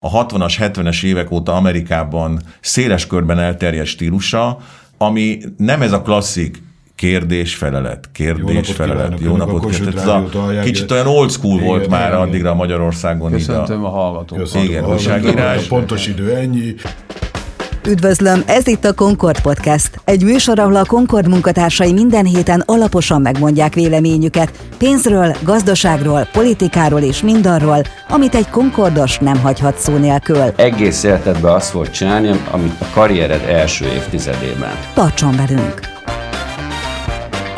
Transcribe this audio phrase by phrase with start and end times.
[0.00, 4.58] a 60-as, 70-es évek óta Amerikában széles körben elterjedt stílusa,
[4.98, 6.62] ami nem ez a klasszik
[6.94, 9.20] kérdés, felelet, kérdés, felelet.
[9.20, 9.94] Jó napot kívánok.
[9.94, 12.20] Ez a kicsit olyan old school igen, volt igen, már igen.
[12.20, 13.30] addigra Magyarországon.
[13.30, 14.54] Köszöntöm a, a hallgatókat.
[14.54, 15.66] Igen, újságírás.
[15.66, 16.74] Pontos idő ennyi.
[17.88, 20.00] Üdvözlöm, ez itt a Concord Podcast.
[20.04, 27.22] Egy műsor, ahol a Concord munkatársai minden héten alaposan megmondják véleményüket pénzről, gazdaságról, politikáról és
[27.22, 30.52] mindarról, amit egy Concordos nem hagyhat szó nélkül.
[30.56, 34.72] Egész életedben azt volt csinálni, amit a karriered első évtizedében.
[34.94, 35.97] Tartson velünk!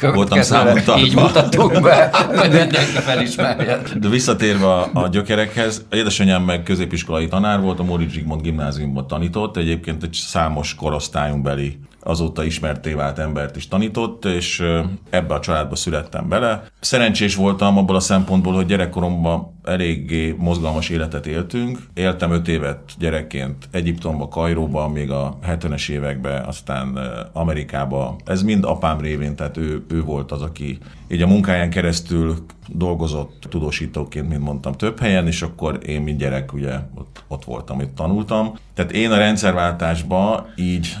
[0.00, 0.98] voltam számon tartva.
[0.98, 3.80] Így mutatunk be, hogy mindenki felismerje.
[4.00, 9.56] De visszatérve a, a gyökerekhez, édesanyám meg középiskolai tanár volt, a Móricz Zsigmond gimnáziumban tanított,
[9.56, 14.62] egyébként egy számos korosztályunk beli azóta ismerté vált embert is tanított, és
[15.10, 16.62] ebbe a családba születtem bele.
[16.80, 21.78] Szerencsés voltam abból a szempontból, hogy gyerekkoromban eléggé mozgalmas életet éltünk.
[21.94, 26.98] Éltem öt évet gyerekként Egyiptomba, Kajróba, még a 70-es években, aztán
[27.32, 28.16] Amerikába.
[28.24, 32.36] Ez mind apám révén, tehát ő, ő volt az, aki így a munkáján keresztül
[32.68, 37.80] dolgozott tudósítóként, mint mondtam, több helyen, és akkor én, mint gyerek, ugye ott, ott voltam,
[37.80, 38.52] itt tanultam.
[38.74, 40.96] Tehát én a rendszerváltásba így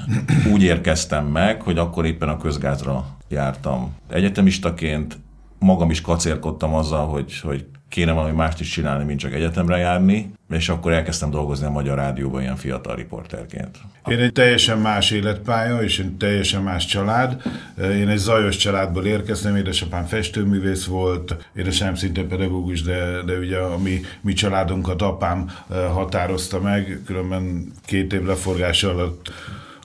[0.52, 3.94] úgy érkeztem meg, hogy akkor éppen a közgázra jártam.
[4.10, 5.18] Egyetemistaként
[5.58, 10.32] magam is kacérkodtam azzal, hogy, hogy kéne valami mást is csinálni, mint csak egyetemre járni,
[10.50, 13.78] és akkor elkezdtem dolgozni a Magyar Rádióban ilyen fiatal riporterként.
[14.06, 17.42] Én egy teljesen más életpálya, és egy teljesen más család.
[17.78, 23.78] Én egy zajos családból érkeztem, édesapám festőművész volt, édesem szinte pedagógus, de, de ugye a
[23.78, 29.32] mi, mi családunkat apám eh, határozta meg, különben két év leforgása alatt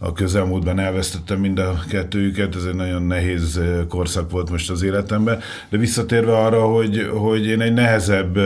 [0.03, 3.59] a közelmúltban elvesztettem mind a kettőjüket, ez egy nagyon nehéz
[3.89, 8.37] korszak volt most az életemben, de visszatérve arra, hogy, hogy én egy nehezebb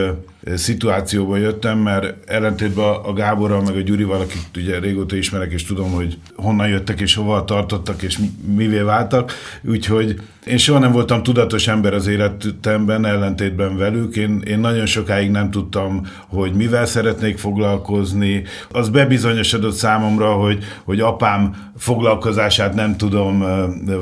[0.56, 5.90] szituációba jöttem, mert ellentétben a Gáborral, meg a Gyurival, akik ugye régóta ismerek, és tudom,
[5.90, 8.18] hogy honnan jöttek, és hova tartottak, és
[8.54, 9.32] mivé váltak,
[9.62, 14.16] úgyhogy én soha nem voltam tudatos ember az életemben, ellentétben velük.
[14.16, 18.42] Én, én nagyon sokáig nem tudtam, hogy mivel szeretnék foglalkozni.
[18.72, 23.44] Az bebizonyosodott számomra, hogy, hogy apám foglalkozását nem tudom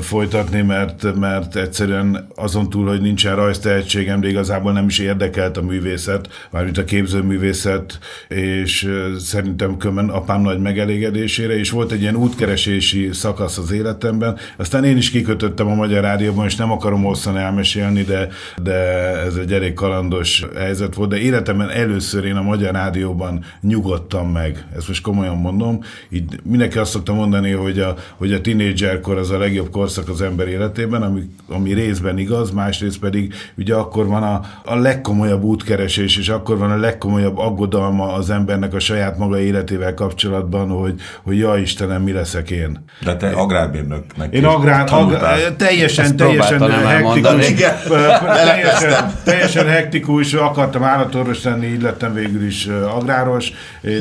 [0.01, 5.61] folytatni, mert, mert egyszerűen azon túl, hogy nincsen rajztehetségem, de igazából nem is érdekelt a
[5.61, 13.09] művészet, mármint a képzőművészet, és szerintem kömen apám nagy megelégedésére, és volt egy ilyen útkeresési
[13.13, 14.37] szakasz az életemben.
[14.57, 18.27] Aztán én is kikötöttem a Magyar Rádióban, és nem akarom hosszan elmesélni, de,
[18.63, 18.73] de
[19.25, 24.65] ez egy elég kalandos helyzet volt, de életemben először én a Magyar Rádióban nyugodtam meg.
[24.75, 25.79] Ezt most komolyan mondom.
[26.09, 30.21] Így mindenki azt szokta mondani, hogy a, hogy a tinédzserkor az a legjobb korszak az
[30.21, 36.17] ember életében, ami, ami részben igaz, másrészt pedig ugye akkor van a, a legkomolyabb útkeresés,
[36.17, 40.93] és akkor van a legkomolyabb aggodalma az embernek a saját maga életével kapcsolatban, hogy,
[41.23, 42.83] hogy ja Istenem, mi leszek én.
[43.03, 47.53] De te agrármérnöknek Én agrár, agrár teljesen, teljesen hektikus,
[48.43, 53.51] teljesen, teljesen hektikus, akartam állatorvos lenni, így lettem végül is agráros,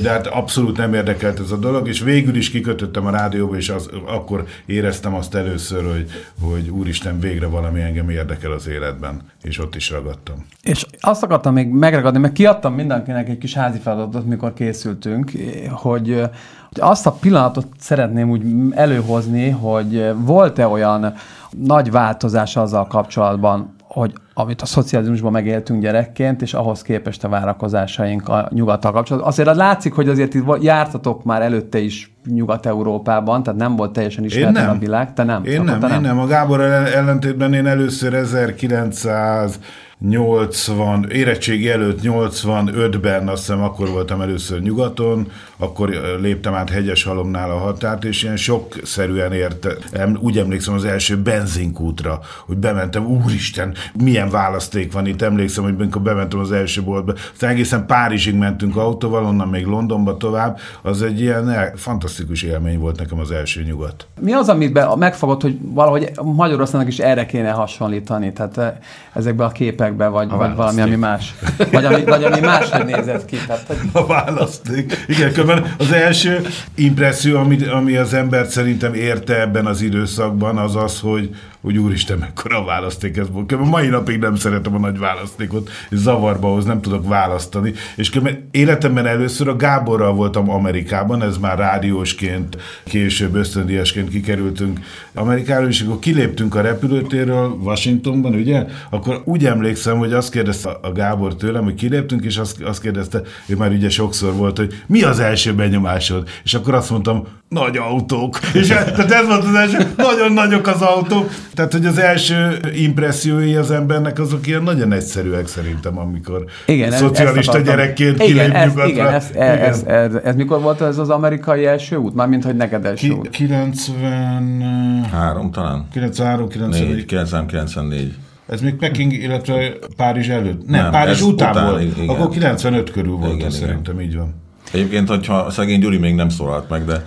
[0.02, 3.68] de hát abszolút nem érdekelt ez a dolog, és végül is kikötöttem a rádióba, és
[3.68, 6.10] az, akkor éreztem azt először, hogy,
[6.40, 10.46] hogy úristen, végre valami engem érdekel az életben, és ott is ragadtam.
[10.62, 15.32] És azt akartam még megragadni meg kiadtam mindenkinek egy kis házi feladatot, mikor készültünk,
[15.70, 16.22] hogy
[16.70, 21.14] azt a pillanatot szeretném úgy előhozni, hogy volt-e olyan
[21.50, 28.28] nagy változás azzal kapcsolatban, hogy amit a szocializmusban megéltünk gyerekként, és ahhoz képest a várakozásaink
[28.28, 29.30] a nyugattal kapcsolatban.
[29.30, 34.24] Azért az látszik, hogy azért itt jártatok már előtte is Nyugat-Európában, tehát nem volt teljesen
[34.24, 35.12] ismeretlen a világ.
[35.12, 35.44] Te nem.
[35.44, 36.18] Én nem, te nem, én nem.
[36.18, 39.58] A Gábor ellentétben én először 1900
[39.98, 45.88] 80, érettségi előtt 85-ben, azt hiszem akkor voltam először nyugaton, akkor
[46.20, 52.56] léptem át Hegyeshalomnál a határt, és ilyen sokszerűen értem, úgy emlékszem az első benzinkútra, hogy
[52.56, 57.86] bementem, úristen, milyen választék van itt, emlékszem, hogy amikor bementem az első boltba, aztán egészen
[57.86, 63.30] Párizsig mentünk autóval, onnan még Londonba tovább, az egy ilyen fantasztikus élmény volt nekem az
[63.30, 64.06] első nyugat.
[64.20, 68.80] Mi az, amit megfogott, hogy valahogy Magyarországnak is erre kéne hasonlítani, tehát
[69.12, 71.34] ezekbe a képek években, vagy, vagy valami, ami más.
[71.72, 73.36] Vagy ami, vagy ami máshogy nézett ki.
[73.46, 73.76] Tehát, hogy...
[73.92, 75.04] A választék.
[75.06, 76.40] Igen, különben az első
[76.74, 81.34] impresszió, ami, ami az embert szerintem érte ebben az időszakban, az az, hogy,
[81.66, 83.46] hogy úristen, mekkora választék ez volt.
[83.46, 87.72] Különben mai napig nem szeretem a nagy választékot, zavarba hoz, nem tudok választani.
[87.96, 94.80] És különben életemben először a Gáborral voltam Amerikában, ez már rádiósként, később ösztöndíjasként kikerültünk
[95.14, 98.66] Amerikáról, és akkor kiléptünk a repülőtérről Washingtonban, ugye?
[98.90, 103.22] Akkor úgy emlékszem, hogy azt kérdezte a Gábor tőlem, hogy kiléptünk, és azt, azt kérdezte,
[103.46, 106.28] ő már ugye sokszor volt, hogy mi az első benyomásod?
[106.44, 108.38] És akkor azt mondtam, nagy autók.
[108.52, 111.30] És ez, tehát ez volt az első, nagyon nagyok az autók.
[111.54, 117.58] Tehát, hogy az első impressziói az embernek azok ilyen nagyon egyszerűek szerintem, amikor igen, szocialista
[117.58, 118.88] ez, gyerekként kilép ez, nyugatra.
[118.88, 119.58] Igen, ez, igen.
[119.58, 122.14] Ez, ez, ez, ez, mikor volt ez az amerikai első út?
[122.14, 123.30] Mármint, hogy neked első Ki, út.
[123.30, 125.88] 93 talán.
[125.92, 127.04] 93, 94.
[127.04, 128.14] 93, 94.
[128.48, 130.66] Ez még Peking, illetve Párizs előtt.
[130.66, 131.82] Nem, nem Párizs után, után volt.
[131.82, 132.08] Igen.
[132.08, 134.44] Akkor 95 körül volt, igen, szerintem így van.
[134.72, 137.06] Egyébként, hogyha szegény Gyuri még nem szólalt meg, de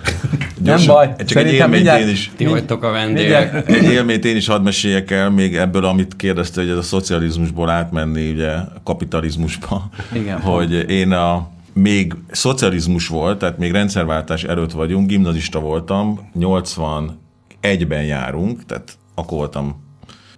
[0.58, 2.30] gyorsan, nem baj, csak egy élményt én is.
[2.36, 3.68] Ti vagytok a vendégek.
[3.68, 7.70] Egy élményt én is hadd meséljek el, még ebből, amit kérdezte, hogy ez a szocializmusból
[7.70, 8.54] átmenni ugye
[8.84, 9.88] kapitalizmusba.
[10.12, 10.40] Igen.
[10.40, 18.66] Hogy én a még szocializmus volt, tehát még rendszerváltás előtt vagyunk, gimnazista voltam, 81-ben járunk,
[18.66, 19.88] tehát akkor voltam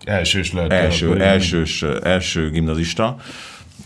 [0.04, 0.72] Elsős lehet.
[0.72, 3.16] Első, elsős, első gimnazista,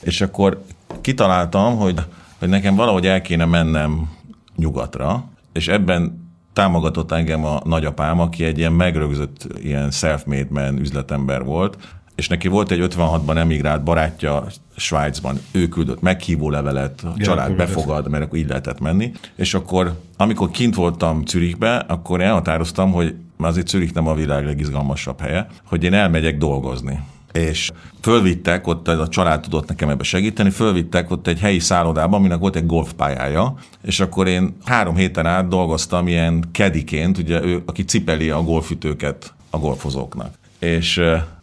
[0.03, 0.65] és akkor
[1.01, 1.95] kitaláltam, hogy
[2.39, 4.11] hogy nekem valahogy el kéne mennem
[4.57, 11.45] nyugatra, és ebben támogatott engem a nagyapám, aki egy ilyen megrögzött, ilyen self-made man üzletember
[11.45, 11.77] volt,
[12.15, 14.47] és neki volt egy 56-ban emigrált barátja
[14.77, 19.13] Svájcban, ő küldött meghívó levelet, a család befogad, mert akkor így lehetett menni.
[19.35, 25.21] És akkor, amikor kint voltam Zürichbe, akkor elhatároztam, hogy azért Zürich nem a világ legizgalmasabb
[25.21, 27.01] helye, hogy én elmegyek dolgozni
[27.37, 32.39] és fölvittek, ott a család tudott nekem ebbe segíteni, fölvittek ott egy helyi szállodába, aminek
[32.39, 37.85] volt egy golfpályája, és akkor én három héten át dolgoztam ilyen kediként, ugye ő, aki
[37.85, 40.35] cipeli a golfütőket a golfozóknak.
[40.59, 41.01] És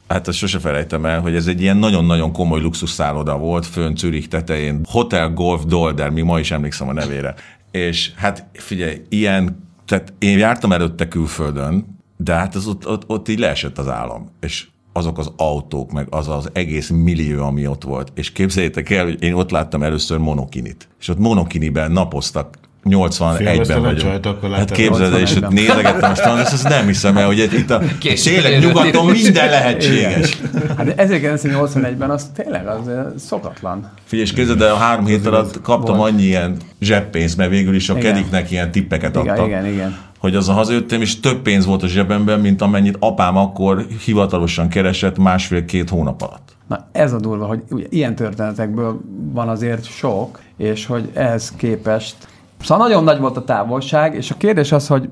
[0.07, 4.27] hát azt sose felejtem el, hogy ez egy ilyen nagyon-nagyon komoly luxusszálloda volt, fönn Zürich
[4.27, 7.35] tetején, Hotel Golf Dolder, mi ma is emlékszem a nevére.
[7.71, 13.27] És hát figyelj, ilyen, tehát én jártam előtte külföldön, de hát az ott, ott, ott
[13.27, 14.31] így leesett az állam.
[14.39, 18.11] És azok az autók, meg az az egész millió, ami ott volt.
[18.15, 20.87] És képzeljétek el, hogy én ott láttam először monokinit.
[20.99, 24.51] És ott monokiniben napoztak 81-ben vagyok.
[24.53, 27.69] Hát képzeld el, és ott nézegettem a strandot, és azt nem hiszem el, hogy itt
[27.69, 27.81] a
[28.23, 30.41] tényleg nyugaton minden lehetséges.
[30.77, 33.91] Hát 1981-ben az tényleg az szokatlan.
[34.03, 37.89] Figyelj, és képzeld el, a három hét alatt kaptam annyi ilyen zseppénzt, mert végül is
[37.89, 39.47] a kediknek ilyen tippeket adtak.
[39.47, 42.97] Igen, igen, igen hogy az a hazajöttem, és több pénz volt a zsebemben, mint amennyit
[42.99, 46.55] apám akkor hivatalosan keresett másfél-két hónap alatt.
[46.67, 49.01] Na ez a durva, hogy ugye, ilyen történetekből
[49.31, 52.15] van azért sok, és hogy ehhez képest
[52.61, 55.09] Szóval nagyon nagy volt a távolság, és a kérdés az, hogy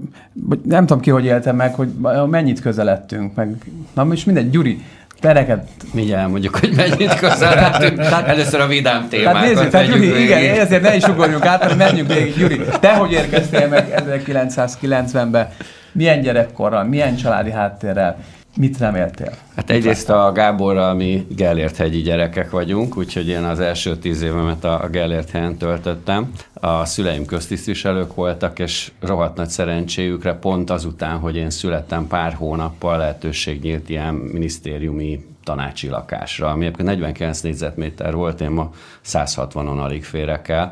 [0.64, 1.90] nem tudom ki, hogy éltem meg, hogy
[2.30, 4.82] mennyit közeledtünk, meg na most mindegy, Gyuri,
[5.22, 5.68] pereket.
[5.94, 8.00] Mindjárt mondjuk, hogy mennyit közeledtünk.
[8.26, 9.34] Először a vidám témát.
[9.34, 12.36] Tehát nézzük, tehát Gyuri, igen, ezért ne is ugorjunk át, hanem menjünk végig.
[12.36, 15.48] Gyuri, te hogy érkeztél meg 1990-ben?
[15.92, 18.18] Milyen gyerekkorral, milyen családi háttérrel?
[18.58, 19.34] Mit reméltél?
[19.56, 24.64] Hát egyrészt a Gáborral mi Gellért hegyi gyerekek vagyunk, úgyhogy én az első tíz évemet
[24.64, 26.32] a Gellért helyen töltöttem.
[26.54, 32.98] A szüleim köztisztviselők voltak, és rohadt nagy szerencséjükre pont azután, hogy én születtem pár hónappal
[32.98, 38.72] lehetőség nyílt ilyen minisztériumi tanácsi lakásra, ami egyébként 49 négyzetméter volt, én ma
[39.06, 40.72] 160-on alig férek el.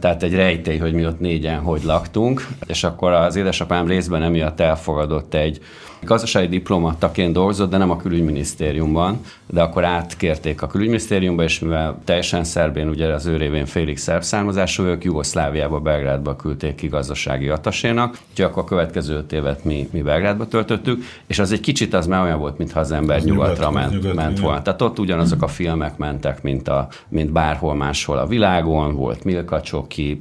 [0.00, 4.60] tehát egy rejtély, hogy mi ott négyen hogy laktunk, és akkor az édesapám részben emiatt
[4.60, 5.60] elfogadott egy
[6.04, 12.44] Gazdasági diplomataként dolgozott, de nem a külügyminisztériumban, de akkor átkérték a külügyminisztériumba, és mivel teljesen
[12.44, 18.18] szerbén, ugye az ő révén félig szerb származású, ők Jugoszláviába, Belgrádba küldték ki gazdasági atasénak,
[18.30, 22.06] úgyhogy akkor a következő öt évet mi, mi Belgrádba töltöttük, és az egy kicsit az
[22.06, 24.62] már olyan volt, mintha az ember nyugatra nyugat, ment, ment volna.
[24.62, 29.60] Tehát ott ugyanazok a filmek mentek, mint, a, mint bárhol máshol a világon, volt Milka
[29.60, 30.20] Csoki,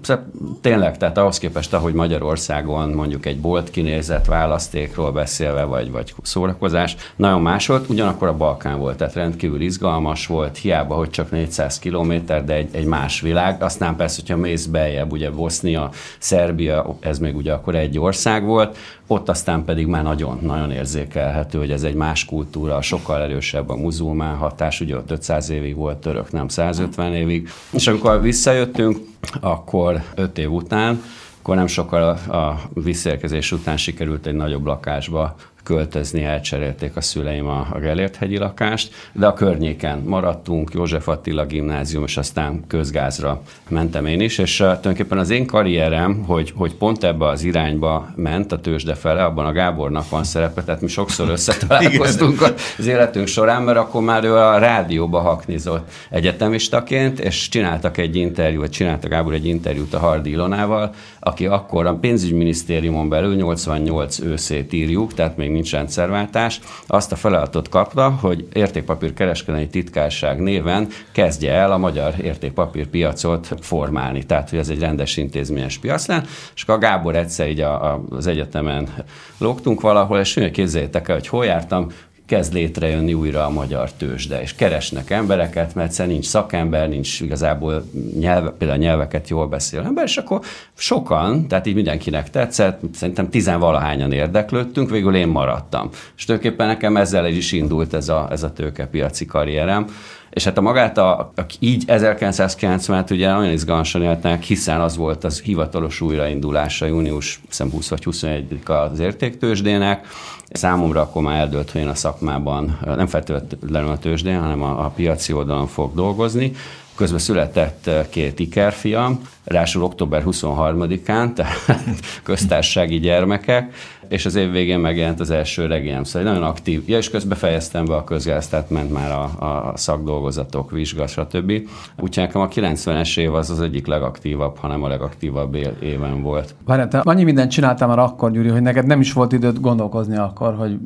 [0.61, 6.95] tényleg, tehát ahhoz képest, ahogy Magyarországon mondjuk egy bolt kinézett választékról beszélve, vagy, vagy szórakozás.
[7.15, 11.79] Nagyon más volt, ugyanakkor a Balkán volt, tehát rendkívül izgalmas volt, hiába, hogy csak 400
[11.79, 13.63] kilométer, de egy, egy más világ.
[13.63, 18.77] Aztán persze, hogyha mész beljebb, ugye Bosznia, Szerbia, ez még ugye akkor egy ország volt,
[19.07, 24.35] ott aztán pedig már nagyon-nagyon érzékelhető, hogy ez egy más kultúra, sokkal erősebb a muzulmán
[24.35, 27.49] hatás, ugye ott 500 évig volt török, nem 150 évig.
[27.71, 28.97] És amikor visszajöttünk,
[29.41, 31.01] akkor 5 év után,
[31.41, 37.47] akkor nem sokkal a, a visszaérkezés után sikerült egy nagyobb lakásba költözni, elcserélték a szüleim
[37.47, 44.05] a, a Gellért-hegyi lakást, de a környéken maradtunk, József Attila gimnázium, és aztán közgázra mentem
[44.05, 48.51] én is, és uh, tulajdonképpen az én karrierem, hogy, hogy pont ebbe az irányba ment
[48.51, 52.41] a tőzsde fele, abban a Gábornak van szerepe, tehát mi sokszor összetalálkoztunk
[52.77, 58.69] az életünk során, mert akkor már ő a rádióba haknizott egyetemistaként, és csináltak egy interjút,
[58.69, 60.93] csinálta Gábor egy interjút a Hardi Ilonával,
[61.23, 67.69] aki akkor a pénzügyminisztériumon belül 88 őszét írjuk, tehát még nincs rendszerváltás, azt a feladatot
[67.69, 74.23] kapta, hogy értékpapír kereskedelmi titkárság néven kezdje el a magyar értékpapírpiacot formálni.
[74.23, 76.23] Tehát, hogy ez egy rendes intézményes piac lenne,
[76.55, 78.89] és a Gábor egyszer így a, a, az egyetemen
[79.37, 81.87] lógtunk valahol, és képzeljétek el, hogy hol jártam,
[82.25, 87.83] kezd létrejönni újra a magyar tőzsde, és keresnek embereket, mert egyszer nincs szakember, nincs igazából
[88.19, 90.41] nyelve, például nyelveket jól beszél ember, és akkor
[90.73, 95.89] sokan, tehát így mindenkinek tetszett, szerintem tizenvalahányan érdeklődtünk, végül én maradtam.
[96.17, 99.87] És tulajdonképpen nekem ezzel is indult ez a, ez a tőkepiaci karrierem,
[100.33, 105.23] és hát a magát, a, a, így 1990-et ugye nagyon izgalmasan éltek, hiszen az volt
[105.23, 110.07] az hivatalos újraindulása június 20 vagy 21 az értéktősdének,
[110.53, 114.89] Számomra akkor már eldőlt, hogy én a szakmában nem feltétlenül a tőzsdén, hanem a, a
[114.89, 116.51] piaci oldalon fog dolgozni.
[116.95, 121.65] Közben született két ikerfiam, ráadásul október 23-án, tehát
[122.23, 123.73] köztársasági gyermekek,
[124.13, 126.83] és az év végén megjelent az első regényem, szóval nagyon aktív.
[126.85, 131.51] Ja, és közben fejeztem be a közgáz, tehát ment már a, a szakdolgozatok, vizsga, stb.
[131.99, 136.55] Úgyhogy nekem a 90-es év az az egyik legaktívabb, hanem a legaktívabb éven volt.
[136.65, 140.17] Várjál, te annyi mindent csináltam már akkor, Gyuri, hogy neked nem is volt időt gondolkozni
[140.17, 140.77] akkor, hogy,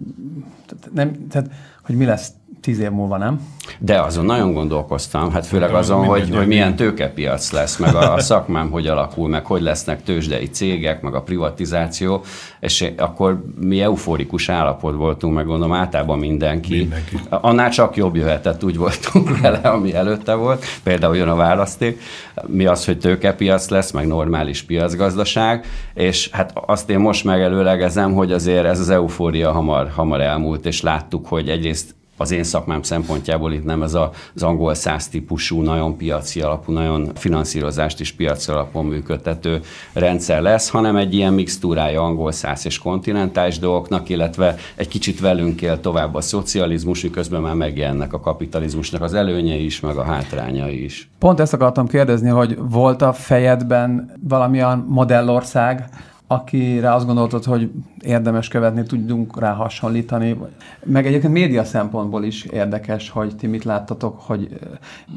[0.94, 1.50] nem, tehát,
[1.86, 2.32] hogy mi lesz
[2.62, 3.40] tíz év múlva, nem?
[3.80, 8.20] De azon nagyon gondolkoztam, hát főleg azon, hogy, hogy milyen tőkepiac lesz, meg a, a
[8.20, 12.24] szakmám hogy alakul, meg hogy lesznek tőzsdei cégek, meg a privatizáció,
[12.60, 16.78] és akkor mi euforikus állapot voltunk, meg gondolom általában mindenki.
[16.78, 17.18] mindenki.
[17.30, 20.66] Annál csak jobb jöhetett, úgy voltunk vele, ami előtte volt.
[20.84, 22.02] Például jön a választék.
[22.46, 28.32] Mi az, hogy tőkepiac lesz, meg normális piacgazdaság, és hát azt én most megelőlegezem, hogy
[28.32, 33.54] azért ez az eufória hamar, hamar elmúlt, és láttuk, hogy egyrészt az én szakmám szempontjából
[33.54, 38.86] itt nem ez az angol száz típusú, nagyon piaci alapú, nagyon finanszírozást is piaci alapon
[38.86, 39.62] működtető
[39.94, 45.62] rendszer lesz, hanem egy ilyen mixtúrája angol száz és kontinentális dolgoknak, illetve egy kicsit velünk
[45.62, 50.84] él tovább a szocializmus, miközben már megjelennek a kapitalizmusnak az előnyei is, meg a hátrányai
[50.84, 51.10] is.
[51.20, 55.90] Pont ezt akartam kérdezni, hogy volt a fejedben valamilyen modellország,
[56.28, 60.38] akire azt gondoltad, hogy érdemes követni, tudjunk rá hasonlítani.
[60.84, 64.60] Meg egyébként média szempontból is érdekes, hogy ti mit láttatok, hogy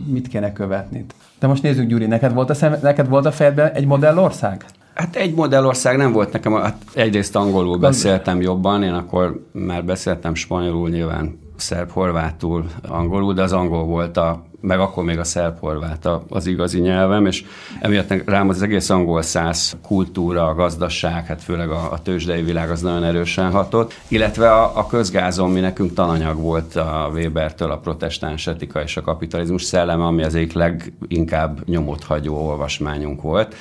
[0.06, 1.04] mit kéne követni.
[1.38, 4.64] De most nézzük, Gyuri, neked volt a, szem, neked volt a fejedben egy modellország?
[4.94, 10.34] Hát egy modellország nem volt nekem, hát egyrészt angolul beszéltem jobban, én akkor már beszéltem
[10.34, 16.08] spanyolul nyilván szerb, horvátul, angolul, de az angol volt a meg akkor még a szerb-horvát
[16.28, 17.44] az igazi nyelvem, és
[17.80, 22.70] emiatt rám az egész angol száz kultúra, a gazdaság, hát főleg a, a tőzsdei világ
[22.70, 27.78] az nagyon erősen hatott, illetve a, a közgázon mi nekünk tananyag volt a Webertől a
[27.78, 33.54] protestáns etika és a kapitalizmus szelleme, ami az egyik leginkább nyomot hagyó olvasmányunk volt,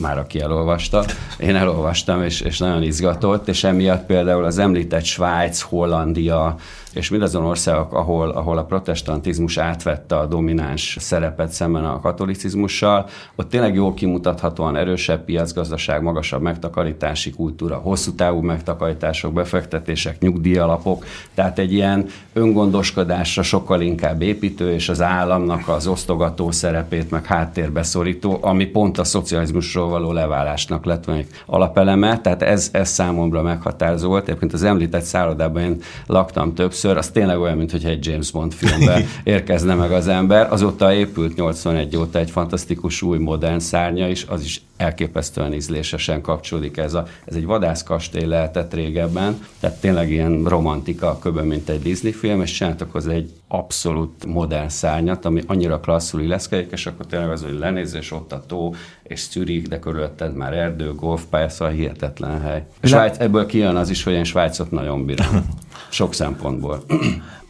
[0.00, 1.04] már aki elolvasta.
[1.38, 6.56] Én elolvastam, és, és nagyon izgatott, és emiatt például az említett Svájc, Hollandia,
[6.94, 13.06] és mindazon országok, ahol, ahol a protestantizmus átvette a domináns szerepet szemben a katolicizmussal.
[13.36, 21.58] Ott tényleg jól kimutathatóan erősebb piacgazdaság, magasabb megtakarítási kultúra, hosszú távú megtakarítások, befektetések, nyugdíjalapok, tehát
[21.58, 28.38] egy ilyen öngondoskodásra sokkal inkább építő, és az államnak az osztogató szerepét meg háttérbe szorító,
[28.40, 34.28] ami pont a szocializmusról való leválásnak lett egy alapeleme, tehát ez, ez számomra meghatározó volt.
[34.28, 39.04] Egyébként az említett szállodában én laktam többször, az tényleg olyan, mintha egy James Bond filmben
[39.24, 40.52] érkezne meg az ember.
[40.52, 46.76] Azóta épült 81 óta egy fantasztikus új modern szárnya is, az is elképesztően ízlésesen kapcsolódik
[46.76, 46.94] ez.
[46.94, 52.40] A, ez egy vadászkastély lehetett régebben, tehát tényleg ilyen romantika köbben, mint egy Disney film,
[52.40, 57.42] és csináltak hozzá egy abszolút modern szárnyat, ami annyira klasszul illeszkedik, és akkor tényleg az,
[57.42, 62.66] hogy lenézés ott a tó, és Zürich, de körülötted már erdő, golfpálya, szóval hihetetlen hely.
[62.82, 65.46] Svájc, ebből kijön az is, hogy én Svájcot nagyon bírom.
[65.88, 66.84] Sok szempontból.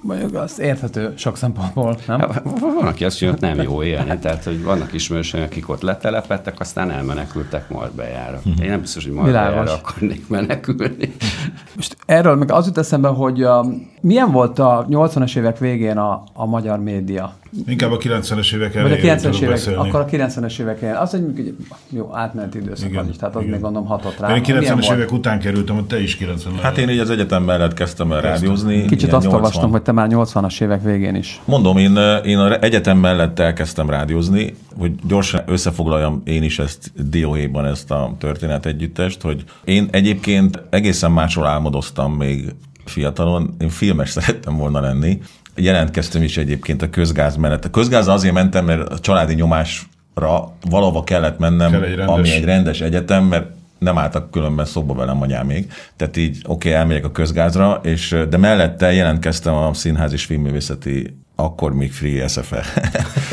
[0.03, 2.21] Mondjuk az érthető sok szempontból, nem?
[2.21, 5.83] Hát, van, aki azt mondja, hogy nem jó élni, tehát hogy vannak ismerősök, akik ott
[5.83, 8.41] letelepettek, aztán elmenekültek Marbeljára.
[8.63, 11.15] Én nem biztos, hogy Marbeljára akarnék menekülni.
[11.77, 13.67] Most erről meg az jut eszembe, hogy a,
[14.01, 17.35] milyen volt a 80-as évek végén a, a magyar média?
[17.67, 19.01] Inkább a 90-es évek elején.
[19.01, 19.89] Vagy a 90-es évek, beszélni.
[19.89, 21.01] akkor a 90-es évek elején.
[21.01, 21.55] Az egy
[21.89, 23.53] jó átmeneti időszak igen, is, tehát az igen.
[23.53, 24.37] még gondolom hatott rá.
[24.37, 27.75] Én 90-es évek után kerültem, hogy te is 90 Hát én így az egyetem mellett
[27.75, 28.85] kezdtem el rádiózni.
[28.85, 29.35] Kicsit azt 80.
[29.35, 31.41] olvastam, hogy te már 80-as évek végén is.
[31.45, 37.67] Mondom, én, én az egyetem mellett elkezdtem rádiózni, hogy gyorsan összefoglaljam én is ezt dióhéjban
[37.67, 42.55] ezt a történet együttest, hogy én egyébként egészen másról álmodoztam még
[42.85, 45.19] fiatalon, én filmes szerettem volna lenni,
[45.55, 47.65] jelentkeztem is egyébként a közgáz mellett.
[47.65, 52.07] A közgáz azért mentem, mert a családi nyomásra valahova kellett mennem, egy rendes...
[52.07, 53.47] ami egy rendes egyetem, mert
[53.79, 55.73] nem álltak különben szobba velem anyám még.
[55.97, 61.17] Tehát így oké, okay, elmegyek a közgázra, és, de mellette jelentkeztem a Színház és Filmművészeti
[61.37, 62.65] akkor még Free SFE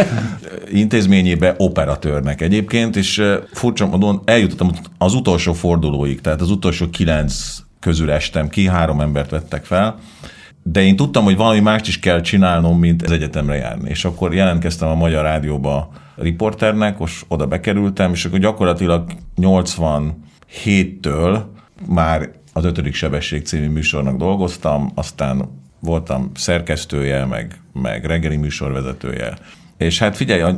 [0.72, 8.12] intézményébe operatőrnek egyébként, és furcsa módon eljutottam az utolsó fordulóig, tehát az utolsó kilenc közül
[8.12, 10.00] estem ki, három embert vettek fel,
[10.72, 13.90] de én tudtam, hogy valami mást is kell csinálnom, mint az egyetemre járni.
[13.90, 19.12] És akkor jelentkeztem a Magyar Rádióba riporternek, most oda bekerültem, és akkor gyakorlatilag
[19.42, 21.42] 87-től
[21.88, 25.50] már az ötödik sebesség című műsornak dolgoztam, aztán
[25.80, 29.34] voltam szerkesztője, meg, meg reggeli műsorvezetője.
[29.78, 30.56] És hát figyelj,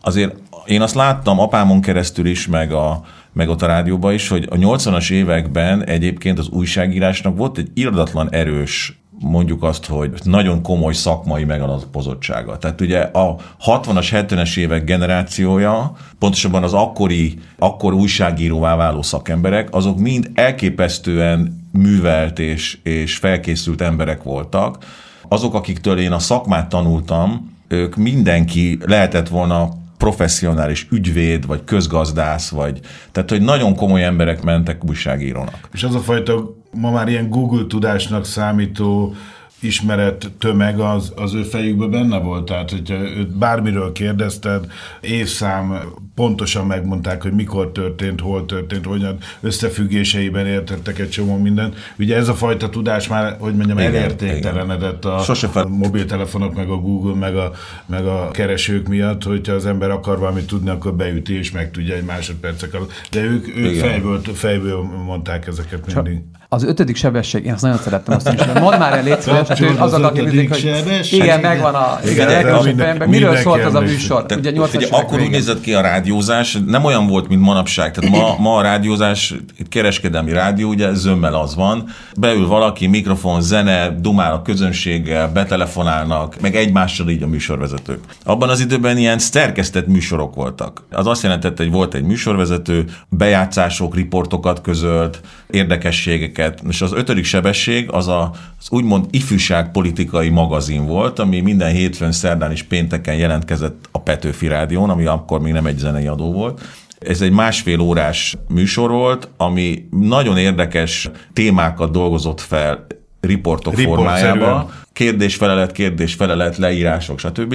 [0.00, 4.46] azért én azt láttam apámon keresztül is, meg, a, meg ott a rádióban is, hogy
[4.50, 10.92] a 80-as években egyébként az újságírásnak volt egy irdatlan erős mondjuk azt, hogy nagyon komoly
[10.92, 12.58] szakmai megalapozottsága.
[12.58, 19.98] Tehát ugye a 60-as, 70-es évek generációja, pontosabban az akkori, akkor újságíróvá váló szakemberek, azok
[19.98, 24.84] mind elképesztően művelt és, és felkészült emberek voltak.
[25.28, 32.80] Azok, akiktől én a szakmát tanultam, ők mindenki lehetett volna professzionális ügyvéd, vagy közgazdász, vagy
[33.12, 35.68] tehát, hogy nagyon komoly emberek mentek újságírónak.
[35.72, 39.14] És az a fajta ma már ilyen Google tudásnak számító
[39.62, 42.44] ismeret tömeg az, az ő fejükben benne volt?
[42.44, 44.66] Tehát, hogyha őt bármiről kérdezted,
[45.00, 45.80] évszám
[46.14, 51.74] pontosan megmondták, hogy mikor történt, hol történt, hogyan összefüggéseiben értettek egy csomó mindent.
[51.98, 55.18] Ugye ez a fajta tudás már, hogy mondjam, igen, elértéktelenedett a,
[55.52, 57.52] a mobiltelefonok, meg a Google, meg a,
[57.86, 62.04] meg a keresők miatt, hogyha az ember akar valamit tudni, akkor beüti és megtudja egy
[62.04, 62.92] másodpercek alatt.
[63.10, 66.14] De ők, ők fejből, fejből mondták ezeket mindig.
[66.14, 69.20] Csak az ötödik sebesség, én azt nagyon szerettem azt is, de mondd már el, légy
[69.20, 74.24] szíves, hát az, mindig, hogy igen, megvan a, igen, igen miről szólt az a műsor?
[74.36, 77.92] Ugye, 80 ugye akkor úgy nézett ki a rádiózás, nem olyan volt, mint manapság.
[77.92, 83.40] Tehát ma, ma a rádiózás, itt kereskedelmi rádió, ugye zömmel az van, beül valaki, mikrofon,
[83.40, 87.98] zene, dumál a közönséggel, betelefonálnak, meg egymással így a műsorvezetők.
[88.24, 90.82] Abban az időben ilyen szerkesztett műsorok voltak.
[90.90, 96.62] Az azt jelentette, hogy volt egy műsorvezető, bejátszások, riportokat közölt, érdekességeket.
[96.68, 99.06] És az ötödik sebesség az a, az úgymond
[99.42, 105.40] ifjúságpolitikai magazin volt, ami minden hétfőn, szerdán és pénteken jelentkezett a Petőfi Rádión, ami akkor
[105.40, 106.60] még nem egy zenei adó volt.
[106.98, 112.86] Ez egy másfél órás műsor volt, ami nagyon érdekes témákat dolgozott fel
[113.26, 114.70] riportok Report formájában.
[114.92, 117.54] Kérdés-felelet, kérdés-felelet, leírások, stb.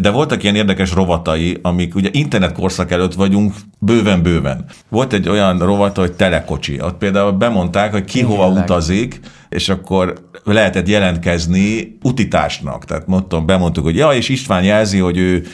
[0.00, 4.64] De voltak ilyen érdekes rovatai, amik ugye internetkorszak előtt vagyunk bőven-bőven.
[4.88, 6.80] Volt egy olyan rovata, hogy telekocsi.
[6.80, 12.84] Ott például bemondták, hogy ki hova utazik, és akkor lehetett jelentkezni utitásnak.
[12.84, 15.46] Tehát mondtam, bemondtuk, hogy ja, és István jelzi, hogy ő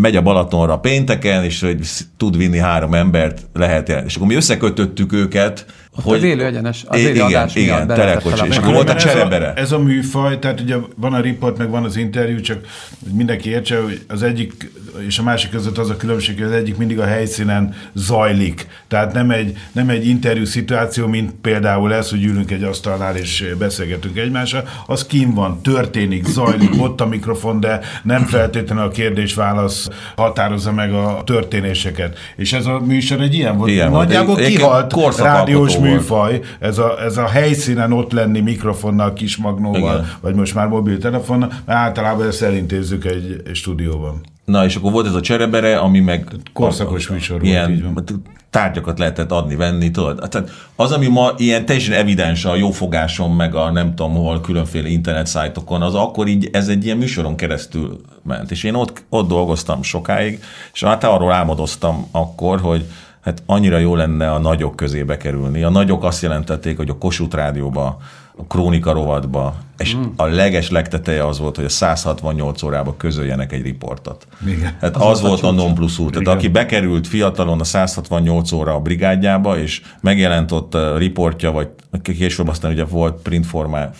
[0.00, 1.78] megy a Balatonra pénteken, és hogy
[2.16, 4.06] tud vinni három embert, lehet jelentkezni.
[4.06, 5.66] És akkor mi összekötöttük őket,
[6.02, 8.46] hogy, az élő egyenes, az élő igen, adás igen, telekocsi.
[8.46, 9.46] És akkor volt a cserebere.
[9.46, 12.58] Ez a, ez a műfaj, tehát ugye van a riport, meg van az interjú, csak
[13.04, 14.70] hogy mindenki értse, hogy az egyik
[15.06, 18.66] és a másik között az a különbség, hogy az egyik mindig a helyszínen zajlik.
[18.88, 23.54] Tehát nem egy, nem egy interjú szituáció, mint például ez, hogy ülünk egy asztalnál és
[23.58, 29.88] beszélgetünk egymással, az kim van, történik, zajlik, ott a mikrofon, de nem feltétlenül a kérdés-válasz
[30.16, 32.18] határozza meg a történéseket.
[32.36, 33.70] És ez a műsor egy ilyen volt.
[33.70, 34.06] Ilyen volt.
[34.06, 35.85] Nagyjából egy kihalt rádiós volt.
[35.92, 40.12] Műfaj, ez a, ez a helyszínen ott lenni mikrofonnal, kis magnóval, Igen.
[40.20, 44.20] vagy most már mobiltelefonnal, mert általában ezt elintézzük egy, egy stúdióban.
[44.46, 46.28] Na, és akkor volt ez a cserebere, ami meg...
[46.52, 48.04] Korszakos műsor volt, ilyen így van.
[48.50, 50.28] tárgyakat lehetett adni, venni, tudod?
[50.30, 54.88] Tehát az, ami ma ilyen teljesen evidens a jófogáson, meg a nem tudom hol, különféle
[54.88, 58.50] internet szájtokon, az akkor így, ez egy ilyen műsoron keresztül ment.
[58.50, 60.40] És én ott, ott dolgoztam sokáig,
[60.72, 62.84] és hát arról álmodoztam akkor, hogy
[63.26, 65.62] hát annyira jó lenne a nagyok közé kerülni.
[65.62, 67.98] A nagyok azt jelentették, hogy a Kossuth Rádióba,
[68.36, 70.02] a Krónika rovatba, és mm.
[70.16, 74.26] a leges legteteje az volt, hogy a 168 órába közöljenek egy riportot.
[74.46, 74.76] Igen.
[74.80, 76.20] Hát az, az volt a non plus ultra.
[76.20, 81.68] Tehát aki bekerült fiatalon a 168 óra a brigádjába, és megjelent ott a riportja, vagy
[82.02, 83.90] később aztán ugye volt print formája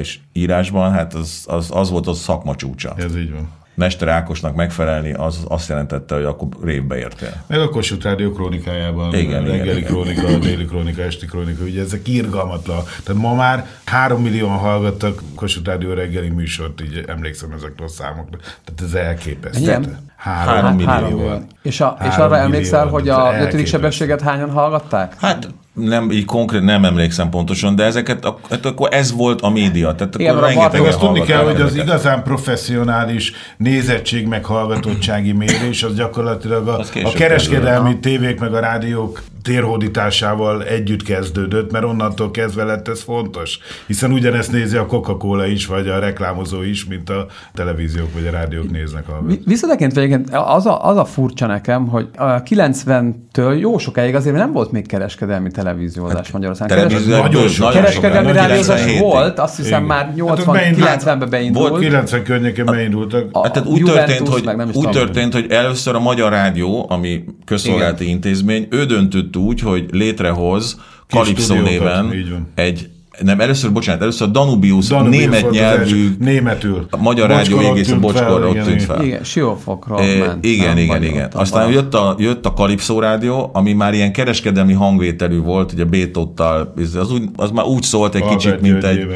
[0.00, 2.94] is írásban, hát az, az, az volt a szakma csúcsa.
[2.96, 3.58] Ez így van.
[3.80, 7.44] Mester Ákosnak megfelelni, az azt jelentette, hogy akkor révbe értél.
[7.46, 9.90] Meg a Kossuth Rádió krónikájában, Igen, reggeli igen.
[9.90, 12.82] krónika, a déli krónika, esti krónika, ugye ezek irgalmatlan.
[13.04, 18.38] Tehát ma már három millióan hallgattak Kossuth Rádió reggeli műsort, így emlékszem ezekről a számokra.
[18.38, 19.70] Tehát ez elképesztő.
[19.70, 20.08] Mennyien?
[20.16, 20.88] Három, Három millió.
[20.90, 21.42] Három millió.
[21.62, 25.14] És, a, és Három arra emlékszel, hogy a ötödik sebességet hányan hallgatták?
[25.20, 29.94] Hát nem, így konkrét nem emlékszem pontosan, de ezeket, hát akkor ez volt a média.
[29.94, 34.44] Tehát Igen, akkor a rengeteg Meg azt tudni kell, hogy az igazán professzionális nézettség meg
[34.44, 41.72] hallgatottsági mérés, az gyakorlatilag a, Az a kereskedelmi tévék meg a rádiók térhódításával együtt kezdődött,
[41.72, 43.58] mert onnantól kezdve lett ez fontos.
[43.86, 48.30] Hiszen ugyanezt nézi a Coca-Cola is, vagy a reklámozó is, mint a televíziók vagy a
[48.30, 49.04] rádiók néznek
[49.46, 54.52] Visszatekintve egyébként az a, az a furcsa nekem, hogy a 90-től jó sokáig azért nem
[54.52, 56.76] volt még kereskedelmi televíziózás Magyarországon.
[56.78, 58.98] Hát televízió- Keres- nagyon nagyon sok- Kereskedelmi rádiózás 97-ig.
[59.00, 59.96] volt, azt hiszem Igen.
[59.96, 61.68] már Hát 80-90-ben beindult.
[61.68, 63.28] volt 90 környéken beindultak.
[63.32, 67.24] A- Hát tehát úgy Juventus, történt, hogy, úgy történt, hogy először a Magyar Rádió, ami
[67.44, 72.14] közszolgálati intézmény, ő döntött úgy, hogy létrehoz Kalipszó néven
[72.54, 72.88] egy
[73.22, 76.86] nem, először, bocsánat, először a Danubius, Danubius német nyelvű első, németül.
[76.90, 78.96] a Magyar Rádió égész a tűnt fel, Bocskor ott igen, tűnt igen.
[78.96, 79.04] fel.
[79.04, 80.44] Igen, Siófokról É, ment.
[80.44, 80.78] igen, nem?
[80.78, 81.28] igen, igen.
[81.32, 86.74] Aztán jött a, jött a Kalipszó Rádió, ami már ilyen kereskedelmi hangvételű volt, ugye Bétottal,
[86.94, 89.06] az, úgy, az már úgy szólt egy Albert kicsit, mint egy,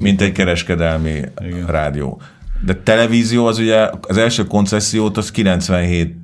[0.00, 1.66] mint egy kereskedelmi Igen.
[1.66, 2.20] rádió.
[2.66, 6.23] De televízió az ugye, az első koncesziót az 97-ben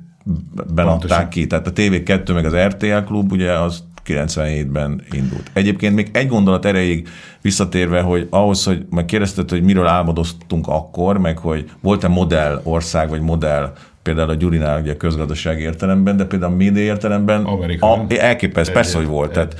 [0.75, 0.87] Pontosan.
[0.87, 5.51] adták ki, tehát a TV2 meg az RTL klub ugye az 97-ben indult.
[5.53, 7.07] Egyébként még egy gondolat erejéig
[7.41, 13.09] visszatérve, hogy ahhoz, hogy meg kérdezted, hogy miről álmodoztunk akkor, meg hogy volt-e modell ország,
[13.09, 17.95] vagy modell például a Gyurinál ugye közgazdasági értelemben, de például a média értelemben Amerika, a,
[17.95, 18.07] nem?
[18.09, 19.31] elképesztő, persze, hogy volt.
[19.31, 19.55] Tehát,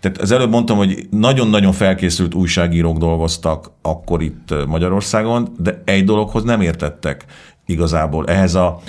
[0.00, 6.42] tehát az előbb mondtam, hogy nagyon-nagyon felkészült újságírók dolgoztak akkor itt Magyarországon, de egy dologhoz
[6.42, 7.24] nem értettek
[7.66, 8.26] igazából.
[8.26, 8.80] Ehhez a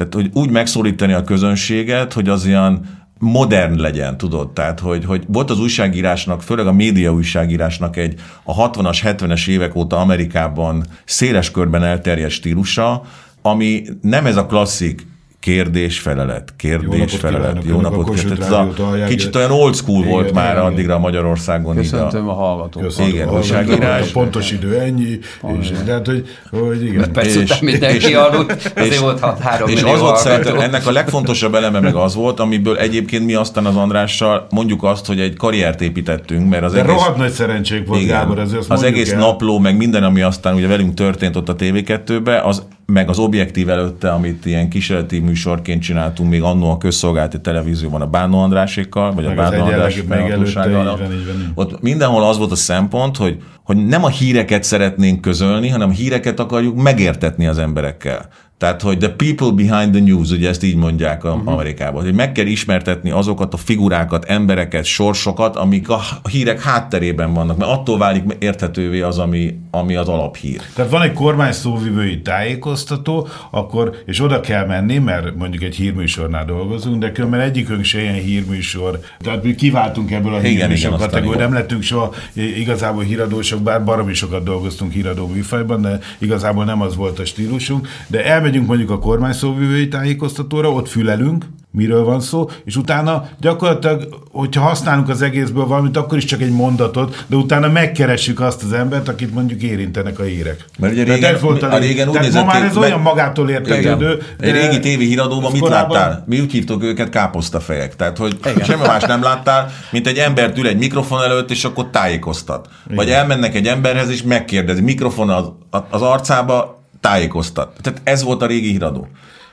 [0.00, 4.52] tehát, hogy úgy megszólítani a közönséget, hogy az ilyen modern legyen, tudod?
[4.52, 9.74] Tehát, hogy, hogy volt az újságírásnak, főleg a média újságírásnak egy a 60-as, 70-es évek
[9.74, 13.02] óta Amerikában széles körben elterjedt stílusa,
[13.42, 15.06] ami nem ez a klasszik
[15.40, 18.78] kérdés-felelet, napot kérdés-felelet, jó napot Kossuth kívánok.
[18.78, 21.76] Ez a kicsit olyan old school Igen, volt már igen, addigra Magyarországon.
[21.76, 22.94] a- Köszöntöm a hallgatókat.
[23.08, 24.08] Igen, A- újságírás.
[24.10, 25.18] Pontos idő ennyi,
[25.60, 27.12] és tehát, hogy, hogy igen.
[27.12, 30.86] Persze, És- mindenki és- aludt, azért és- volt 6-3 És millió az volt szerintem, ennek
[30.86, 35.20] a legfontosabb eleme meg az volt, amiből egyébként mi aztán az Andrással mondjuk azt, hogy
[35.20, 36.92] egy karriert építettünk, mert az De egész...
[36.92, 39.18] rohadt nagy szerencsék volt, Igen, Gábor, azért azt az egész el.
[39.18, 43.68] napló, meg minden, ami aztán ugye velünk történt ott a TV2-be, az meg az objektív
[43.68, 49.24] előtte, amit ilyen kísérleti műsorként csináltunk, még annó a közszolgálati televízióban a Bánó Andrásékkal, vagy
[49.24, 50.92] Meg a Bánó András egyenleg- meg előtte, fennhatósággal.
[50.92, 51.48] így van, így van, így.
[51.54, 55.92] Ott mindenhol az volt a szempont, hogy, hogy nem a híreket szeretnénk közölni, hanem a
[55.92, 58.28] híreket akarjuk megértetni az emberekkel.
[58.60, 61.48] Tehát, hogy the people behind the news, ugye ezt így mondják uh-huh.
[61.48, 67.56] Amerikában, hogy meg kell ismertetni azokat a figurákat, embereket, sorsokat, amik a hírek hátterében vannak,
[67.56, 70.60] mert attól válik érthetővé az, ami, ami az alaphír.
[70.74, 76.44] Tehát van egy kormány szóvivői tájékoztató, akkor, és oda kell menni, mert mondjuk egy hírműsornál
[76.44, 79.00] dolgozunk, de különben egyikünk se ilyen hírműsor.
[79.18, 81.38] Tehát mi kiváltunk ebből a Igen, hírműsor igen.
[81.38, 86.96] nem lettünk soha igazából híradósok, bár baromi sokat dolgoztunk híradó műfajban, de igazából nem az
[86.96, 87.88] volt a stílusunk.
[88.06, 94.08] De elmegyünk mondjuk a kormány szóvivői tájékoztatóra, ott fülelünk, miről van szó, és utána gyakorlatilag,
[94.32, 98.72] hogyha használunk az egészből valamit, akkor is csak egy mondatot, de utána megkeressük azt az
[98.72, 100.64] embert, akit mondjuk érintenek a hírek.
[100.78, 102.82] Mert ugye Tehát régen, ez volt a, a régen úgy Tehát ma már ez meg-
[102.84, 104.22] olyan magától értetődő.
[104.40, 106.24] Egy régi tévé híradóban mit korábban- láttál?
[106.26, 107.96] Mi úgy hívtuk őket káposztafejek.
[107.96, 111.90] Tehát, hogy semmi más nem láttál, mint egy embert ül egy mikrofon előtt, és akkor
[111.90, 112.68] tájékoztat.
[112.94, 115.44] Vagy elmennek egy emberhez, és megkérdezi, mikrofon az,
[115.90, 117.76] az arcába tájékoztat.
[117.82, 119.08] Tehát ez volt a régi híradó.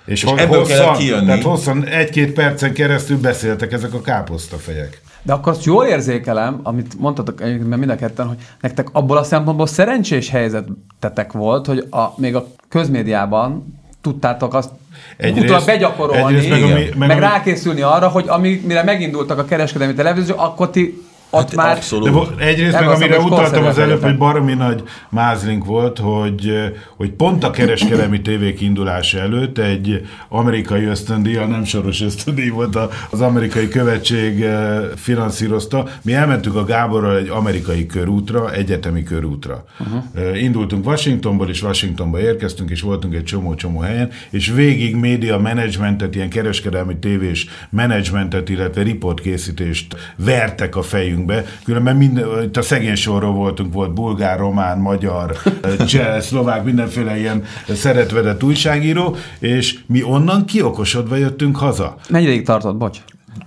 [0.05, 1.25] És, És ebből hosszan, kellett kijönni.
[1.25, 5.01] Tehát hosszan, egy-két percen keresztül beszéltek ezek a káposztafejek.
[5.21, 9.23] De akkor azt jól érzékelem, amit mondtatok egyébként mind a ketten, hogy nektek abból a
[9.23, 14.69] szempontból szerencsés helyzetetek volt, hogy a, még a közmédiában tudtátok azt
[15.17, 19.37] Egyrészt- utólag begyakorolni, egyrészt meg, ami- meg meg ami- rákészülni arra, hogy ami, mire megindultak
[19.37, 21.75] a kereskedelmi televízió, akkor ti ott Hát már...
[21.75, 22.35] abszolút.
[22.35, 26.51] De egyrészt meg amire utaltam az előbb, hogy baromi nagy mázlink volt, hogy,
[26.95, 32.75] hogy pont a kereskedelmi tévék indulása előtt egy amerikai ösztöndíj, a nem soros ösztöndíj volt,
[32.75, 35.87] a- az amerikai követség eh, finanszírozta.
[36.01, 39.65] Mi elmentünk a Gáborral egy amerikai körútra, egyetemi körútra.
[39.79, 40.41] Uh-huh.
[40.43, 46.29] Indultunk Washingtonból, és Washingtonba érkeztünk, és voltunk egy csomó-csomó helyen, és végig média menedzsmentet, ilyen
[46.29, 50.81] kereskedelmi tévés menedzsmentet, illetve riportkészítést vertek a
[51.17, 51.45] fejünkbe.
[51.63, 55.37] Különben minden, itt a szegény sorról voltunk, volt bulgár, román, magyar,
[55.87, 61.95] cseh, szlovák, mindenféle ilyen szeretvedett újságíró, és mi onnan kiokosodva jöttünk haza.
[62.09, 62.97] Mennyi ideig tartott, bocs?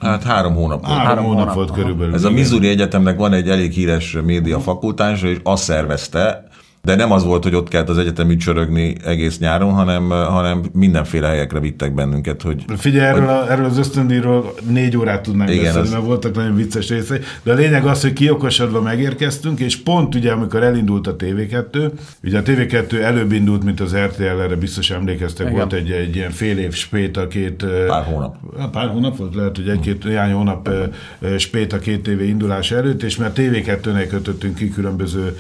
[0.01, 0.93] Hát három hónap volt.
[0.93, 2.15] Három, Három hónap, hónap, volt körülbelül.
[2.15, 2.31] Ez a.
[2.31, 6.49] Missouri Egyetemnek van egy elég híres média fakultása, és azt szervezte,
[6.83, 11.29] de nem az volt, hogy ott kellett az egyetem csörögni egész nyáron, hanem, hanem mindenféle
[11.29, 15.87] helyekre vittek bennünket, hogy Figyelj, erről, a, erről az ösztöndíjról négy órát tudnánk Igen, beszélni,
[15.87, 20.15] az- mert voltak nagyon vicces részei, de a lényeg az, hogy kiokosodva megérkeztünk, és pont
[20.15, 21.91] ugye, amikor elindult a TV2,
[22.25, 25.59] ugye a TV2 előbb indult, mint az RTL, erre biztos emlékeztek, Igen.
[25.59, 27.65] volt egy, egy ilyen fél év spét a két...
[27.87, 28.37] Pár hónap.
[28.73, 30.71] Pár hónap volt, lehet, hogy egy-két néhány hónap
[31.39, 35.37] spét a két TV indulás előtt, és mert TV2-nek kötöttünk ki különböző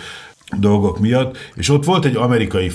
[0.59, 2.71] dolgok miatt, és ott volt egy amerikai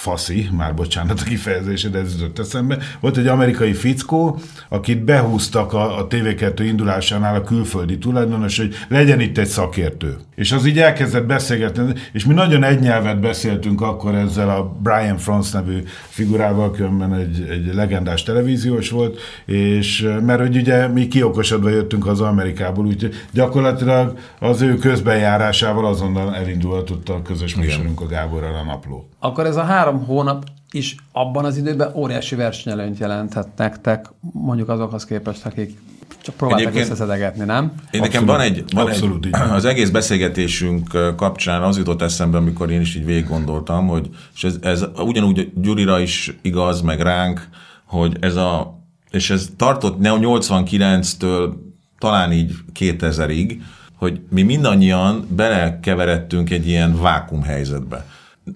[0.00, 5.72] faszi, már bocsánat a kifejezésre, de ez jutott eszembe, volt egy amerikai fickó, akit behúztak
[5.72, 10.16] a, a TV2 indulásánál a külföldi tulajdonos, hogy legyen itt egy szakértő.
[10.34, 15.18] És az így elkezdett beszélgetni, és mi nagyon egy nyelvet beszéltünk akkor ezzel a Brian
[15.18, 21.68] France nevű figurával, különben egy, egy legendás televíziós volt, és mert hogy ugye mi kiokosodva
[21.68, 28.54] jöttünk az Amerikából, úgyhogy gyakorlatilag az ő közbenjárásával azonnal elindulhatott a közös műsorunk a Gáborral
[28.54, 29.08] a napló.
[29.20, 35.04] Akkor ez a három hónap is abban az időben óriási versenyelőnyt jelenthet nektek, mondjuk azokhoz
[35.04, 35.78] képest, akik
[36.22, 37.72] csak próbáltak Egyébként- összeszedegetni, nem?
[37.90, 38.28] Én nekem Abszolút.
[38.28, 42.96] van egy, van Abszolút egy az egész beszélgetésünk kapcsán az jutott eszembe, amikor én is
[42.96, 47.48] így végig gondoltam, hogy és ez, ez ugyanúgy Gyurira is igaz, meg ránk,
[47.84, 48.78] hogy ez a,
[49.10, 51.52] és ez tartott ne 89-től
[51.98, 53.56] talán így 2000-ig,
[53.96, 58.06] hogy mi mindannyian belekeveredtünk egy ilyen vákum helyzetbe.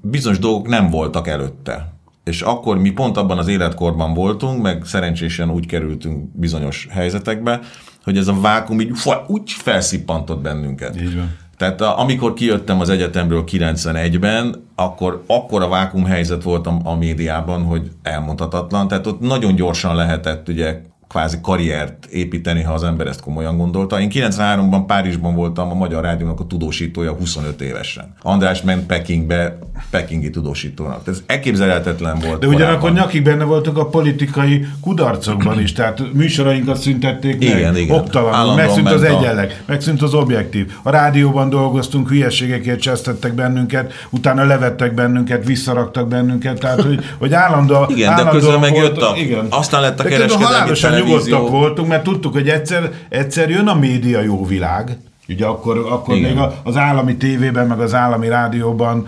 [0.02, 1.92] Bizonyos dolgok nem voltak előtte.
[2.24, 7.60] És akkor mi pont abban az életkorban voltunk, meg szerencsésen úgy kerültünk bizonyos helyzetekbe,
[8.04, 8.92] hogy ez a vákum így
[9.26, 11.00] úgy felszippantott bennünket.
[11.00, 11.36] Így van.
[11.56, 17.62] Tehát a, amikor kijöttem az egyetemről 91-ben, akkor, akkor a vákumhelyzet volt a, a médiában,
[17.62, 18.88] hogy elmondhatatlan.
[18.88, 20.80] Tehát ott nagyon gyorsan lehetett ugye
[21.14, 24.00] kvázi karriert építeni, ha az ember ezt komolyan gondolta.
[24.00, 28.14] Én 93-ban Párizsban voltam a Magyar Rádiónak a tudósítója 25 évesen.
[28.22, 29.58] András ment Pekingbe
[29.90, 31.08] pekingi tudósítónak.
[31.08, 32.40] Ez elképzelhetetlen volt.
[32.40, 32.92] De ugyanakkor korábban.
[33.02, 37.58] nyakig benne voltunk a politikai kudarcokban is, tehát műsorainkat szüntették meg.
[37.58, 37.96] Igen, igen.
[37.96, 40.72] Oktalanul, megszűnt az a- egyenleg, megszűnt az objektív.
[40.82, 47.90] A rádióban dolgoztunk, hülyeségekért csesztettek bennünket, utána levettek bennünket, visszaraktak bennünket, tehát hogy, hogy állandóan
[47.90, 51.03] Igen, de állandóan közben meg volt- jött a- aztán lett a De kereskedelmi.
[51.04, 54.96] Nyugodtak voltunk, mert tudtuk, hogy egyszer, egyszer jön a média jó világ,
[55.28, 56.34] Ugye akkor, akkor Igen.
[56.34, 59.06] még az állami tévében, meg az állami rádióban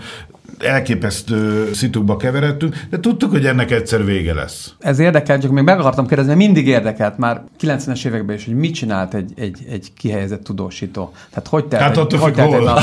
[0.59, 4.73] elképesztő szitukba keveredtünk, de tudtuk, hogy ennek egyszer vége lesz.
[4.79, 8.55] Ez érdekel, csak még meg akartam kérdezni, mert mindig érdekelt már 90-es években is, hogy
[8.55, 11.13] mit csinált egy, egy, egy kihelyezett tudósító.
[11.29, 12.63] Tehát hogy telt, Hát egy, attól hogy telt egy hol.
[12.63, 12.79] nap?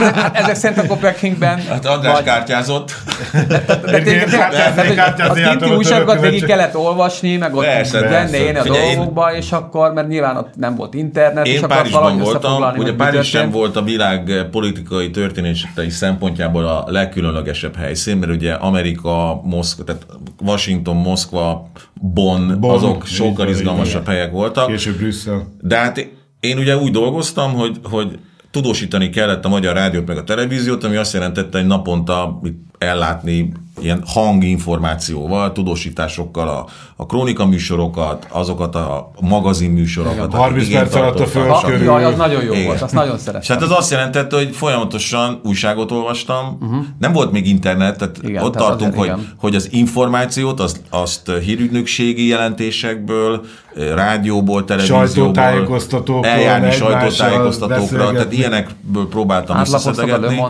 [0.00, 1.58] ezek, ezek szerint akkor Pekingben...
[1.58, 2.92] Hát András vagy- kártyázott.
[3.32, 8.28] A jártam kinti a újságokat végig kellett olvasni, meg ott persze.
[8.44, 12.62] én a dolgokba, és akkor, mert nyilván ott nem volt internet, és akkor valahogy voltam,
[12.76, 19.40] ugye Párizs sem volt a világ politikai történetei szempontjából a legkülönlegesebb helyszín, mert ugye Amerika,
[19.44, 20.06] Moszkva, tehát
[20.42, 24.14] Washington, Moszkva, Bonn, Bonn, azok sokkal izgalmasabb igen.
[24.14, 24.66] helyek voltak.
[24.66, 25.46] Később Brüsszel.
[25.60, 26.08] De hát
[26.40, 28.18] én ugye úgy dolgoztam, hogy, hogy
[28.50, 32.40] tudósítani kellett a Magyar Rádiót meg a televíziót, ami azt jelentette, hogy naponta
[32.78, 33.52] ellátni
[33.82, 40.34] ilyen hanginformációval, tudósításokkal a, a krónika műsorokat, azokat a magazin műsorokat.
[40.34, 42.64] 30 perc alatt a föld jaj, az nagyon jó Igen.
[42.64, 43.56] volt, azt nagyon És szerettem.
[43.56, 46.84] hát az azt jelentette, hogy folyamatosan újságot olvastam, uh-huh.
[46.98, 49.34] nem volt még internet, tehát Igen, igen, ott tehát tartunk, azért hogy, igen.
[49.38, 59.56] hogy az információt, azt, azt hírügynökségi jelentésekből, rádióból, televízióból, Sajtótájékoztatókról, eljárni sajtótájékoztatókra, tehát ilyenekből próbáltam
[59.56, 60.42] Le összeszedegetni.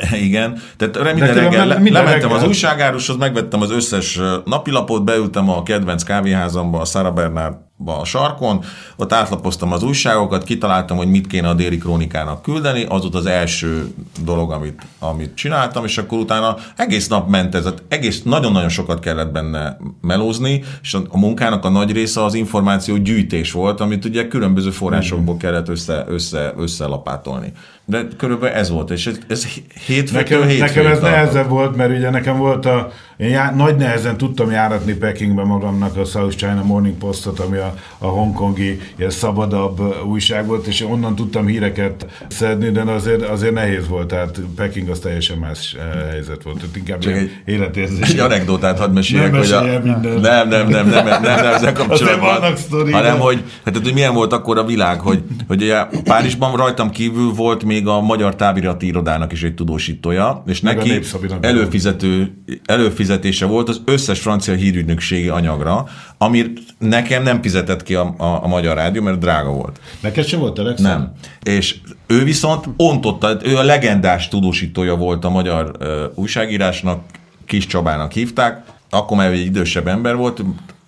[0.26, 2.42] Igen, tehát minden különben reggel le, minden lementem reggel.
[2.42, 8.64] az újságárushoz, megvettem az összes napilapot, beültem a kedvenc kávéházamba, a Sarah Bernardba a sarkon,
[8.96, 13.26] ott átlapoztam az újságokat, kitaláltam, hogy mit kéne a déli krónikának küldeni, az volt az
[13.26, 13.86] első
[14.24, 19.32] dolog, amit, amit csináltam, és akkor utána egész nap ment ez, egész, nagyon-nagyon sokat kellett
[19.32, 24.28] benne melózni, és a, a munkának a nagy része az információ gyűjtés volt, amit ugye
[24.28, 27.52] különböző forrásokból kellett össze, össze, összelapátolni.
[27.90, 29.46] De körülbelül ez volt, és ez, ez
[29.86, 31.10] hétfőtől Nekem, hétfőig nekem ez tartott.
[31.10, 35.96] nehezebb volt, mert ugye nekem volt a, én já, nagy nehezen tudtam járatni Pekingbe magamnak
[35.96, 41.14] a South China Morning Postot, ami a, a hongkongi ilyen szabadabb újság volt, és onnan
[41.14, 45.76] tudtam híreket szedni, de azért, azért nehéz volt, tehát Peking az teljesen más
[46.10, 48.08] helyzet volt, tehát inkább Csak egy- életérzés.
[48.08, 49.62] Egy anekdotát hadd meséljek, Nem hogy a...
[49.82, 50.20] mindent.
[50.20, 52.56] Nem, nem, nem, nem, nem, nem, nem ezzel kapcsolatban.
[52.56, 56.56] sztorik, hanem, de- hogy, hát, hogy milyen volt akkor a világ, hogy, hogy ugye Párizsban
[56.56, 61.00] rajtam kívül volt még a Magyar Távirati Irodának is egy tudósítója, és Meg neki
[61.40, 65.88] előfizető, előfizetése volt az összes francia hírügynökségi anyagra,
[66.18, 69.80] amit nekem nem fizetett ki a, a, a Magyar Rádió, mert drága volt.
[70.00, 70.80] Neked sem volt Alex?
[70.80, 71.12] Nem.
[71.42, 77.02] És ő viszont ontotta, ő a legendás tudósítója volt a magyar ö, újságírásnak,
[77.46, 80.42] Kis Csabának hívták, akkor már egy idősebb ember volt,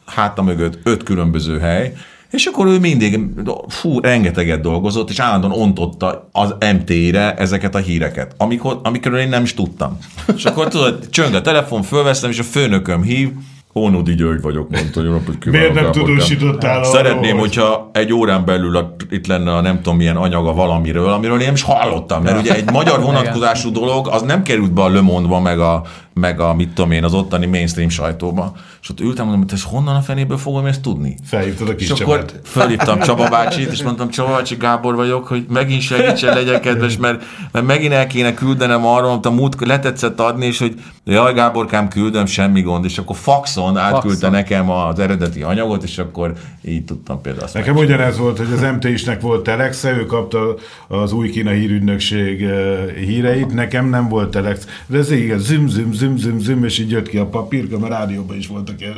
[0.07, 1.94] háta mögött öt különböző hely,
[2.33, 3.21] és akkor ő mindig,
[3.68, 9.42] fú, rengeteget dolgozott, és állandóan ontotta az MT-re ezeket a híreket, amikor, amikről én nem
[9.42, 9.99] is tudtam.
[10.37, 13.29] És akkor tudod, csöng a telefon, fölveszem, és a főnököm hív,
[13.75, 15.51] Ónodi György vagyok, mondta, jó napot kívánok.
[15.61, 16.05] Miért nem Gáborkám.
[16.05, 20.16] tudósítottál arról, Szeretném, hogy- hogyha egy órán belül a, itt lenne a nem tudom milyen
[20.16, 24.42] anyaga valamiről, amiről én nem is hallottam, mert ugye egy magyar vonatkozású dolog, az nem
[24.42, 25.83] került be a Le Monde-ba, meg a,
[26.14, 28.53] meg a mit tudom én, az ottani mainstream sajtóba.
[28.83, 31.16] És ott ültem, mondom, hogy ez honnan a fenéből fogom ezt tudni?
[31.25, 32.40] Felhívtad a kis És akkor Csabát.
[32.42, 37.25] felhívtam Csaba bácsit, és mondtam, Csaba bácsi, Gábor vagyok, hogy megint segítsen, legyen kedves, mert,
[37.53, 41.88] mert megint el kéne küldenem arról, amit a múlt letetszett adni, és hogy jaj, Gáborkám,
[41.88, 44.31] küldöm, semmi gond, és akkor faxon átküldte Faxon.
[44.31, 48.61] nekem az eredeti anyagot, és akkor így tudtam például azt Nekem ugyanez volt, hogy az
[48.61, 50.55] MT-isnek volt telexe, ő kapta
[50.88, 54.66] az új kína hírügynökség eh, híreit, nekem nem volt telex.
[54.87, 57.92] De ez igen, züm, züm, züm, züm, züm, és így jött ki a papírka, mert
[57.92, 58.94] rádióban is voltak ilyen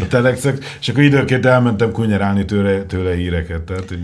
[0.00, 3.60] a telexek, és akkor időnként elmentem kunyerálni tőle, tőle híreket.
[3.62, 3.98] Tehát, hogy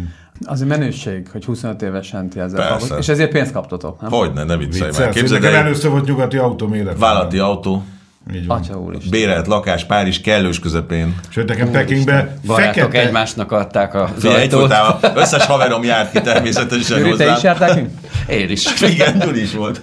[0.45, 2.99] Az egy menőség, hogy 25 évesen ti ezzel foglalkoztok.
[2.99, 4.11] És ezért pénzt kaptatok, nem?
[4.11, 5.09] Hogyne, ne viccelj már.
[5.11, 6.99] Képzeld el, először volt nyugati autóm életemben.
[7.01, 7.85] vállalati autó,
[8.35, 8.59] Így van.
[8.61, 9.09] Atya úr is.
[9.09, 11.15] bérelt lakás Párizs kellős közepén.
[11.29, 14.75] Sőt, nekem Pekingbe Barátok fekete, egymásnak adták a ajtót.
[15.15, 17.37] összes haverom járt ki természetesen Gyuri, te hozzám.
[17.37, 17.89] is jártál ki?
[18.33, 18.65] Én is.
[18.83, 19.81] Igen, Gyuri is volt.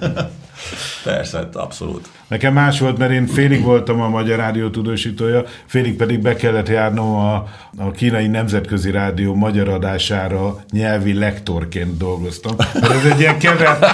[1.04, 2.10] Persze, abszolút.
[2.28, 6.70] Nekem más volt, mert én félig voltam a Magyar Rádió tudósítója, félig pedig be kellett
[6.70, 7.34] járnom a,
[7.78, 12.56] a kínai nemzetközi rádió magyar adására nyelvi lektorként dolgoztam.
[12.74, 13.86] Mert ez egy ilyen kevert,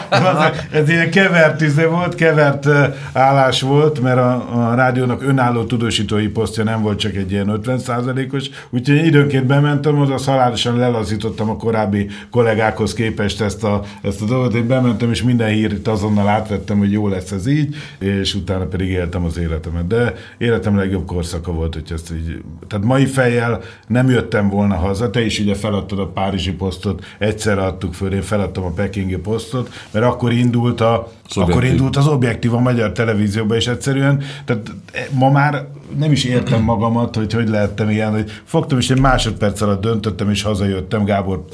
[0.71, 2.67] ez ilyen kevert izé volt, kevert
[3.13, 8.49] állás volt, mert a, a rádiónak önálló tudósítói posztja nem volt csak egy ilyen 50%-os,
[8.69, 14.25] úgyhogy én időnként bementem, oda szalárosan lelazítottam a korábbi kollégákhoz képest ezt a, ezt a
[14.25, 18.65] dolgot, én bementem, és minden hírt azonnal átvettem, hogy jó lesz ez így, és utána
[18.65, 19.87] pedig éltem az életemet.
[19.87, 22.41] De életem legjobb korszaka volt, hogy ezt így...
[22.67, 27.59] Tehát mai fejjel nem jöttem volna haza, te is ugye feladtad a Párizsi posztot, egyszer
[27.59, 31.55] adtuk föl, én feladtam a Pekingi posztot, mert akkor indult a Szubjektív.
[31.55, 34.71] akkor indult az objektív a magyar televízióban, és egyszerűen, tehát
[35.11, 35.67] ma már
[35.97, 40.29] nem is értem magamat, hogy hogy lehettem ilyen, hogy fogtam, és egy másodperc alatt döntöttem,
[40.29, 41.45] és hazajöttem Gábor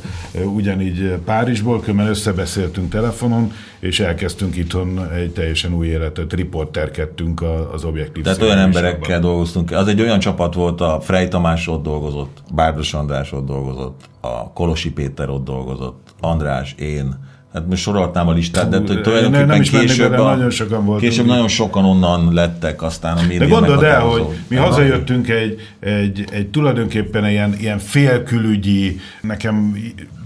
[0.46, 8.24] ugyanígy Párizsból, különben összebeszéltünk telefonon, és elkezdtünk itthon egy teljesen új életet, riporterkedtünk az objektív
[8.24, 9.72] Tehát olyan emberekkel dolgoztunk.
[9.72, 14.52] Az egy olyan csapat volt, a Frey Tamás ott dolgozott, Bárdos András ott dolgozott, a
[14.54, 17.30] Kolosi Péter ott dolgozott, András, én.
[17.54, 21.10] Hát most sorolhatnám a listát, de hogy tulajdonképpen nem is később, a, nagyon sokan voltunk.
[21.10, 25.60] később nagyon sokan onnan lettek aztán a média De gondold el, hogy mi hazajöttünk egy,
[25.80, 29.76] egy, egy tulajdonképpen ilyen, ilyen félkülügyi, nekem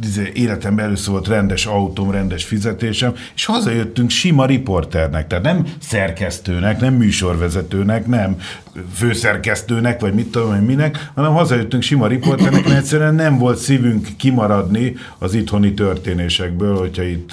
[0.03, 6.79] izé, életemben először volt rendes autóm, rendes fizetésem, és hazajöttünk sima riporternek, tehát nem szerkesztőnek,
[6.79, 8.37] nem műsorvezetőnek, nem.
[8.93, 14.07] Főszerkesztőnek, vagy mit tudom, hogy minek, hanem hazajöttünk sima riporternek, mert egyszerűen nem volt szívünk
[14.17, 17.31] kimaradni az itthoni történésekből, hogyha itt,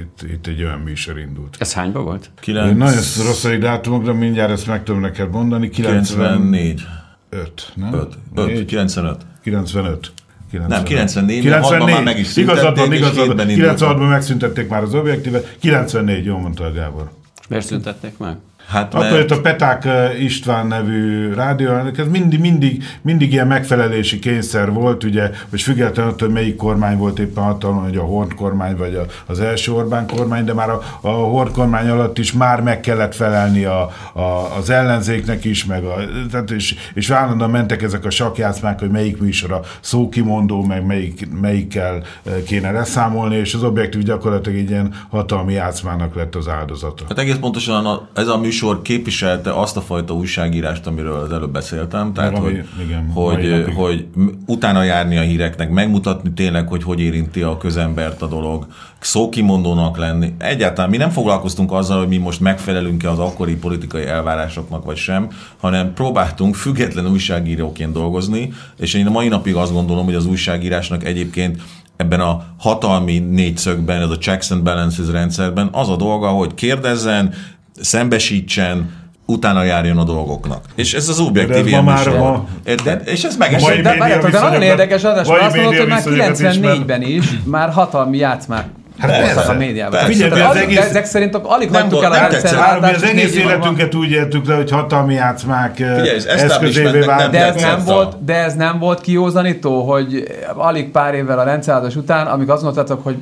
[0.00, 1.56] itt, itt egy olyan műsor indult.
[1.58, 2.30] Ez hányba volt?
[2.40, 2.70] Kilenc...
[2.70, 5.70] Én nagyon rossz a dátumok, de mindjárt ezt meg tudom neked mondani.
[5.70, 6.82] 94.
[7.28, 7.92] 5, nem?
[7.92, 8.18] 5.
[8.34, 8.64] 5.
[8.64, 9.26] 95.
[9.42, 10.12] 95.
[10.50, 10.68] 95.
[10.68, 11.94] Nem, 94, 94.
[11.94, 13.46] már meg is van, igazad van.
[13.48, 17.10] 96-ban megszüntették már az objektívet, 94, jól mondta a Gábor.
[17.48, 18.36] Miért szüntették meg?
[18.74, 19.30] Hát Akkor mert...
[19.30, 19.88] a Peták
[20.20, 26.26] István nevű rádió, ez mindig, mindig, mindig ilyen megfelelési kényszer volt, ugye, hogy függetlenül attól,
[26.26, 30.06] hogy melyik kormány volt éppen hatalma, hogy a Horn kormány, vagy a, az első Orbán
[30.06, 34.56] kormány, de már a, a Horn kormány alatt is már meg kellett felelni a, a,
[34.58, 35.94] az ellenzéknek is, meg a,
[36.30, 41.28] tehát és, és állandóan mentek ezek a sakjátszmák, hogy melyik műsor a szókimondó, meg melyik,
[41.40, 42.02] melyikkel
[42.46, 47.04] kéne leszámolni, és az objektív gyakorlatilag egy ilyen hatalmi játszmának lett az áldozata.
[47.08, 51.32] Hát egész pontosan a, ez a műsor műsor képviselte azt a fajta újságírást, amiről az
[51.32, 54.06] előbb beszéltem, tehát Valami, hogy, igen, hogy, hogy
[54.46, 58.66] utána járni a híreknek, megmutatni tényleg, hogy hogy érinti a közembert a dolog,
[59.00, 60.34] szókimondónak lenni.
[60.38, 65.28] Egyáltalán mi nem foglalkoztunk azzal, hogy mi most megfelelünk-e az akkori politikai elvárásoknak, vagy sem,
[65.60, 71.04] hanem próbáltunk független újságíróként dolgozni, és én a mai napig azt gondolom, hogy az újságírásnak
[71.04, 71.62] egyébként
[71.96, 77.34] ebben a hatalmi négyszögben, ez a checks and balances rendszerben az a dolga, hogy kérdezzen,
[77.80, 80.64] szembesítsen, utána járjon a dolgoknak.
[80.74, 82.48] És ez az objektív ilyen már ma,
[82.84, 83.82] de, És ez megesett.
[83.82, 88.66] De, de, de nagyon érdekes, az, azt mondod, hogy már 94-ben is már hatalmi játszmák
[88.98, 90.00] Hát persze, a médiában.
[90.00, 92.94] Figyelj, az alig, egész, ezek szerint alig hagytuk el a rendszerváltást.
[92.94, 95.80] Az egész életünket úgy éltük le, hogy hatalmi játszmák
[96.26, 97.30] eszközévé vált.
[97.30, 101.96] De ez, nem volt, de ez nem volt kiózanító, hogy alig pár évvel a rendszerváltás
[101.96, 103.16] után, amíg azt mondtátok, hogy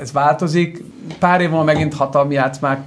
[0.00, 0.84] ez változik,
[1.18, 2.80] pár év múlva megint hatalmi játszmák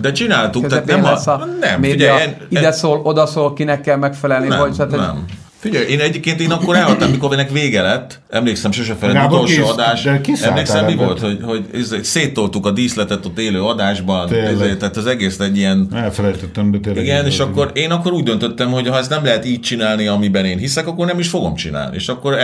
[0.00, 3.80] de csináltuk, tehát nem a, a nem, média, figyelj, en, ide szól, oda szól, kinek
[3.80, 4.78] kell megfelelni, nem, hogy...
[4.78, 5.24] Hát, nem.
[5.58, 8.20] Figyelj, én egyébként én akkor elhattam, mikor ennek vége lett.
[8.28, 10.06] Emlékszem, sose feled utolsó kis, adás.
[10.42, 11.64] Emlékszem, mi volt, hogy, hogy
[12.02, 14.32] széttoltuk a díszletet ott élő adásban.
[14.32, 15.88] Ezért, tehát az egész egy ilyen...
[15.94, 17.04] Elfelejtettem, de tényleg.
[17.04, 20.44] Igen, és akkor én akkor úgy döntöttem, hogy ha ezt nem lehet így csinálni, amiben
[20.44, 21.96] én hiszek, akkor nem is fogom csinálni.
[21.96, 22.36] És akkor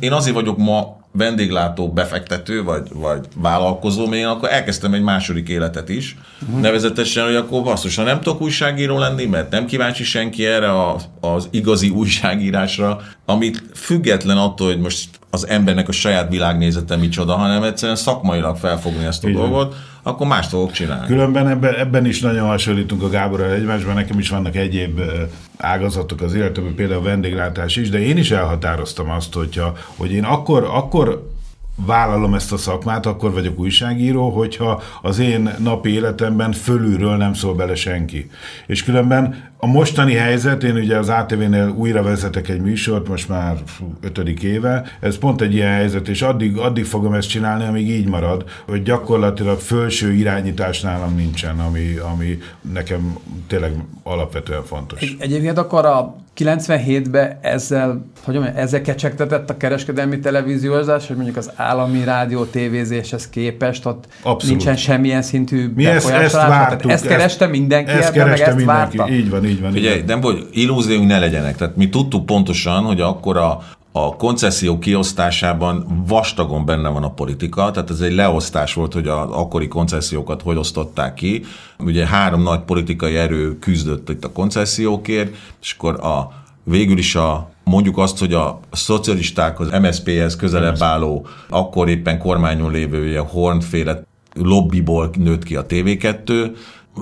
[0.00, 5.88] én azért vagyok ma vendéglátó befektető, vagy, vagy vállalkozó, még akkor elkezdtem egy második életet
[5.88, 6.16] is.
[6.42, 6.60] Uh-huh.
[6.60, 10.96] Nevezetesen, hogy akkor basszus, ha nem tudok újságíró lenni, mert nem kíváncsi senki erre a,
[11.20, 17.62] az igazi újságírásra, amit független attól, hogy most az embernek a saját világnézete micsoda, hanem
[17.62, 19.40] egyszerűen szakmailag felfogni ezt a Igen.
[19.40, 19.74] dolgot,
[20.06, 21.06] akkor mást fogok csinálni.
[21.06, 25.00] Különben ebben, ebben is nagyon hasonlítunk a Gáborral egymásban, nekem is vannak egyéb
[25.56, 30.24] ágazatok az életemben, például a vendéglátás is, de én is elhatároztam azt, hogyha, hogy én
[30.24, 31.35] akkor, akkor
[31.76, 37.54] vállalom ezt a szakmát, akkor vagyok újságíró, hogyha az én napi életemben fölülről nem szól
[37.54, 38.30] bele senki.
[38.66, 43.56] És különben a mostani helyzet, én ugye az ATV-nél újra vezetek egy műsort, most már
[44.00, 48.08] ötödik éve, ez pont egy ilyen helyzet, és addig, addig fogom ezt csinálni, amíg így
[48.08, 52.38] marad, hogy gyakorlatilag fölső irányítás nálam nincsen, ami, ami
[52.72, 53.16] nekem
[53.46, 53.72] tényleg
[54.02, 55.00] alapvetően fontos.
[55.00, 57.88] Egy, egyébként akkor a 97-ben ezzel,
[58.24, 64.04] hogy mondjam, ezzel kecsegtetett a kereskedelmi televíziózás, hogy mondjuk az állami rádió tévézéshez képest ott
[64.22, 64.56] Abszolút.
[64.56, 66.90] nincsen semmilyen szintű Mi ezt, ezt vártuk.
[66.90, 68.96] ezt kereste mindenki ezt ebben, kereste meg ezt mindenki.
[68.96, 69.12] várta.
[69.14, 69.72] Így van, így van.
[69.72, 71.56] Figyelj, nem hogy illúzióink ne legyenek.
[71.56, 73.62] Tehát mi tudtuk pontosan, hogy akkor a,
[73.92, 79.28] a koncesszió kiosztásában vastagon benne van a politika, tehát ez egy leosztás volt, hogy az
[79.30, 81.44] akkori koncesziókat hogy osztották ki.
[81.78, 86.32] Ugye három nagy politikai erő küzdött itt a koncesziókért, és akkor a,
[86.64, 92.70] végül is a mondjuk azt, hogy a szocialisták az MSZP-hez közelebb álló, akkor éppen kormányon
[92.70, 94.02] lévő Hornféle
[94.34, 96.50] lobbyból nőtt ki a TV2,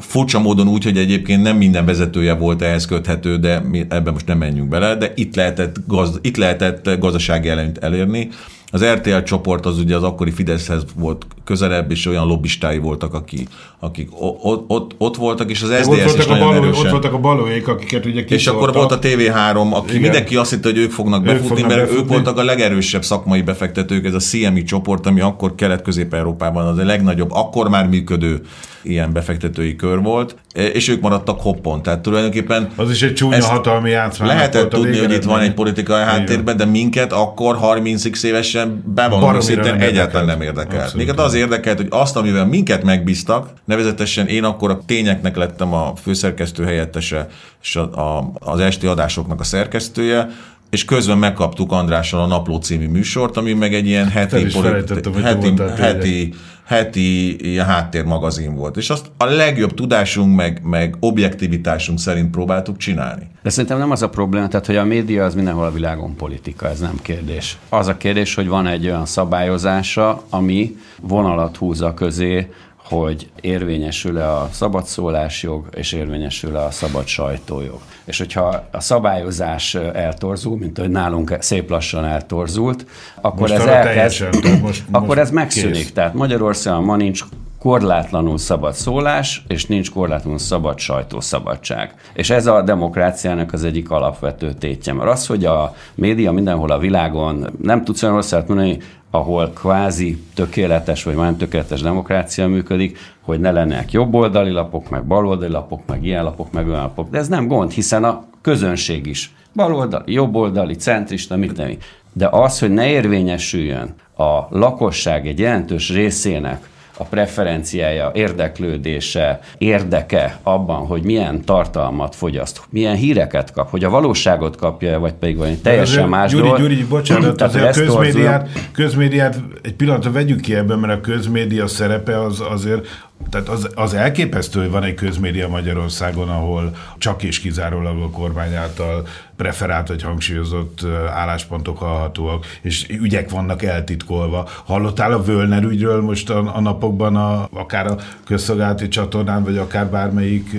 [0.00, 4.26] furcsa módon úgy, hogy egyébként nem minden vezetője volt ehhez köthető, de mi ebben most
[4.26, 8.28] nem menjünk bele, de itt lehetett, gazd, itt lehetett gazdasági előnyt elérni.
[8.74, 13.48] Az RTL csoport az ugye az akkori Fideszhez volt közelebb, és olyan lobbistái voltak, akik,
[13.78, 16.84] akik ott, ott, ott voltak, és az SZDSZ is nagyon baló, erősen.
[16.84, 20.00] Ott voltak a balóék, akiket ugye És akkor volt a TV3, aki Igen.
[20.00, 22.02] mindenki azt hitte, hogy ők fognak ők befutni, fognak mert befutni.
[22.02, 26.84] ők voltak a legerősebb szakmai befektetők, ez a CMI csoport, ami akkor Kelet-Közép-Európában az a
[26.84, 28.40] legnagyobb, akkor már működő
[28.82, 31.82] ilyen befektetői kör volt, és ők maradtak hoppon.
[31.82, 32.68] Tehát tulajdonképpen...
[32.76, 34.28] Az is egy csúnya hatalmi játszmány.
[34.28, 39.74] Lehetett tudni, hogy itt van egy politikai háttérben, de minket akkor 30 évesen bevallom szintén
[39.74, 40.94] egyáltalán nem érdekelt.
[40.94, 45.92] Minket az érdekelt, hogy azt, amivel minket megbíztak, nevezetesen én akkor a tényeknek lettem a
[46.02, 47.28] főszerkesztő helyettese,
[47.62, 50.28] és a, a, az esti adásoknak a szerkesztője,
[50.74, 55.54] és közben megkaptuk Andrással a Napló című műsort, ami meg egy ilyen heti, politi- heti,
[55.76, 58.76] heti heti ilyen háttérmagazin volt.
[58.76, 63.26] És azt a legjobb tudásunk, meg, meg objektivitásunk szerint próbáltuk csinálni.
[63.42, 66.68] De szerintem nem az a probléma, tehát hogy a média az mindenhol a világon politika,
[66.68, 67.58] ez nem kérdés.
[67.68, 72.48] Az a kérdés, hogy van egy olyan szabályozása, ami vonalat húz a közé
[72.84, 77.80] hogy érvényesül-e a szabadszólásjog, és érvényesül-e a szabad sajtójog.
[78.04, 82.86] És hogyha a szabályozás eltorzul, mint hogy nálunk szép lassan eltorzult,
[83.20, 85.74] akkor most ez elkezd, most, most akkor ez megszűnik.
[85.74, 85.92] Kész.
[85.92, 87.24] Tehát Magyarországon ma nincs
[87.64, 91.94] korlátlanul szabad szólás, és nincs korlátlanul szabad sajtószabadság.
[92.12, 94.92] És ez a demokráciának az egyik alapvető tétje.
[94.92, 98.78] Mert az, hogy a média mindenhol a világon nem tudsz olyan országot mondani,
[99.14, 105.50] ahol kvázi tökéletes vagy nem tökéletes demokrácia működik, hogy ne lennek jobboldali lapok, meg baloldali
[105.52, 107.10] lapok, meg ilyen lapok, meg olyan lapok.
[107.10, 111.78] De ez nem gond, hiszen a közönség is baloldali, jobboldali, centrista, mit nem.
[112.12, 120.86] De az, hogy ne érvényesüljön a lakosság egy jelentős részének a preferenciája, érdeklődése, érdeke abban,
[120.86, 126.08] hogy milyen tartalmat fogyaszt, milyen híreket kap, hogy a valóságot kapja, vagy pedig valami teljesen
[126.08, 126.52] más Gyuri.
[126.58, 132.20] Gyuri, bocsánat, azért a közmédiát, közmédiát egy pillanatra vegyük ki ebben, mert a közmédia szerepe
[132.20, 132.86] az azért
[133.30, 138.54] tehát az, az elképesztő, hogy van egy közmédia Magyarországon, ahol csak és kizárólag a kormány
[138.54, 139.06] által
[139.36, 140.80] preferált vagy hangsúlyozott
[141.14, 144.48] álláspontok hallhatóak, és ügyek vannak eltitkolva.
[144.64, 149.86] Hallottál a Völner ügyről most a, a napokban, a, akár a közszolgálati csatornán, vagy akár
[149.86, 150.50] bármelyik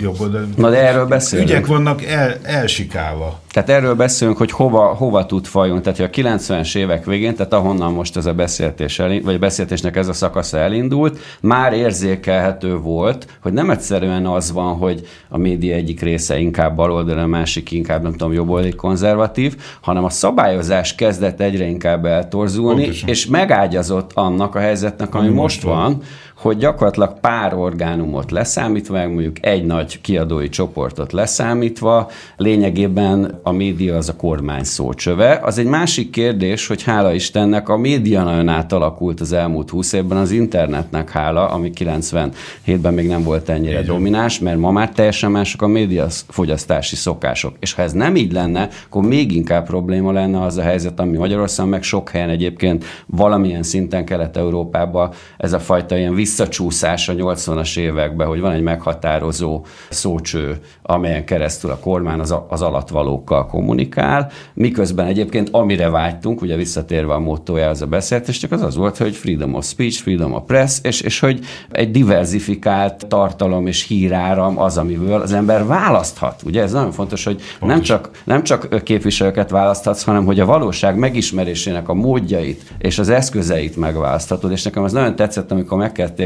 [0.00, 0.46] jobboldal?
[0.56, 1.48] Na de erről beszélünk.
[1.48, 3.40] Ügyek vannak el, elsikálva.
[3.50, 5.82] Tehát erről beszélünk, hogy hova, hova tud fajon.
[5.82, 9.96] Tehát a 90-es évek végén, tehát ahonnan most ez a beszéltés elind, vagy a beszéltésnek
[9.96, 15.74] ez a szakasza elindult, már érzékelhető volt, hogy nem egyszerűen az van, hogy a média
[15.74, 21.40] egyik része inkább baloldal, a másik inkább, nem tudom, jobboldali konzervatív, hanem a szabályozás kezdett
[21.40, 23.08] egyre inkább eltorzulni, Pontosan.
[23.08, 26.02] és megágyazott annak a helyzetnek, ami, ami most van, van
[26.40, 33.96] hogy gyakorlatilag pár orgánumot leszámítva, meg mondjuk egy nagy kiadói csoportot leszámítva, lényegében a média
[33.96, 35.40] az a kormány szócsöve.
[35.42, 40.18] Az egy másik kérdés, hogy hála Istennek a média nagyon átalakult az elmúlt 20 évben,
[40.18, 45.30] az internetnek hála, ami 97-ben még nem volt ennyire így domináns, mert ma már teljesen
[45.30, 47.56] mások a média fogyasztási szokások.
[47.58, 51.16] És ha ez nem így lenne, akkor még inkább probléma lenne az a helyzet, ami
[51.16, 57.78] Magyarországon, meg sok helyen egyébként valamilyen szinten Kelet-Európában ez a fajta ilyen visszacsúszás a 80-as
[57.78, 65.06] években, hogy van egy meghatározó szócső, amelyen keresztül a kormány az, az alatvalókkal kommunikál, miközben
[65.06, 69.54] egyébként amire vágytunk, ugye visszatérve a mottojához a beszélgetés, csak az az volt, hogy freedom
[69.54, 75.20] of speech, freedom of press, és, és hogy egy diversifikált tartalom és híráram az, amiből
[75.20, 76.42] az ember választhat.
[76.44, 80.96] Ugye ez nagyon fontos, hogy nem csak, nem csak képviselőket választhatsz, hanem hogy a valóság
[80.96, 86.19] megismerésének a módjait és az eszközeit megválaszthatod, és nekem az nagyon tetszett, amikor megkezdték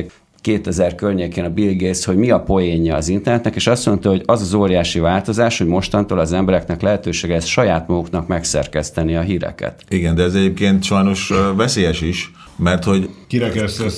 [0.44, 4.22] 2000 környékén a Bill Gates, hogy mi a poénja az internetnek, és azt mondta, hogy
[4.26, 9.84] az az óriási változás, hogy mostantól az embereknek lehetősége ez saját maguknak megszerkeszteni a híreket.
[9.88, 13.08] Igen, de ez egyébként sajnos veszélyes is, mert hogy,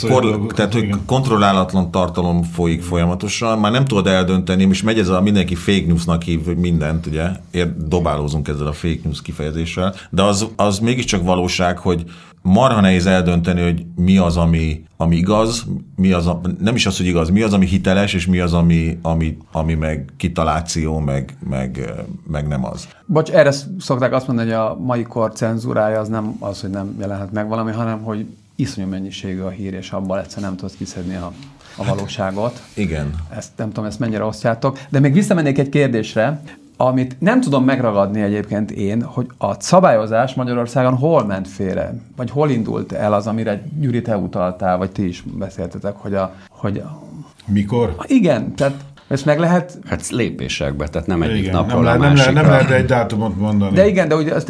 [0.09, 5.21] kor, tehát, hogy kontrollálatlan tartalom folyik folyamatosan, már nem tudod eldönteni, és megy ez a
[5.21, 10.47] mindenki fake newsnak hív mindent, ugye, ér, dobálózunk ezzel a fake news kifejezéssel, de az,
[10.57, 12.05] az mégiscsak valóság, hogy
[12.47, 15.67] marha nehéz eldönteni, hogy mi az, ami, ami igaz,
[15.97, 18.53] mi az, a, nem is az, hogy igaz, mi az, ami hiteles, és mi az,
[18.53, 21.93] ami, ami, ami meg kitaláció, meg, meg,
[22.31, 22.89] meg nem az.
[23.07, 26.97] Bocs, erre szokták azt mondani, hogy a mai kor cenzúrája az nem az, hogy nem
[26.99, 28.27] jelenhet meg valami, hanem hogy
[28.57, 31.33] iszonyú mennyiségű a hír, és abban egyszerűen nem tudsz kiszedni a,
[31.77, 32.53] a valóságot.
[32.53, 33.15] Hát, igen.
[33.37, 34.79] Ezt nem tudom, ezt mennyire osztjátok.
[34.89, 36.41] De még visszamennék egy kérdésre,
[36.77, 42.51] amit nem tudom megragadni egyébként én, hogy a szabályozás Magyarországon hol ment félre, vagy hol
[42.51, 46.35] indult el az, amire Gyuri te utaltál, vagy ti is beszéltetek, hogy a...
[46.49, 47.05] Hogy a
[47.47, 47.95] Mikor?
[48.07, 49.79] Igen, tehát ezt meg lehet...
[49.89, 53.37] Hát lépésekbe, tehát nem egyik igen, napról nem, a nem, nem, nem lehet egy dátumot
[53.37, 53.75] mondani.
[53.75, 54.47] De igen, de ugye azt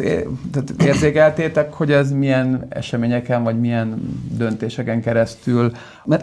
[0.51, 5.71] tehát érzékeltétek, hogy ez milyen eseményeken, vagy milyen döntéseken keresztül...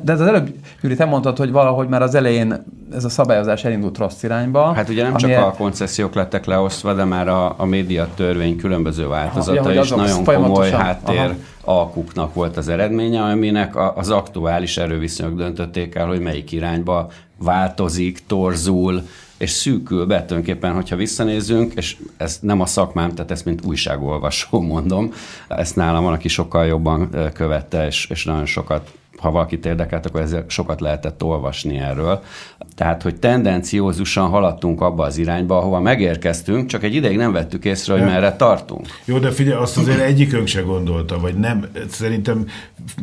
[0.03, 2.65] De az előbb, Júli, te mondtad, hogy valahogy már az elején
[2.95, 4.73] ez a szabályozás elindult rossz irányba.
[4.73, 9.09] Hát ugye nem csak a koncesziók lettek leosztva, de már a, a média törvény különböző
[9.09, 11.35] változata is nagyon komoly háttér aha.
[11.65, 19.03] alkuknak volt az eredménye, aminek az aktuális erőviszonyok döntötték el, hogy melyik irányba változik, torzul,
[19.37, 24.61] és szűkül be tulajdonképpen, hogyha visszanézünk, és ez nem a szakmám, tehát ezt mint újságolvasó
[24.61, 25.13] mondom,
[25.49, 30.21] ezt nálam van, aki sokkal jobban követte, és, és nagyon sokat ha valakit érdekelt, akkor
[30.21, 32.23] ezzel sokat lehetett olvasni erről.
[32.75, 37.93] Tehát, hogy tendenciózusan haladtunk abba az irányba, ahova megérkeztünk, csak egy ideig nem vettük észre,
[37.93, 38.87] hogy merre tartunk.
[39.05, 42.47] Jó, de figyelj, azt azért egyikünk se gondolta, vagy nem, szerintem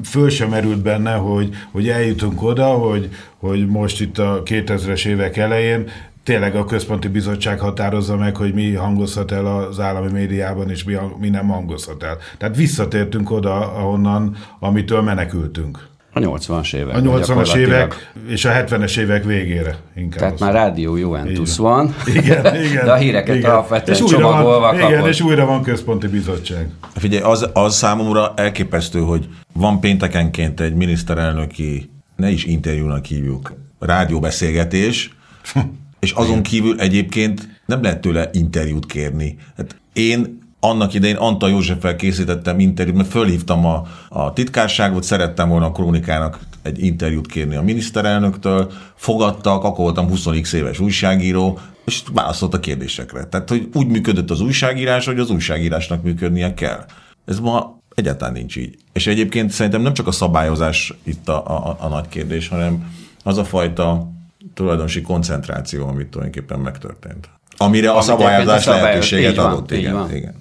[0.04, 5.38] föl sem merült benne, hogy, hogy eljutunk oda, hogy, hogy most itt a 2000-es évek
[5.38, 5.90] elején
[6.24, 10.98] tényleg a központi bizottság határozza meg, hogy mi hangozhat el az állami médiában, és mi,
[11.20, 12.18] mi nem hangozhat el.
[12.38, 15.90] Tehát visszatértünk oda, ahonnan, amitől menekültünk.
[16.14, 16.96] A 80-as évek.
[16.96, 20.20] A 80-as évek és a 70-es évek végére inkább.
[20.20, 23.52] Tehát már rádió Juventus van, igen, igen, de a híreket igen.
[23.52, 24.90] alapvetően és újra csomagolva van, kapod.
[24.90, 26.70] Igen, és újra van központi bizottság.
[26.96, 35.10] Figyelj, az, az számomra elképesztő, hogy van péntekenként egy miniszterelnöki, ne is interjúnak hívjuk, rádióbeszélgetés,
[36.00, 39.38] és azon kívül egyébként nem lehet tőle interjút kérni.
[39.58, 45.66] Hát én annak idején Antal Józseffel készítettem interjút, mert fölhívtam a, a titkárságot, szerettem volna
[45.66, 52.54] a krónikának egy interjút kérni a miniszterelnöktől, fogadtak, akkor voltam 20 éves újságíró, és válaszolt
[52.54, 53.26] a kérdésekre.
[53.26, 56.86] Tehát, hogy úgy működött az újságírás, hogy az újságírásnak működnie kell.
[57.26, 58.78] Ez ma egyáltalán nincs így.
[58.94, 62.94] És egyébként szerintem nem csak a szabályozás itt a, a, a nagy kérdés, hanem
[63.24, 64.12] az a fajta
[64.54, 67.30] tulajdonosi koncentráció, amit tulajdonképpen megtörtént.
[67.58, 69.72] Amire a szabályozás a szabály- lehetőséget van, adott.
[69.72, 70.34] Igen, igen.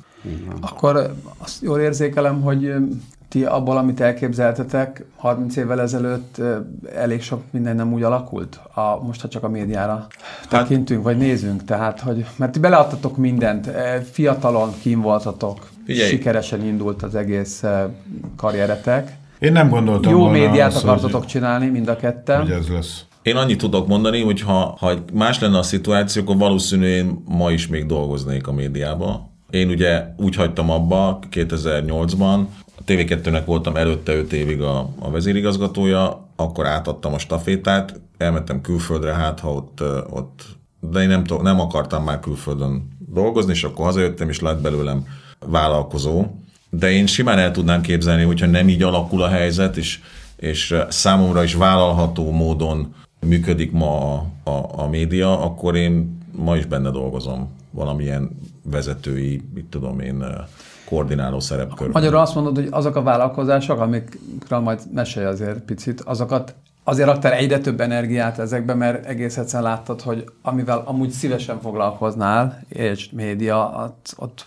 [0.61, 2.75] Akkor azt jól érzékelem, hogy
[3.29, 6.41] ti abból, amit elképzeltetek 30 évvel ezelőtt
[6.95, 8.61] elég sok minden nem úgy alakult?
[8.75, 10.07] A, most, ha csak a médiára
[10.49, 13.71] tekintünk, vagy nézünk, tehát, hogy, mert ti beleadtatok mindent,
[14.11, 16.09] fiatalon kim voltatok, Figyelj.
[16.09, 17.65] sikeresen indult az egész
[18.37, 19.17] karrieretek.
[19.39, 22.41] Én nem gondoltam Jó volna médiát azt, akartatok hogy, csinálni, mind a ketten.
[22.41, 23.05] hogy ez lesz.
[23.23, 27.51] Én annyit tudok mondani, hogy ha, ha más lenne a szituáció, akkor valószínűleg én ma
[27.51, 29.30] is még dolgoznék a médiába.
[29.51, 32.47] Én ugye úgy hagytam abba 2008-ban,
[32.77, 39.15] a TV2-nek voltam előtte 5 évig a, a vezérigazgatója, akkor átadtam a stafétát, elmentem külföldre,
[39.15, 40.43] hát ha ott, ott
[40.81, 45.07] de én nem, nem akartam már külföldön dolgozni, és akkor hazajöttem, és lett belőlem
[45.47, 46.25] vállalkozó.
[46.71, 50.01] De én simán el tudnám képzelni, hogyha nem így alakul a helyzet, és,
[50.37, 52.95] és számomra is vállalható módon
[53.27, 58.31] működik ma a, a, a média, akkor én ma is benne dolgozom valamilyen
[58.63, 60.25] vezetői, mit tudom én,
[60.91, 61.91] koordináló szerepkörben.
[61.91, 66.55] Magyarul azt mondod, hogy azok a vállalkozások, amikről majd mesélj azért picit, azokat
[66.85, 72.65] azért raktál egyre több energiát ezekbe, mert egész egyszerűen láttad, hogy amivel amúgy szívesen foglalkoznál,
[72.69, 74.47] és média, ott, ott,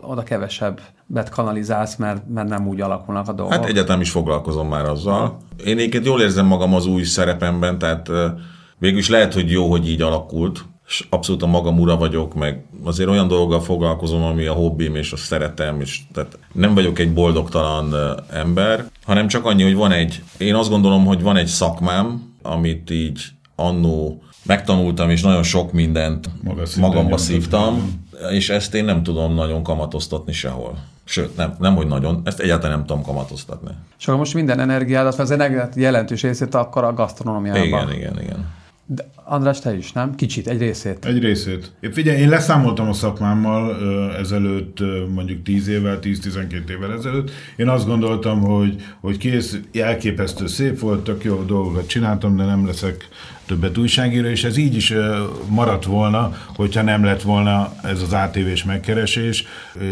[0.00, 3.54] oda kevesebb bet kanalizálsz, mert, mert nem úgy alakulnak a dolgok.
[3.54, 5.38] Hát egyetem is foglalkozom már azzal.
[5.64, 8.10] Én egyébként jól érzem magam az új szerepemben, tehát
[8.78, 12.64] végül is lehet, hogy jó, hogy így alakult, és abszolút a magam ura vagyok, meg
[12.84, 17.12] azért olyan dolgokkal foglalkozom, ami a hobbim, és azt szeretem, és tehát nem vagyok egy
[17.12, 17.94] boldogtalan
[18.30, 22.90] ember, hanem csak annyi, hogy van egy, én azt gondolom, hogy van egy szakmám, amit
[22.90, 23.20] így
[23.56, 26.30] annó megtanultam, és nagyon sok mindent
[26.76, 30.78] magamba szívtam, és ezt én nem tudom nagyon kamatoztatni sehol.
[31.04, 33.70] Sőt, nem, nem hogy nagyon, ezt egyáltalán nem tudom kamatoztatni.
[33.98, 37.62] És akkor most minden energiádat, az energiát jelentős részét akkor a gasztronómiában.
[37.62, 38.52] Igen, igen, igen.
[38.86, 40.14] De András, te is, nem?
[40.14, 41.04] Kicsit, egy részét.
[41.04, 41.72] Egy részét.
[41.80, 43.76] Én figyelj, én leszámoltam a szakmámmal
[44.18, 44.78] ezelőtt,
[45.14, 47.30] mondjuk 10 évvel, 10-12 évvel ezelőtt.
[47.56, 52.66] Én azt gondoltam, hogy, hogy kész, elképesztő szép volt, tök jó dolgokat csináltam, de nem
[52.66, 53.08] leszek
[53.46, 54.94] többet újságíró, és ez így is
[55.48, 59.44] maradt volna, hogyha nem lett volna ez az ATV-s megkeresés,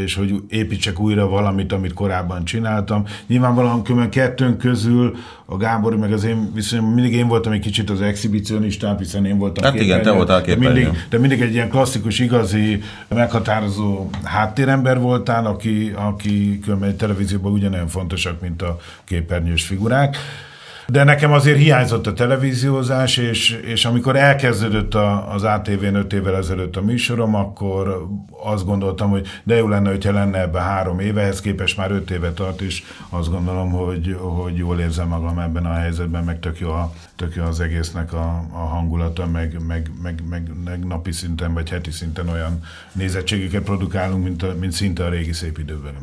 [0.04, 3.04] és hogy építsek újra valamit, amit korábban csináltam.
[3.26, 7.90] Nyilvánvalóan különben kettőnk közül a Gábor, meg az én viszonyom, mindig én voltam egy kicsit
[7.90, 10.16] az exhibicionistább, hiszen én voltam Hát igen, te képernyőn.
[10.16, 10.42] voltál
[10.74, 16.96] De mindig, de mindig egy ilyen klasszikus, igazi, meghatározó háttérember voltál, aki, aki különben egy
[16.96, 20.16] televízióban ugyanolyan fontosak, mint a képernyős figurák.
[20.92, 26.36] De nekem azért hiányzott a televíziózás, és, és amikor elkezdődött a, az ATV-n 5 évvel
[26.36, 28.06] ezelőtt a műsorom, akkor
[28.44, 32.10] azt gondoltam, hogy de jó lenne, hogyha lenne ebben három éve, ehhez képest már 5
[32.10, 36.58] éve tart, és azt gondolom, hogy, hogy jól érzem magam ebben a helyzetben, meg tök
[36.58, 41.12] jó, a, tök jó az egésznek a, a hangulata, meg, meg, meg, meg, meg napi
[41.12, 42.60] szinten, vagy heti szinten olyan
[42.92, 45.94] nézettségeket produkálunk, mint, a, mint szinte a régi szép időben.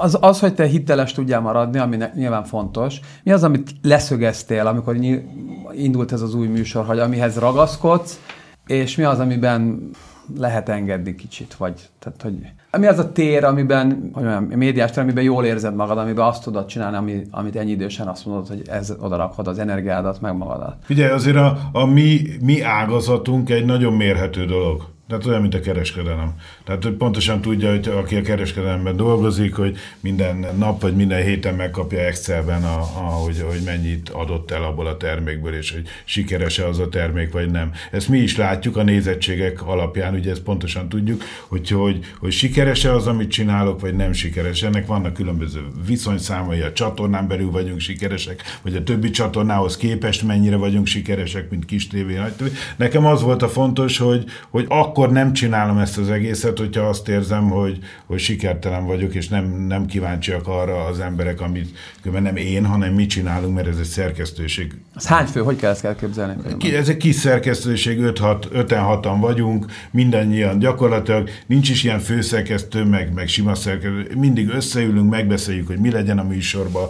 [0.00, 3.00] Az, az, hogy te hiteles tudjál maradni, ami ne- nyilván fontos.
[3.22, 5.24] Mi az, amit leszögeztél, amikor nyi-
[5.72, 8.20] indult ez az új műsor, hogy amihez ragaszkodsz,
[8.66, 9.90] és mi az, amiben
[10.38, 12.34] lehet engedni kicsit, vagy tehát, hogy
[12.78, 16.42] mi az a tér, amiben, hogy a médiás tér, amiben jól érzed magad, amiben azt
[16.42, 20.36] tudod csinálni, ami, amit ennyi idősen azt mondod, hogy ez oda rakod az energiádat, meg
[20.36, 20.76] magadat.
[20.82, 24.91] Figyelj, azért a, a mi, mi ágazatunk egy nagyon mérhető dolog.
[25.12, 26.34] Tehát olyan, mint a kereskedelem.
[26.64, 31.54] Tehát hogy pontosan tudja, hogy aki a kereskedelemben dolgozik, hogy minden nap vagy minden héten
[31.54, 36.66] megkapja Excelben, a, a, hogy, hogy mennyit adott el abból a termékből, és hogy sikeres-e
[36.66, 37.72] az a termék, vagy nem.
[37.90, 42.94] Ezt mi is látjuk a nézettségek alapján, ugye ezt pontosan tudjuk, hogy, hogy, hogy sikeres-e
[42.94, 44.62] az, amit csinálok, vagy nem sikeres.
[44.62, 50.56] Ennek vannak különböző viszonyszámai, a csatornán belül vagyunk sikeresek, vagy a többi csatornához képest mennyire
[50.56, 52.50] vagyunk sikeresek, mint kis tévé, nagy tévé.
[52.76, 57.08] Nekem az volt a fontos, hogy, hogy akkor nem csinálom ezt az egészet, hogyha azt
[57.08, 61.76] érzem, hogy, hogy sikertelen vagyok, és nem, nem kíváncsiak arra az emberek, amit
[62.20, 64.72] nem én, hanem mi csinálunk, mert ez egy szerkesztőség.
[64.94, 65.40] Az hány fő?
[65.40, 66.56] Hogy kell ezt elképzelni?
[66.58, 73.28] Ki, ez egy kis szerkesztőség, 5-6-an vagyunk, mindannyian gyakorlatilag, nincs is ilyen főszerkesztő, meg, meg
[73.28, 76.88] sima szerkesztő, mindig összeülünk, megbeszéljük, hogy mi legyen a műsorban,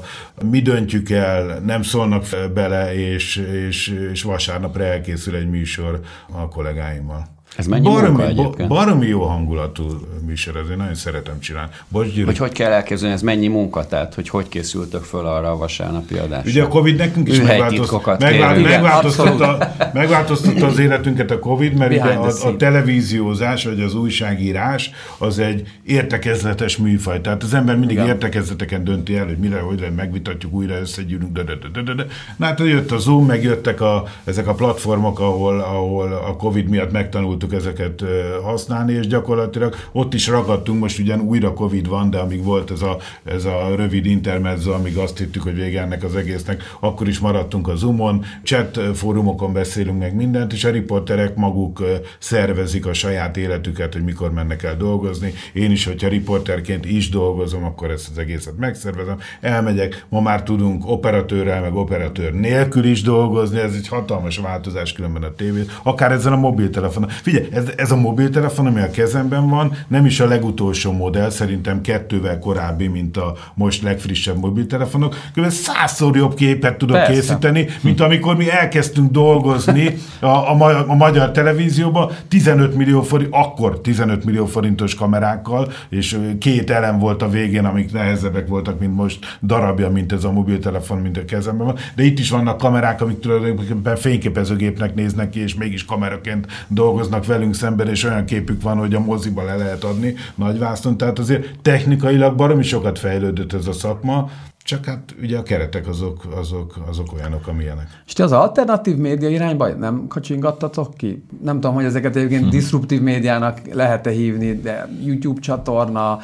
[0.51, 3.37] mi döntjük el, nem szólnak bele, és,
[3.69, 6.01] és, és vasárnapra elkészül egy műsor
[6.31, 7.41] a kollégáimmal.
[7.57, 8.67] Ez mennyi baromi, munka?
[8.67, 9.85] Baromi jó hangulatú
[10.27, 11.71] műsor, ezért nagyon szeretem csinálni.
[11.89, 15.57] Bocs, hogy hogy kell elképzelni, ez mennyi munka, tehát hogy hogy készültök föl arra a
[15.57, 16.51] vasárnapi adásra?
[16.51, 22.03] Ugye a Covid nekünk is megváltozott, megváltozott, megváltoztatta, megváltoztatta az életünket a Covid, mert ugye
[22.03, 27.21] a, a televíziózás vagy az újságírás az egy értekezletes műfaj.
[27.21, 28.09] Tehát az ember mindig Igen.
[28.09, 31.33] értekezleteken dönti el, hogy mire, hogy megvitatjuk, újra összegyűrünk.
[31.33, 32.07] De, de, de, de, de.
[32.37, 36.93] Na hát jött a Zoom, megjöttek a, ezek a platformok, ahol, ahol a Covid miatt
[36.93, 38.05] megtanult tudtuk ezeket
[38.43, 42.83] használni, és gyakorlatilag ott is ragadtunk, most ugyan újra Covid van, de amíg volt ez
[42.83, 47.19] a, ez a rövid intermezzo, amíg azt hittük, hogy vége ennek az egésznek, akkor is
[47.19, 51.83] maradtunk a Zoomon, chat fórumokon beszélünk meg mindent, és a riporterek maguk
[52.19, 55.33] szervezik a saját életüket, hogy mikor mennek el dolgozni.
[55.53, 59.19] Én is, hogyha riporterként is dolgozom, akkor ezt az egészet megszervezem.
[59.41, 65.23] Elmegyek, ma már tudunk operatőrrel, meg operatőr nélkül is dolgozni, ez egy hatalmas változás különben
[65.23, 67.11] a tévét, akár ezzel a mobiltelefonon.
[67.33, 71.81] Figyelj, ez, ez a mobiltelefon, ami a kezemben van, nem is a legutolsó modell, szerintem
[71.81, 75.17] kettővel korábbi, mint a most legfrissebb mobiltelefonok.
[75.35, 75.49] Kb.
[75.49, 77.13] százszor jobb képet tudok Persze.
[77.13, 83.81] készíteni, mint amikor mi elkezdtünk dolgozni a, a, a magyar televízióban, 15 millió forint, akkor
[83.81, 89.39] 15 millió forintos kamerákkal, és két elem volt a végén, amik nehezebbek voltak, mint most
[89.43, 91.77] darabja, mint ez a mobiltelefon, mint a kezemben van.
[91.95, 97.27] De itt is vannak kamerák, amik tulajdonképpen fényképezőgépnek néznek ki, és mégis kameraként dolgoznak állnak
[97.27, 100.97] velünk szemben, és olyan képük van, hogy a moziba le lehet adni nagyvászton.
[100.97, 104.31] Tehát azért technikailag baromi sokat fejlődött ez a szakma,
[104.65, 107.87] csak hát ugye a keretek azok, azok, azok olyanok, amilyenek.
[108.07, 111.25] És ti az alternatív média irányba nem kacsingattatok ki?
[111.43, 112.51] Nem tudom, hogy ezeket egyébként hmm.
[112.51, 116.19] disruptív médiának lehet-e hívni, de YouTube csatorna,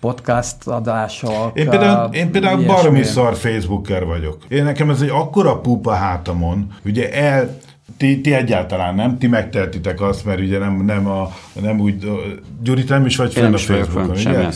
[0.00, 1.50] podcast adások.
[1.54, 4.36] Én például, én például baromi szar Facebooker vagyok.
[4.48, 7.58] Én nekem ez egy akkora pupa hátamon, ugye el,
[7.96, 11.30] ti, ti egyáltalán nem, ti megtehetitek azt, mert ugye nem, nem, a,
[11.62, 12.10] nem úgy,
[12.62, 14.48] Gyuri, nem is vagy fönn a Facebookon, ugye?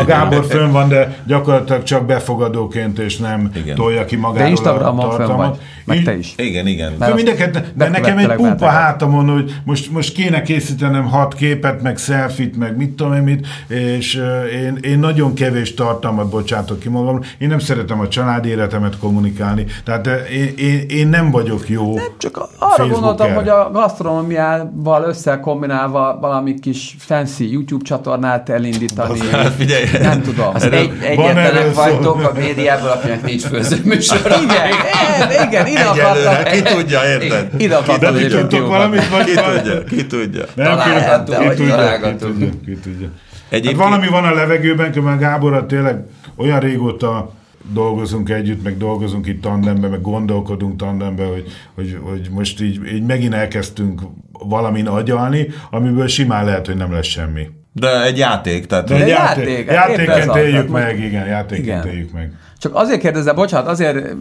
[0.00, 3.74] A Gábor fönn van, de gyakorlatilag csak befogadóként, és nem igen.
[3.74, 5.56] tolja ki magáról de Instagramon a tartalmat.
[5.56, 6.34] Fönn meg te is.
[6.36, 6.98] Igen, igen.
[6.98, 11.96] De, mindeket, de nekem egy pumpa hátamon, hogy most, most kéne készítenem hat képet, meg
[11.96, 14.22] selfit, meg mit tudom én mit, és
[14.52, 17.20] én, én nagyon kevés tartalmat bocsátok ki magam.
[17.38, 22.04] Én nem szeretem a családi életemet kommunikálni, tehát én, én, én nem vagyok jó Nem,
[22.18, 22.48] csak
[22.78, 29.18] arra gondoltam, hogy a gasztronómiával összekombinálva valami kis fancy YouTube csatornát elindítani.
[29.30, 30.54] Hát figyelj, nem tudom.
[30.54, 34.20] Az egy, egyetlenek vagytok a médiában, akinek nincs főzőműsor.
[34.42, 36.52] igen, igen, ide akartam.
[36.52, 37.50] Ki tudja, érted?
[37.56, 38.14] Ide akartam.
[38.14, 40.44] De tudtok valamit, vagy ki tudja, ki tudja.
[40.54, 43.08] Nem, ki, ki, tudja, ki tudja, ki tudja.
[43.50, 46.04] Hát valami van a levegőben, mert Gáborra tényleg
[46.36, 47.30] olyan régóta
[47.72, 51.44] dolgozunk együtt, meg dolgozunk itt tandemben, meg gondolkodunk tandemben, hogy,
[51.74, 54.00] hogy, hogy most így, így megint elkezdtünk
[54.32, 57.48] valamin agyalni, amiből simán lehet, hogy nem lesz semmi.
[57.72, 58.88] De egy játék, tehát...
[58.88, 62.32] De egy játék, játék, játékként éljük meg, igen, játékként éljük meg.
[62.58, 64.16] Csak azért kérdezze, bocsánat, azért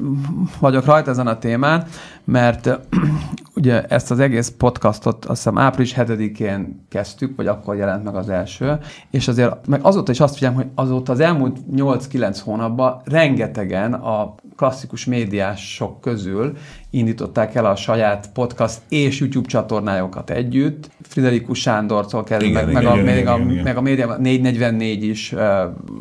[0.59, 1.85] vagyok rajta ezen a témán,
[2.23, 2.69] mert
[3.55, 8.29] ugye ezt az egész podcastot azt hiszem április 7-én kezdtük, vagy akkor jelent meg az
[8.29, 8.77] első,
[9.11, 14.35] és azért meg azóta is azt figyelem, hogy azóta az elmúlt 8-9 hónapban rengetegen a
[14.55, 16.57] klasszikus médiások közül
[16.95, 20.89] indították el a saját podcast és YouTube csatornájukat együtt.
[21.07, 23.63] Friderikus Sándortól kezdve, meg, meg, a, igen, a, igen.
[23.63, 25.33] meg a média 444 is.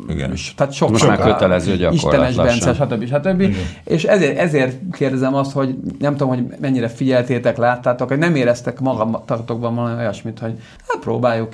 [0.09, 0.31] Igen.
[0.31, 3.05] És, tehát sok Most már kötelező gyakorlat Istenes Bence, stb.
[3.05, 3.55] stb.
[3.83, 8.79] És ezért, ezért kérdezem azt, hogy nem tudom, hogy mennyire figyeltétek láttátok, hogy nem éreztek
[8.79, 10.53] magatokban valami olyasmit, hogy
[10.87, 11.53] hát próbáljuk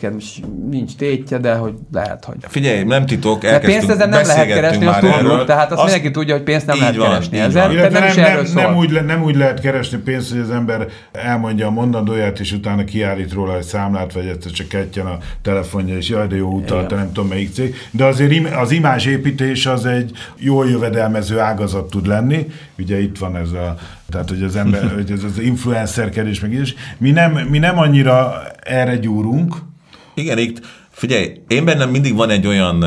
[0.69, 2.35] nincs tétje, de hogy lehet, hogy...
[2.41, 6.11] Figyelj, nem titok, De pénzt ezen nem lehet keresni, azt tudjuk, tehát azt, Azt- mindenki
[6.11, 9.30] tudja, hogy pénzt nem lehet van, keresni Illetve nem nem, nem, nem, úgy, nem úgy
[9.35, 14.13] lehet keresni pénzt, hogy az ember elmondja a mondandóját, és utána kiállít róla egy számlát,
[14.13, 17.75] vagy egyszer csak kettjen a telefonja, és jaj, de jó utalta, nem tudom melyik cég.
[17.91, 22.47] De azért az imázsépítés az egy jól jövedelmező ágazat tud lenni.
[22.77, 23.75] Ugye itt van ez a,
[24.09, 26.75] tehát hogy az ember, hogy ez az influencerkedés, meg is.
[26.97, 29.55] Mi nem, mi nem annyira erre gyúrunk,
[30.13, 32.85] Igen, itt figyelj, én bennem mindig van egy olyan,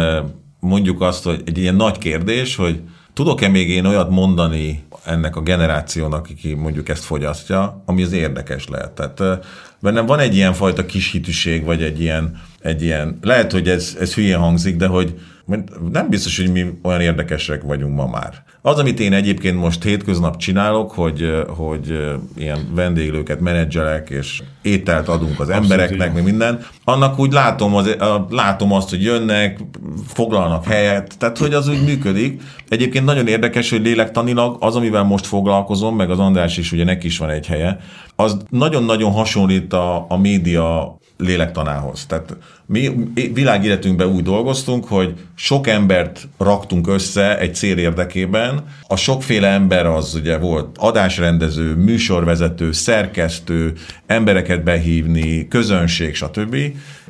[0.60, 2.80] mondjuk azt, hogy egy ilyen nagy kérdés, hogy
[3.14, 8.68] tudok-e még én olyat mondani ennek a generációnak, aki mondjuk ezt fogyasztja, ami az érdekes
[8.68, 8.90] lehet.
[8.90, 9.38] Tehát eh,
[9.80, 13.96] bennem van egy ilyen fajta kis hitűség, vagy egy ilyen, egy ilyen lehet, hogy ez,
[14.00, 15.14] ez hülyén hangzik, de hogy
[15.46, 18.42] mert nem biztos, hogy mi olyan érdekesek vagyunk ma már.
[18.62, 21.98] Az, amit én egyébként most hétköznap csinálok, hogy, hogy
[22.36, 27.96] ilyen vendéglőket menedzselek, és ételt adunk az embereknek, meg minden, annak úgy látom, az,
[28.30, 29.58] látom azt, hogy jönnek,
[30.06, 32.42] foglalnak helyet, tehát hogy az úgy működik.
[32.68, 37.06] Egyébként nagyon érdekes, hogy lélektanilag az, amivel most foglalkozom, meg az András is, ugye neki
[37.06, 37.78] is van egy helye,
[38.16, 42.06] az nagyon-nagyon hasonlít a, a média lélektanához.
[42.06, 42.36] Tehát
[42.66, 48.64] mi világéletünkben úgy dolgoztunk, hogy sok embert raktunk össze egy cél érdekében.
[48.86, 53.72] A sokféle ember az ugye volt adásrendező, műsorvezető, szerkesztő,
[54.06, 56.56] embereket behívni, közönség, stb.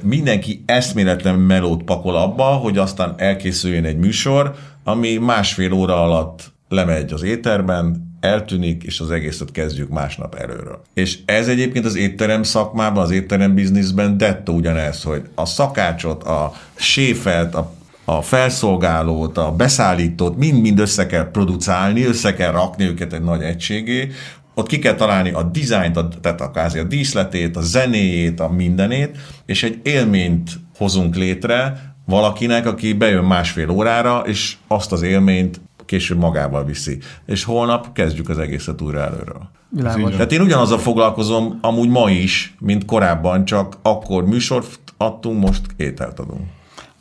[0.02, 7.12] Mindenki eszméletlen melót pakol abba, hogy aztán elkészüljön egy műsor, ami másfél óra alatt lemegy
[7.12, 10.82] az éterben, eltűnik, és az egészet kezdjük másnap előről.
[10.94, 16.52] És ez egyébként az étterem szakmában, az étterem bizniszben dettó ugyanez, hogy a szakácsot, a
[16.74, 17.72] séfet, a
[18.06, 24.08] a felszolgálót, a beszállítót mind-mind össze kell producálni, össze kell rakni őket egy nagy egységé,
[24.54, 28.48] ott ki kell találni a dizájnt, a, tehát a, kázi, a díszletét, a zenéjét, a
[28.48, 29.16] mindenét,
[29.46, 36.18] és egy élményt hozunk létre valakinek, aki bejön másfél órára, és azt az élményt később
[36.18, 36.98] magával viszi.
[37.26, 39.48] És holnap kezdjük az egészet újra előről.
[39.68, 40.12] Világos.
[40.12, 46.18] Tehát én ugyanazzal foglalkozom amúgy ma is, mint korábban, csak akkor műsort adtunk, most ételt
[46.18, 46.42] adunk.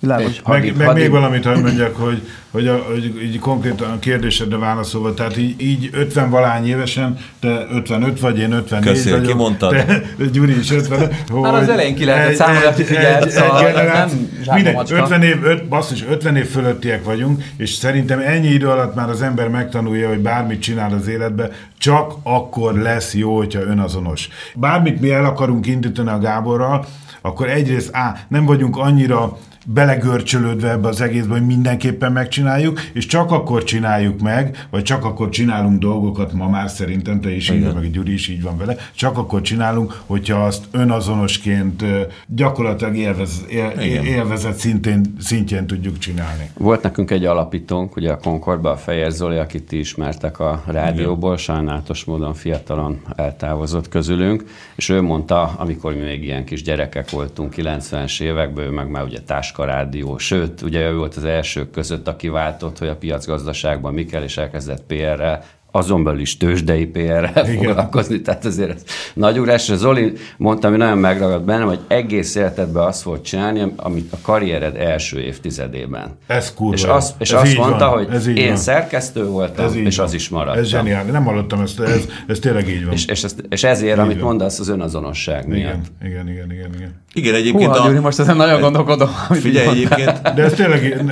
[0.03, 0.41] Világos.
[0.45, 3.99] Meg, Hadd- meg hadd- még valamit hadd mondjak, hogy, hogy, a, hogy így konkrétan a
[3.99, 9.31] kérdésedre válaszolva, tehát így, így 50 valány évesen, te 55 vagy, én 54 Köszönöm, vagyok.
[9.31, 9.71] ki mondtad?
[9.85, 10.01] Te,
[10.31, 11.09] Gyuri is 50.
[11.33, 14.95] Már az elején ki lehetett számolni, aki figyelt, szóval nem zsákba mindegy, macska.
[14.95, 19.21] 50 év, öt, basszus, 50 év fölöttiek vagyunk, és szerintem ennyi idő alatt már az
[19.21, 24.29] ember megtanulja, hogy bármit csinál az életbe, csak akkor lesz jó, hogyha önazonos.
[24.55, 26.85] Bármit mi el akarunk indítani a Gáborral,
[27.21, 33.31] akkor egyrészt á, nem vagyunk annyira belegörcsölődve ebbe az egészbe, hogy mindenképpen megcsináljuk, és csak
[33.31, 37.91] akkor csináljuk meg, vagy csak akkor csinálunk dolgokat, ma már szerintem te is így, meg
[37.91, 41.83] Gyuri is így van vele, csak akkor csinálunk, hogyha azt önazonosként
[42.27, 44.05] gyakorlatilag élvez, él, Igen.
[44.05, 46.49] élvezet szintén, szintjén tudjuk csinálni.
[46.57, 51.37] Volt nekünk egy alapítónk, ugye a Concordba, a Fejes Zoli, akit ti ismertek a rádióból,
[51.37, 54.43] sajnálatos módon fiatalon eltávozott közülünk,
[54.75, 59.03] és ő mondta, amikor mi még ilyen kis gyerekek voltunk 90-es évekből, ő meg már
[59.03, 59.19] ugye
[59.57, 64.23] táskarádió, sőt, ugye ő volt az elsők között, aki váltott, hogy a piacgazdaságban mi kell,
[64.23, 65.43] és elkezdett PR-rel,
[65.75, 68.83] azon belül is tőzsdei PR-rel foglalkozni, tehát azért ez
[69.13, 69.71] nagy ugrás.
[69.73, 74.75] Zoli mondta, ami nagyon megragadt bennem, hogy egész életedben azt volt csinálni, amit a karriered
[74.75, 76.17] első évtizedében.
[76.27, 78.55] Ez kurva És azt, és Ez azt így mondta, van, hogy ez így én van.
[78.57, 80.05] szerkesztő voltam, Ez így és van.
[80.05, 80.57] az is maradt.
[80.57, 81.11] Ez zseniális.
[81.11, 82.93] Nem hallottam ezt, ez, ez tényleg így van.
[82.93, 84.23] És, és, ezt, és ezért, amit van.
[84.25, 85.73] mondasz, az önazonosság miatt.
[86.03, 87.35] igen, igen, igen, igen, igen.
[87.35, 89.09] Egyébként Húha, Gyuri, a, most ezen nagyon gondolkodom.
[89.41, 91.03] figyelj egyébként, De ez tényleg...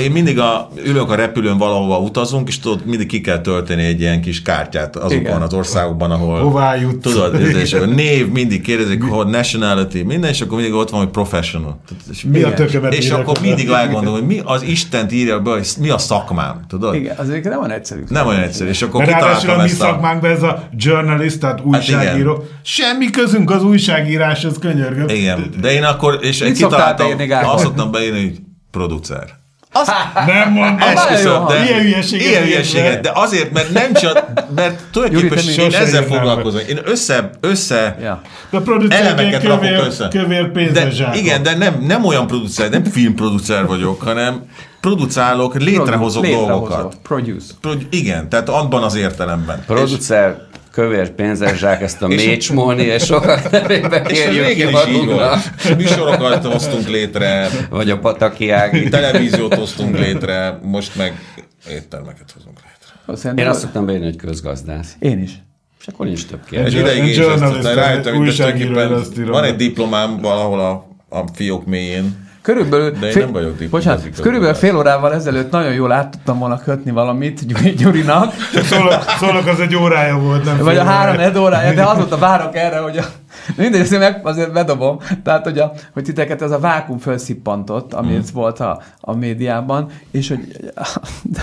[0.00, 4.00] én mindig a, ülök a repülőn valahova utazunk, és tudod, mindig ki kell tölteni egy
[4.00, 5.42] ilyen kis kártyát azokban Igen.
[5.42, 6.40] az országokban, ahol...
[6.40, 7.12] Hová jutsz?
[7.12, 11.00] Tudod, ez, és a név mindig kérdezik, hogy nationality, minden, és akkor mindig ott van,
[11.00, 11.80] hogy professional.
[12.10, 15.66] És, Mi a tökömet és akkor mindig elgondolom, hogy mi az Istent írja be, hogy
[15.80, 16.94] mi a szakmám, tudod?
[16.94, 18.02] Igen, az egyébként nem olyan egyszerű.
[18.08, 19.60] Nem olyan egyszerű, és akkor Mert ráadásul a mi.
[19.60, 22.44] Hát szakmánkban ez a journalist, tehát újságíró.
[22.62, 25.08] Semmi közünk az újságíráshoz, könyörgöm.
[25.08, 27.54] Igen, de én akkor, és Mit kitaláltam, Gábor?
[27.54, 28.38] azt szoktam beírni, hogy
[28.70, 29.42] producer.
[30.26, 30.88] Nem mondom.
[30.88, 34.24] Esküszöm, de Ilyen hülyeséget ilyen hülyeséget, de azért, mert nem csak,
[34.54, 36.60] mert tulajdonképpen te én ezzel foglalkozom.
[36.68, 38.20] Én össze, össze Ja.
[38.50, 40.08] De elemeket kövér, rakok össze.
[40.08, 44.42] kövér de, igen, de nem, nem olyan producer, nem filmproducer vagyok, hanem
[44.80, 46.50] producálok, létrehozok Létrehozol.
[46.50, 46.96] dolgokat.
[47.02, 47.52] Produce.
[47.60, 49.62] Pro- Igen, tehát abban az értelemben.
[49.66, 50.40] Producer,
[50.74, 55.76] kövér pénzes ezt a mécsmóni, és sokat nevében És, és kérjük ki volt.
[55.76, 58.88] Műsorokat hoztunk létre, Vagy a Pataki Ági.
[58.88, 61.20] televíziót hoztunk létre, most meg
[61.70, 63.16] éttermeket hozunk létre.
[63.20, 64.96] Szerintem Én azt szoktam beírni, hogy közgazdász.
[64.98, 65.30] Én is.
[65.80, 66.74] És akkor nincs több Egy kérdés.
[66.74, 70.86] ideig is ezt rájöttem, hogy azt van egy diplomám valahol a,
[71.18, 75.72] a fiók mélyén, Körülbelül, De én nem vagyok diplomás bocsánat, körülbelül fél órával ezelőtt nagyon
[75.72, 78.32] jól át tudtam volna kötni valamit Gyuri, Gyurinak,
[78.64, 82.18] Szólok, szólok, az egy órája volt, nem vagy a fél három ed órája, de azóta
[82.18, 83.04] várok erre, hogy a,
[83.56, 88.12] mindegy, ezt meg, azért bedobom, tehát hogy, a, hogy titeket ez a vákum felszippantott, ami
[88.14, 88.22] Hmm.
[88.22, 88.32] mm.
[88.32, 90.72] volt a, a médiában, és hogy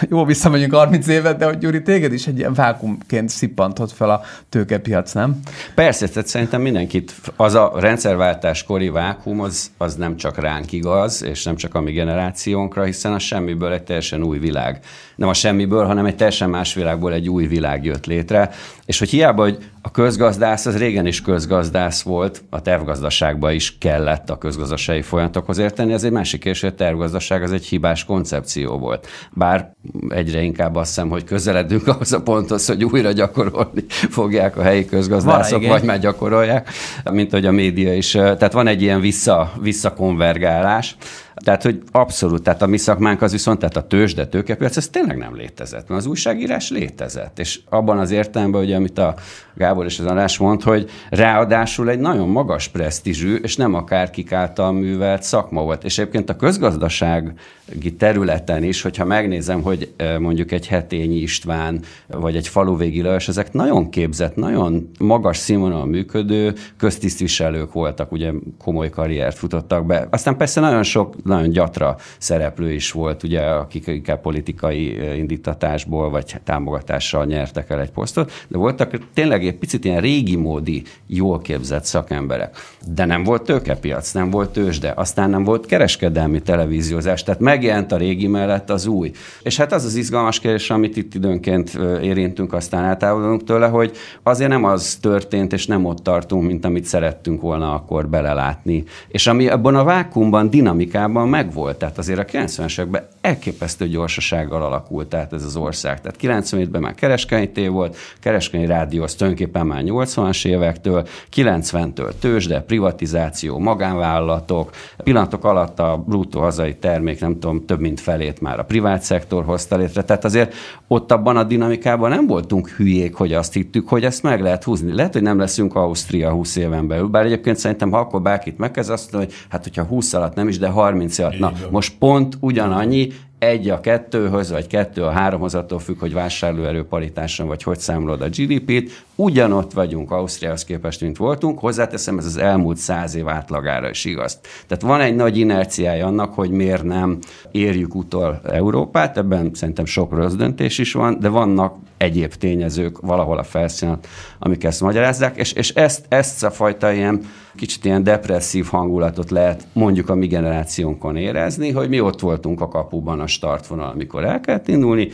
[0.10, 4.22] jó, visszamegyünk 30 évet, de hogy Gyuri, téged is egy ilyen vákumként szippantott fel a
[4.50, 5.40] tőkepiac, nem?
[5.76, 11.24] Persze, tehát szerintem mindenkit, az a rendszerváltás kori vákum, az, az nem csak ránk igaz,
[11.24, 14.80] és nem csak a mi generációnkra, hiszen a semmiből egy teljesen új világ.
[15.16, 18.50] Nem a semmiből, hanem egy teljesen más világból egy új világ jött létre.
[18.86, 24.30] És hogy hiába, hogy a közgazdász az régen is közgazdász volt, a tervgazdaságba is kellett
[24.30, 28.78] a közgazdasági folyamatokhoz érteni, ez egy másik kérdés, hogy a tervgazdaság az egy hibás koncepció
[28.78, 29.08] volt.
[29.34, 29.74] Bár
[30.10, 34.86] egyre inkább azt hiszem, hogy közeledünk ahhoz a ponthoz, hogy újra gyakorolni fogják a helyi
[34.86, 36.70] közgazdászok, vagy már gyakorolják,
[37.12, 38.12] mint hogy a média is.
[38.12, 40.96] Tehát van egy ilyen vissza, visszakonvergálás.
[41.44, 45.18] Tehát, hogy abszolút, tehát a mi szakmánk az viszont, tehát a tőzsde, tőkepiac, ez tényleg
[45.18, 47.40] nem létezett, mert az újságírás létezett.
[47.40, 49.16] És abban az értelemben, hogy amit a
[49.56, 54.72] Gábor és az András mond, hogy ráadásul egy nagyon magas presztízsű, és nem akárkik által
[54.72, 55.84] művelt szakma volt.
[55.84, 62.36] És egyébként a közgazdasági területen is, hogyha megnézem, hogy eh, mondjuk egy Hetényi István, vagy
[62.36, 69.38] egy faluvégi Lajos, ezek nagyon képzett, nagyon magas színvonalon működő köztisztviselők voltak, ugye komoly karriert
[69.38, 70.08] futottak be.
[70.12, 76.36] Aztán persze nagyon sok, nagyon gyatra szereplő is volt, ugye, akik inkább politikai indítatásból vagy
[76.44, 81.84] támogatással nyertek el egy posztot, de voltak tényleg egy picit ilyen régi módi, jól képzett
[81.84, 82.56] szakemberek.
[82.88, 87.98] De nem volt tőkepiac, nem volt tőzsde, aztán nem volt kereskedelmi televíziózás, tehát megjelent a
[87.98, 89.12] régi mellett az új.
[89.44, 93.92] És hát az az izgalmas kérdés, amit itt időnként érintünk, aztán eltávolodunk tőle, hogy
[94.24, 98.84] azért nem az történt, és nem ott tartunk, mint amit szerettünk volna akkor belelátni.
[99.08, 105.14] És ami abban a vákumban, dinamikában megvolt, tehát azért a 90-es években elképesztő gyorsasággal alakult
[105.14, 106.02] át ez az ország.
[106.02, 112.62] Tehát 97-ben már kereskedelmi tév volt, kereskedelmi rádió az tulajdonképpen már 80-as évektől, 90-től tőzsde,
[112.62, 118.64] privatizáció, magánvállalatok, pillanatok alatt a bruttó hazai termék, nem tudom, több mint felét már a
[118.64, 120.04] privát szektor hozta létre.
[120.04, 120.54] Tehát azért
[120.88, 124.94] ott abban a dinamikában nem voltunk hülyék, hogy azt hittük, hogy ezt meg lehet húzni.
[124.94, 128.90] Lehet, hogy nem leszünk Ausztria 20 éven belül, bár egyébként szerintem, ha akkor bárkit megkezd,
[128.90, 131.40] azt mondja, hogy hát hogyha 20 alatt nem is, de 30 alatt.
[131.40, 133.11] Na, most pont ugyanannyi,
[133.42, 138.22] egy a kettőhöz, vagy kettő a háromhoz, attól függ, hogy vásárlóerő paritáson, vagy hogy számolod
[138.22, 139.04] a GDP-t.
[139.16, 141.60] Ugyanott vagyunk Ausztriához képest, mint voltunk.
[141.60, 144.40] Hozzáteszem, ez az elmúlt száz év átlagára is igaz.
[144.68, 147.18] Tehát van egy nagy inerciája annak, hogy miért nem
[147.52, 153.38] érjük utol Európát, ebben szerintem sok rossz döntés is van, de vannak egyéb tényezők valahol
[153.38, 154.00] a felszínen,
[154.40, 157.22] amik ezt magyarázzák, és, és ezt, ezt a fajta ilyen
[157.56, 162.68] kicsit ilyen depresszív hangulatot lehet mondjuk a mi generációnkon érezni, hogy mi ott voltunk a
[162.68, 165.10] kapuban a startvonal, amikor el kellett indulni,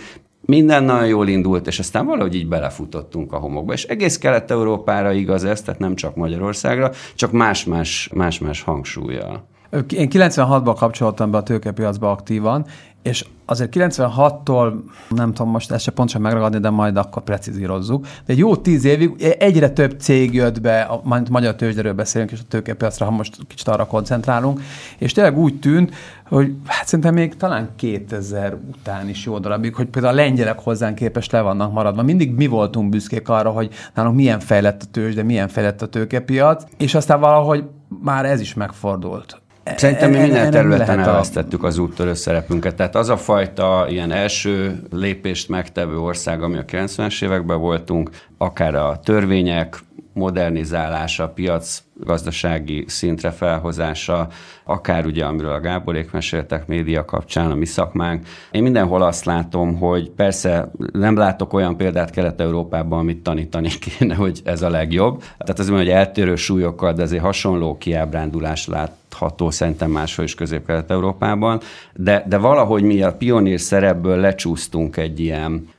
[0.48, 3.74] minden nagyon jól indult, és aztán valahogy így belefutottunk a homokba.
[3.74, 9.48] És egész Kelet-Európára igaz ez, tehát nem csak Magyarországra, csak más-más, más-más hangsúlyjal.
[9.96, 12.66] Én 96-ban kapcsoltam be a tőkepiacba aktívan,
[13.08, 14.74] és azért 96-tól,
[15.10, 18.86] nem tudom most ezt se pontosan megragadni, de majd akkor precizírozzuk, de egy jó tíz
[18.86, 23.38] évig egyre több cég jött be, a magyar tőzsderől beszélünk, és a tőkepiacra, ha most
[23.48, 24.62] kicsit arra koncentrálunk,
[24.98, 25.94] és tényleg úgy tűnt,
[26.28, 30.96] hogy hát szerintem még talán 2000 után is jó darabig, hogy például a lengyelek hozzánk
[30.96, 32.04] képest le vannak maradva.
[32.04, 36.64] Mindig mi voltunk büszkék arra, hogy nálunk milyen fejlett a tőzsde, milyen fejlett a tőkepiac,
[36.78, 37.64] és aztán valahogy
[38.02, 39.42] már ez is megfordult.
[39.76, 42.76] Szerintem mi E- e- minden területen elvesztettük az úttörő szerepünket.
[42.76, 48.76] Tehát az a fajta ilyen első lépést megtevő ország, ami a 90-es években voltunk, akár
[48.76, 49.80] a törvények
[50.18, 54.28] modernizálása, piac gazdasági szintre felhozása,
[54.64, 58.28] akár ugye, amiről a Gáborék meséltek média kapcsán, a mi szakmánk.
[58.52, 64.42] Én mindenhol azt látom, hogy persze nem látok olyan példát Kelet-Európában, amit tanítani kéne, hogy
[64.44, 65.24] ez a legjobb.
[65.38, 71.60] Tehát az, hogy eltérő súlyokkal, de azért hasonló kiábrándulás látható szerintem máshol is Közép-Kelet-Európában,
[71.94, 75.76] de, de valahogy mi a pionír szerepből lecsúsztunk egy ilyen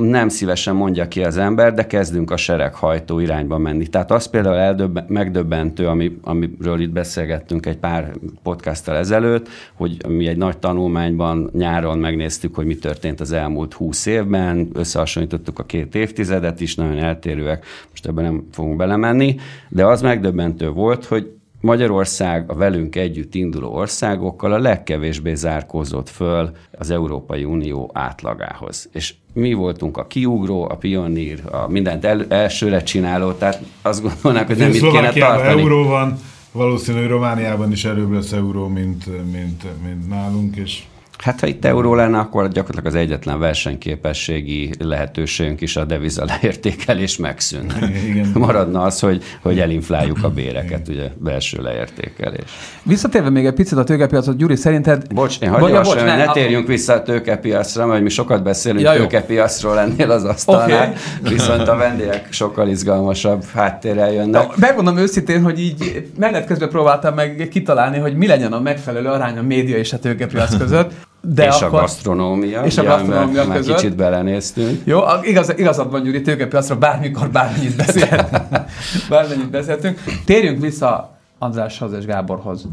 [0.00, 3.86] nem szívesen mondja ki az ember, de kezdünk a sereghajtó irányba menni.
[3.86, 10.26] Tehát az például eldöbben, megdöbbentő, ami, amiről itt beszélgettünk egy pár podcasttal ezelőtt, hogy mi
[10.26, 15.94] egy nagy tanulmányban nyáron megnéztük, hogy mi történt az elmúlt húsz évben, összehasonlítottuk a két
[15.94, 19.36] évtizedet is, nagyon eltérőek, most ebben nem fogunk belemenni,
[19.68, 26.50] de az megdöbbentő volt, hogy Magyarország a velünk együtt induló országokkal a legkevésbé zárkózott föl
[26.78, 28.88] az Európai Unió átlagához.
[28.92, 34.46] És mi voltunk a kiugró, a pionír, a mindent el, elsőre csináló, tehát azt gondolnák,
[34.46, 35.60] hogy nem itt kéne tartani.
[35.60, 36.18] euró van,
[36.52, 40.82] valószínű, hogy Romániában is előbb lesz euró, mint, mint, mint nálunk, és
[41.18, 47.16] Hát ha itt euró lenne, akkor gyakorlatilag az egyetlen versenyképességi lehetőségünk is a deviza leértékelés
[47.16, 47.74] megszűnne.
[48.06, 48.30] Igen.
[48.46, 52.50] Maradna az, hogy, hogy elinfláljuk a béreket, ugye belső leértékelés.
[52.82, 55.14] Visszatérve még egy picit a tőkepiacot, Gyuri, szerinted...
[55.14, 58.92] Bocs, én hagyj bocs, ne, ne térjünk vissza a tőkepiacra, mert mi sokat beszélünk ja,
[58.92, 61.32] tőkepiacról lennél az asztalnál, okay.
[61.32, 64.46] viszont a vendégek sokkal izgalmasabb háttérrel jönnek.
[64.46, 69.08] Na, megmondom őszintén, hogy így menet közben próbáltam meg kitalálni, hogy mi legyen a megfelelő
[69.08, 70.92] arány a média és a tőkepiac között.
[71.34, 71.78] De és akkor...
[71.78, 73.66] a gasztronómia, és a gasztronómia között.
[73.66, 74.80] Már kicsit belenéztünk.
[74.84, 78.42] Jó, igaz, igazad van, Gyuri, tőkepiacra bármikor bármennyit beszélhetünk.
[79.08, 80.02] bármennyit beszéltünk.
[80.24, 82.66] Térjünk vissza Andráshoz és Gáborhoz.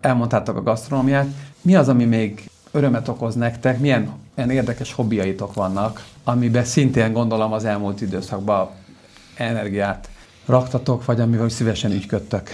[0.00, 1.26] Elmondtátok a gasztronómiát.
[1.62, 3.78] Mi az, ami még örömet okoz nektek?
[3.78, 8.68] Milyen ilyen érdekes hobbiaitok vannak, amiben szintén gondolom az elmúlt időszakban
[9.34, 10.08] energiát
[10.46, 12.48] raktatok, vagy amivel szívesen ügyködtök?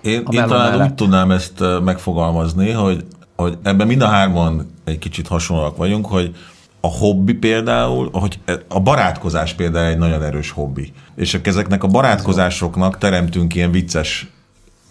[0.00, 0.88] Én, én talán mellett.
[0.88, 3.04] úgy tudnám ezt megfogalmazni, hogy
[3.42, 6.36] hogy ebben mind a hárman egy kicsit hasonlóak vagyunk, hogy
[6.80, 10.92] a hobbi például, hogy a barátkozás például egy nagyon erős hobbi.
[11.16, 14.26] És ezeknek a barátkozásoknak teremtünk ilyen vicces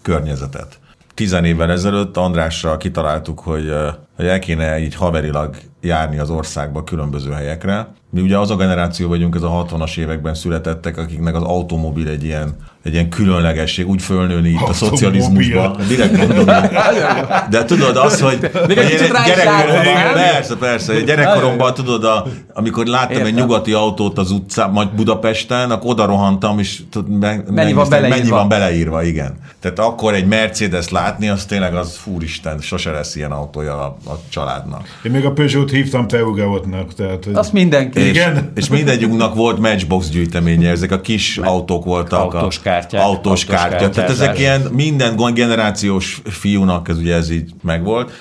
[0.02, 0.78] környezetet.
[1.14, 3.72] Tizen évvel ezelőtt Andrással kitaláltuk, hogy,
[4.16, 7.88] hogy el kéne így haverilag járni az országba különböző helyekre.
[8.10, 12.24] Mi ugye az a generáció vagyunk, ez a 60-as években születettek, akiknek az automobil egy
[12.24, 12.56] ilyen
[12.88, 15.76] egy ilyen különlegesség, úgy fölnőni itt a szocializmusba.
[15.88, 16.44] Direkt mondom.
[17.50, 18.74] De tudod, az, hogy, hogy
[19.26, 23.26] gyerekkoromban, persze, persze, gyerekkoromban tudod, a, amikor láttam Értem.
[23.26, 27.88] egy nyugati autót az utcán, majd Budapesten, akkor oda rohantam, és tud, me, mennyi, van
[27.88, 28.16] beleírva.
[28.16, 29.38] mennyi van beleírva, igen.
[29.60, 34.18] Tehát akkor egy Mercedes látni, az tényleg az fúristen, sose lesz ilyen autója a, a
[34.28, 34.86] családnak.
[35.02, 36.94] Én még a Peugeot hívtam Teugeotnak.
[36.94, 37.34] Tehát, hogy...
[37.34, 37.97] Azt mindenki.
[38.00, 38.52] És, igen.
[38.54, 42.34] és mindegyünknak volt Matchbox gyűjteménye, ezek a kis autók voltak.
[42.34, 43.02] Autós kártyák.
[43.02, 43.90] Autós, autós kártya.
[43.90, 48.12] Tehát ezek ilyen minden generációs fiúnak ez ugye ez így megvolt,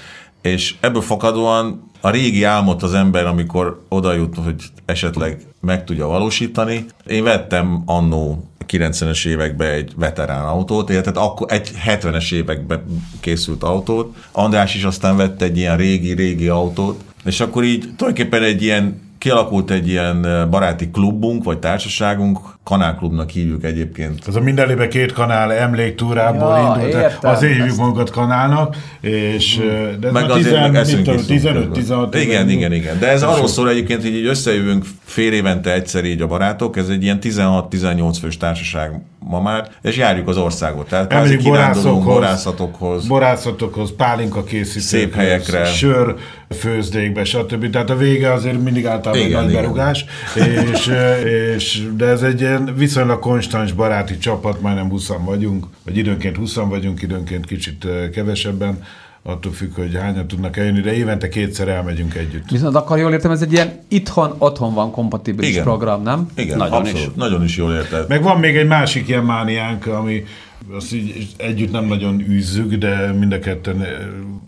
[0.41, 6.07] és ebből fakadóan a régi álmot az ember, amikor oda jut, hogy esetleg meg tudja
[6.07, 6.85] valósítani.
[7.05, 12.83] Én vettem annó 90-es években egy veterán autót, tehát akkor egy 70-es években
[13.19, 14.15] készült autót.
[14.31, 19.71] András is aztán vett egy ilyen régi-régi autót, és akkor így tulajdonképpen egy ilyen kialakult
[19.71, 24.27] egy ilyen baráti klubunk, vagy társaságunk, kanálklubnak hívjuk egyébként.
[24.27, 27.77] Ez a mindenlébe két kanál emléktúrából ja, indult, értem, azért hívjuk ezt...
[27.77, 29.61] magunkat kanálnak, és
[29.99, 32.99] de ez meg azért 15-16 Igen, igen, igen.
[32.99, 36.87] De ez arról szól egyébként, hogy így összejövünk fél évente egyszer így a barátok, ez
[36.89, 40.89] egy ilyen 16-18 fős társaság ma már, és járjuk az országot.
[40.89, 46.15] Tehát Elmegyünk borászokhoz, borászatokhoz, borászatokhoz, pálinka készítőkhez, szép helyekre, sör
[46.49, 47.69] főzdékbe, stb.
[47.69, 49.61] Tehát a vége azért mindig általában igen, nagy igen.
[49.61, 50.05] berugás,
[50.35, 50.91] és,
[51.55, 56.55] és, de ez egy ilyen viszonylag konstans baráti csapat, majdnem 20 vagyunk, vagy időnként 20
[56.55, 58.79] vagyunk, időnként kicsit kevesebben,
[59.27, 62.49] attól függ, hogy hányan tudnak eljönni, de évente kétszer elmegyünk együtt.
[62.49, 65.63] Viszont akkor jól értem, ez egy ilyen itthon-otthon van kompatibilis Igen.
[65.63, 66.27] program, nem?
[66.35, 67.13] Igen, nagyon abszolút, is.
[67.15, 68.07] nagyon is jól érted.
[68.07, 70.23] Meg van még egy másik ilyen mániánk, ami
[70.71, 73.85] azt így együtt nem nagyon űzzük, de mind a ketten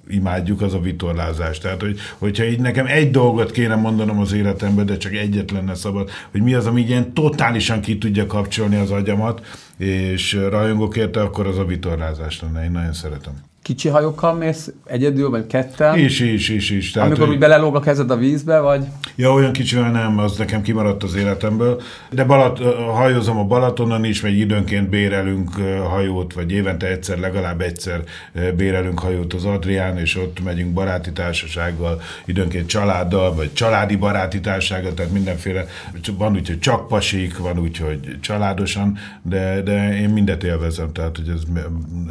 [0.10, 1.58] imádjuk, az a vitorlázás.
[1.58, 5.76] Tehát, hogy, hogyha így nekem egy dolgot kéne mondanom az életemben, de csak egyet lenne
[5.76, 9.46] szabad, hogy mi az, ami ilyen totálisan ki tudja kapcsolni az agyamat,
[9.78, 12.64] és rajongok érte, akkor az a vitorlázás lenne.
[12.64, 15.98] Én nagyon szeretem kicsi hajókkal mész egyedül, vagy ketten?
[15.98, 16.92] Is, is, is, is.
[16.92, 17.36] Tehát, Amikor hogy...
[17.36, 18.86] úgy belelóg a kezed a vízbe, vagy?
[19.16, 21.82] Ja, olyan kicsivel nem, az nekem kimaradt az életemből.
[22.12, 22.60] De Balat,
[22.94, 25.50] hajózom a Balatonon is, vagy időnként bérelünk
[25.90, 28.04] hajót, vagy évente egyszer, legalább egyszer
[28.56, 34.94] bérelünk hajót az Adrián, és ott megyünk baráti társasággal, időnként családdal, vagy családi baráti társasággal,
[34.94, 35.66] tehát mindenféle,
[36.18, 41.16] van úgy, hogy csak pasik, van úgy, hogy családosan, de, de én mindet élvezem, tehát
[41.16, 41.42] hogy ez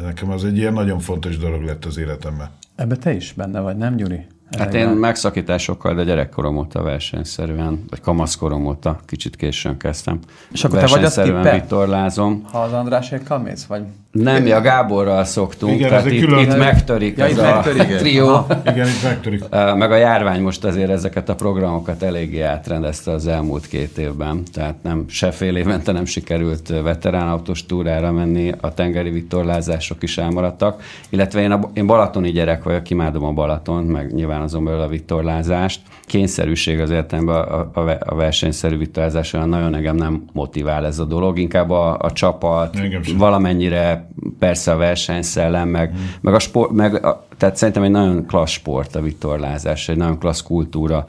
[0.03, 2.49] nekem az egy ilyen nagyon fontos dolog lett az életemben.
[2.75, 4.25] Ebbe te is benne vagy, nem Gyuri?
[4.57, 10.19] Hát én megszakításokkal, de gyerekkorom óta versenyszerűen, vagy kamaszkorom óta, kicsit későn kezdtem.
[10.51, 11.21] És akkor te vagy az
[11.51, 12.43] vitorlázom.
[12.51, 13.83] Ha az Andrásékkal mész, vagy?
[14.11, 16.39] Nem, mi a Gáborral szoktunk, Igen, tehát itt, külön...
[16.39, 17.97] itt megtörik ja, ez itt a megtörik.
[18.01, 18.45] trió.
[18.65, 19.43] Igen, itt megtörik.
[19.75, 24.75] Meg a járvány most azért ezeket a programokat eléggé átrendezte az elmúlt két évben, tehát
[24.81, 31.41] nem se fél évente nem sikerült veteránautós túrára menni, a tengeri vitorlázások is elmaradtak, illetve
[31.41, 35.81] én, a, én balatoni gyerek vagyok, imádom a Balaton, meg nyilván azon belül a vitorlázást.
[36.05, 41.05] Kényszerűség az értelemben a, a, a versenyszerű vitorlázás olyan nagyon engem nem motivál ez a
[41.05, 42.77] dolog, inkább a, a csapat,
[43.17, 46.13] valamennyire de persze a versenyszellem, meg, hmm.
[46.21, 50.19] meg a sport, meg a, tehát szerintem egy nagyon klassz sport a vitorlázás, egy nagyon
[50.19, 51.05] klassz kultúra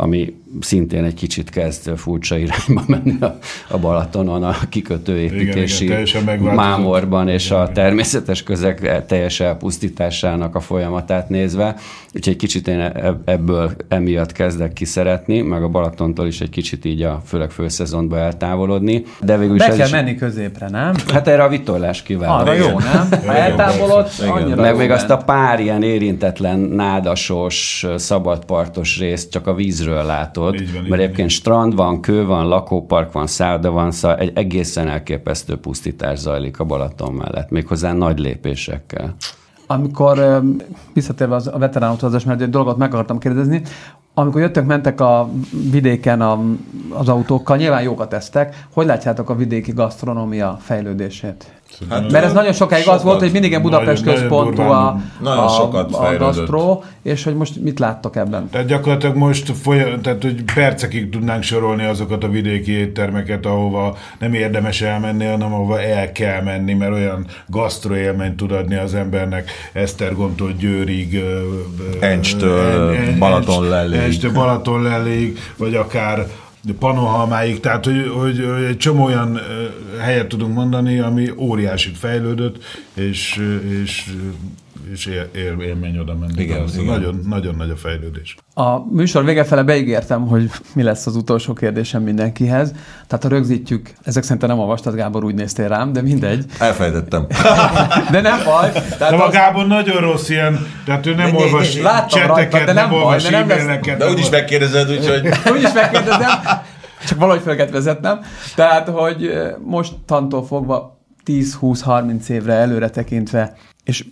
[0.00, 3.38] ami szintén egy kicsit kezd furcsa irányba menni a,
[3.68, 10.60] a Balatonon, a kikötőépítési igen, igen, mámorban és igen, a természetes közeg teljes elpusztításának a
[10.60, 11.76] folyamatát nézve.
[12.14, 16.84] Úgyhogy egy kicsit én e-, ebből emiatt kezdek kiszeretni, meg a Balatontól is egy kicsit
[16.84, 19.04] így a főleg főszezonba eltávolodni.
[19.20, 19.92] De végül is Be kell is...
[19.92, 20.94] menni középre, nem?
[21.12, 22.30] Hát erre a vitorlás kíván.
[22.30, 23.08] Arra jó, nem?
[23.26, 29.54] Ha eltávolod, annyira Meg még azt a pár ilyen érintetlen, nádasos, szabadpartos részt csak a
[29.54, 30.02] vízről
[30.44, 34.88] látod, van, mert egyébként strand van, kő van, lakópark van, szálloda van, szóval egy egészen
[34.88, 39.14] elképesztő pusztítás zajlik a Balaton mellett, méghozzá nagy lépésekkel.
[39.66, 40.42] Amikor
[40.92, 43.62] visszatérve az, a veterán utazás, mert egy dolgot meg akartam kérdezni,
[44.14, 45.28] amikor jöttök, mentek a
[45.70, 46.40] vidéken a,
[46.88, 51.57] az autókkal, nyilván jókat tesztek, hogy látjátok a vidéki gasztronómia fejlődését?
[51.90, 55.44] Hát, Mert ez nagyon sokáig sokat, az volt, hogy mindig Budapest nagyon, központú a, nagyon
[55.44, 58.48] a, sokat a gasztró, és hogy most mit láttok ebben?
[58.50, 64.34] Tehát gyakorlatilag most folyam, tehát, hogy percekig tudnánk sorolni azokat a vidéki éttermeket, ahova nem
[64.34, 69.50] érdemes elmenni, hanem ahova el kell menni, mert olyan gasztro élményt tud adni az embernek
[69.72, 71.22] Esztergomtól Győrig,
[72.00, 74.86] Encstől, Balaton Encstől, Balaton
[75.56, 76.26] vagy akár
[76.78, 79.40] Panohalmáig, tehát hogy, hogy, hogy egy csomó olyan
[80.00, 82.64] helyet tudunk mondani, ami óriásit fejlődött,
[82.94, 83.42] és,
[83.82, 84.14] és
[84.92, 86.42] és él, él, élmény oda menni.
[86.42, 86.84] Igen, igen.
[86.84, 88.36] Nagyon, nagyon nagy a fejlődés.
[88.54, 92.72] A műsor vége fele beígértem, hogy mi lesz az utolsó kérdésem mindenkihez.
[93.06, 96.44] Tehát ha rögzítjük, ezek szerintem nem olvastad, Gábor, úgy néztél rám, de mindegy.
[96.58, 97.26] Elfejtettem.
[98.12, 98.72] de nem baj.
[98.72, 99.28] Tehát de az...
[99.28, 101.78] a Gábor nagyon rossz ilyen, tehát ő nem olvas
[102.08, 103.96] cseteket, de nem, nem olvas baj, de nem lesz...
[103.98, 105.28] De úgyis megkérdezed, úgyhogy...
[105.54, 106.30] úgyis megkérdezem,
[107.06, 108.20] csak valahogy fel kellett vezetnem.
[108.54, 109.32] Tehát, hogy
[109.64, 114.04] mostantól fogva 10-20-30 évre előre tekintve, és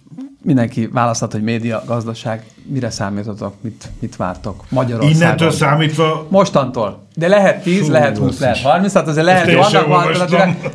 [0.47, 5.17] mindenki választhat, hogy média, gazdaság, mire számítotok, mit, mit vártok Magyarországon?
[5.17, 6.27] Innentől számítva?
[6.31, 7.07] Mostantól.
[7.15, 10.73] De lehet 10, Fú, lehet 20, lehet 30, tehát azért lehet, hogy vannak változatok.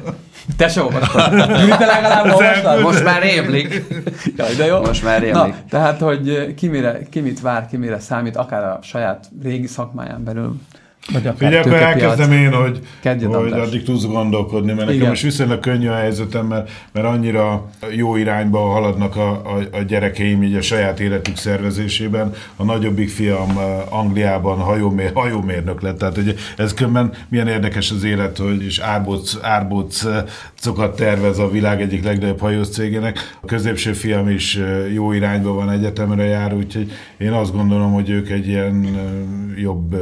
[0.58, 1.30] Te se olvastad.
[1.78, 2.82] Te legalább olvastad?
[2.82, 3.84] Most már rémlik.
[4.38, 4.80] Jaj, de jó.
[4.80, 5.54] Most már rémlik.
[5.54, 9.68] Na, tehát, hogy ki, mire, ki mit vár, ki mire számít, akár a saját régi
[9.68, 10.56] szakmáján belül.
[11.10, 12.80] Vagy Figyelj, akkor elkezdem én, hogy,
[13.24, 15.10] hogy addig tudsz gondolkodni, mert nekem Igen.
[15.10, 20.44] most viszonylag könnyű a helyzetem, mert, mert annyira jó irányba haladnak a, a, a gyerekeim
[20.44, 22.34] így a saját életük szervezésében.
[22.56, 23.58] A nagyobbik fiam
[23.90, 29.38] Angliában hajómér, hajómérnök lett, tehát hogy ez különben milyen érdekes az élet, hogy is árbóc,
[29.42, 33.38] árbócokat tervez a világ egyik legnagyobb hajós cégének.
[33.42, 34.60] A középső fiam is
[34.94, 38.98] jó irányba van egyetemre jár, úgyhogy én azt gondolom, hogy ők egy ilyen
[39.56, 39.96] jobb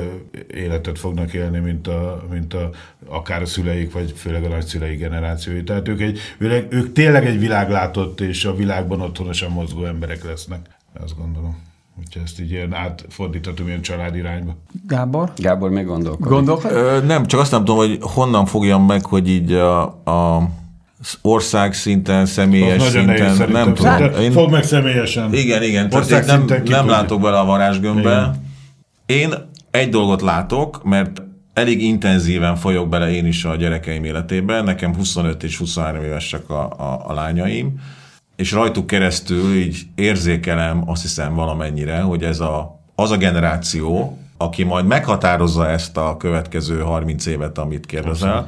[0.56, 2.70] életet életet fognak élni, mint, a, mint a,
[3.08, 5.64] akár a szüleik, vagy főleg a nagyszülei generációi.
[5.64, 10.60] Tehát ők, egy, ők, ők tényleg egy világlátott és a világban otthonosan mozgó emberek lesznek.
[11.04, 11.58] Azt gondolom.
[12.00, 14.56] Úgyhogy ezt így ilyen átfordíthatom ilyen család irányba.
[14.88, 15.32] Gábor?
[15.36, 16.28] Gábor még gondolkodik.
[16.28, 16.78] Gondolkodik?
[16.78, 20.50] Ö, nem, csak azt nem tudom, hogy honnan fogjam meg, hogy így a, a
[21.22, 24.22] ország szinten, személyes az szinten, nem tudom.
[24.22, 24.32] Én...
[24.32, 25.34] Fog meg személyesen.
[25.34, 25.90] Igen, igen.
[25.90, 28.12] Tehát nem, nem látok bele a varázsgömbbe.
[28.12, 28.48] Igen.
[29.10, 29.34] Én
[29.72, 31.22] egy dolgot látok, mert
[31.54, 36.70] elég intenzíven folyok bele én is a gyerekeim életébe, nekem 25 és 23 évesek a,
[36.70, 37.80] a, a lányaim,
[38.36, 44.64] és rajtuk keresztül így érzékelem azt hiszem valamennyire, hogy ez a, az a generáció, aki
[44.64, 48.48] majd meghatározza ezt a következő 30 évet, amit kérdezel,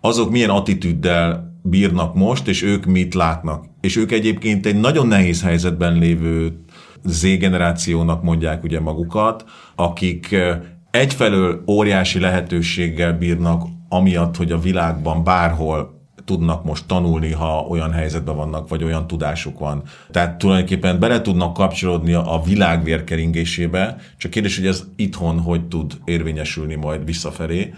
[0.00, 3.64] azok milyen attitűddel bírnak most, és ők mit látnak.
[3.80, 6.64] És ők egyébként egy nagyon nehéz helyzetben lévő
[7.04, 9.44] Z-generációnak mondják ugye magukat,
[9.74, 10.36] akik
[10.90, 18.36] egyfelől óriási lehetőséggel bírnak, amiatt, hogy a világban bárhol tudnak most tanulni, ha olyan helyzetben
[18.36, 19.82] vannak, vagy olyan tudásuk van.
[20.10, 25.98] Tehát tulajdonképpen bele tudnak kapcsolódni a világ vérkeringésébe, csak kérdés, hogy ez itthon hogy tud
[26.04, 27.74] érvényesülni majd visszafelé.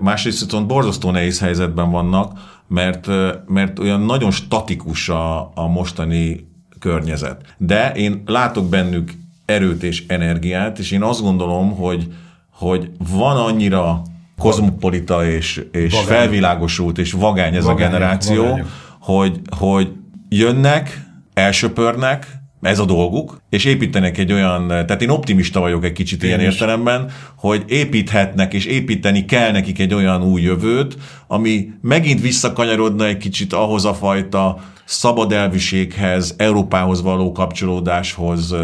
[0.00, 2.38] Másrészt viszont borzasztó nehéz helyzetben vannak,
[2.68, 3.06] mert,
[3.46, 6.48] mert olyan nagyon statikus a, a mostani
[6.86, 7.54] környezet.
[7.56, 9.12] De én látok bennük
[9.44, 12.06] erőt és energiát, és én azt gondolom, hogy,
[12.50, 14.02] hogy van annyira
[14.38, 16.06] kozmopolita és, és vagány.
[16.06, 18.64] felvilágosult és vagány ez vagány, a generáció, vagány.
[19.00, 19.92] hogy, hogy
[20.28, 21.04] jönnek,
[21.34, 26.28] elsöpörnek, ez a dolguk, és építenek egy olyan, tehát én optimista vagyok egy kicsit én
[26.28, 26.46] ilyen is.
[26.46, 30.96] értelemben, hogy építhetnek és építeni kell nekik egy olyan új jövőt,
[31.26, 38.54] ami megint visszakanyarodna egy kicsit ahhoz a fajta szabad elviséghez, Európához való kapcsolódáshoz,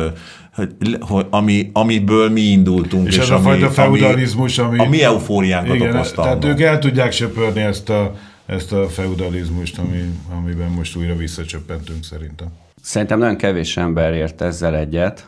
[0.55, 3.07] hogy, hogy, ami, amiből mi indultunk.
[3.07, 4.79] És, és ez ami, a fajta feudalizmus, ami...
[4.79, 6.23] A mi eufóriánkat igen, okozta.
[6.23, 8.15] Tehát ők el tudják söpörni ezt a
[8.47, 12.47] ezt a feudalizmust, ami, amiben most újra visszacsöppentünk szerintem.
[12.83, 15.27] Szerintem nagyon kevés ember ért ezzel egyet,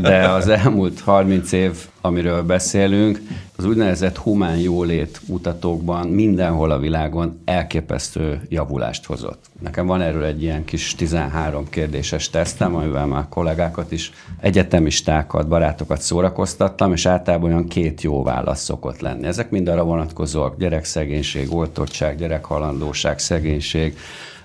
[0.00, 3.20] de az elmúlt 30 év, amiről beszélünk,
[3.56, 9.44] az úgynevezett humán jólét mutatókban mindenhol a világon elképesztő javulást hozott.
[9.60, 16.00] Nekem van erről egy ilyen kis 13 kérdéses tesztem, amivel már kollégákat is, egyetemistákat, barátokat
[16.00, 19.26] szórakoztattam, és általában olyan két jó válasz szokott lenni.
[19.26, 23.96] Ezek mind arra vonatkozóak, gyerekszegénység, oltottság, gyerekhalandóság, szegénység,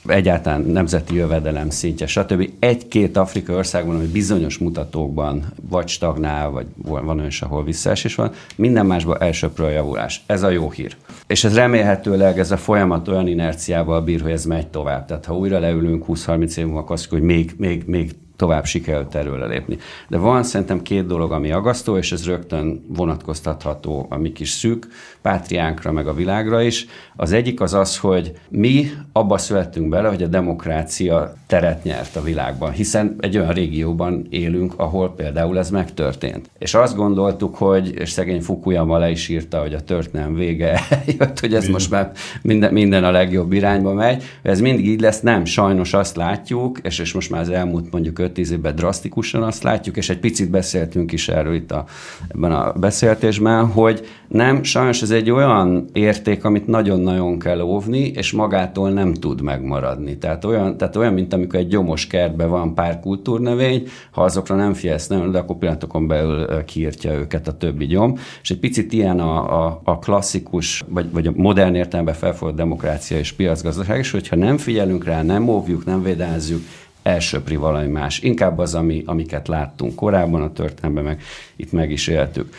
[0.08, 2.50] egyáltalán nemzeti jövedelem szintje, stb.
[2.60, 8.86] Egy-két Afrika országban, ami bizonyos mutatókban vagy stagnál, vagy van olyan, ahol visszaesés van, minden
[8.86, 10.24] másban elsőpről javulás.
[10.26, 10.96] Ez a jó hír.
[11.28, 15.06] És ez remélhetőleg ez a folyamat olyan inerciával bír, hogy ez megy tovább.
[15.06, 19.48] Tehát ha újra leülünk 20-30 év múlva, azt hogy még, még, még tovább sikerült erről
[19.48, 19.78] lépni.
[20.08, 24.88] De van szerintem két dolog, ami agasztó, és ez rögtön vonatkoztatható a mi kis szűk
[25.22, 26.86] pátriánkra, meg a világra is.
[27.16, 32.22] Az egyik az az, hogy mi abba születtünk bele, hogy a demokrácia teret nyert a
[32.22, 36.50] világban, hiszen egy olyan régióban élünk, ahol például ez megtörtént.
[36.60, 40.82] És azt gondoltuk, hogy, és szegény Fukuyama le is írta, hogy a történelem vége
[41.20, 42.12] jött, hogy ez most már
[42.42, 44.24] minden, minden a legjobb irányba megy.
[44.42, 48.20] Ez mindig így lesz, nem, sajnos azt látjuk, és, és most már az elmúlt mondjuk
[48.36, 51.86] 5-10 évben drasztikusan azt látjuk, és egy picit beszéltünk is erről itt a,
[52.28, 58.32] ebben a beszéltésben, hogy nem, sajnos ez egy olyan érték, amit nagyon-nagyon kell óvni, és
[58.32, 60.18] magától nem tud megmaradni.
[60.18, 64.74] Tehát olyan, tehát olyan mint amikor egy gyomos kertben van pár kultúrnövény, ha azokra nem
[64.74, 68.18] figyelsz, nem, de akkor pillanatokon belül kiírtja őket a többi gyom.
[68.42, 73.18] És egy picit ilyen a, a, a klasszikus, vagy, vagy a modern értelemben felfogott demokrácia
[73.18, 76.62] és piacgazdaság is, hogyha nem figyelünk rá, nem óvjuk, nem védelmezzük,
[77.10, 78.20] elsőpri valami más.
[78.20, 81.22] Inkább az, ami, amiket láttunk korábban a történelemben, meg
[81.56, 82.54] itt meg is éltük.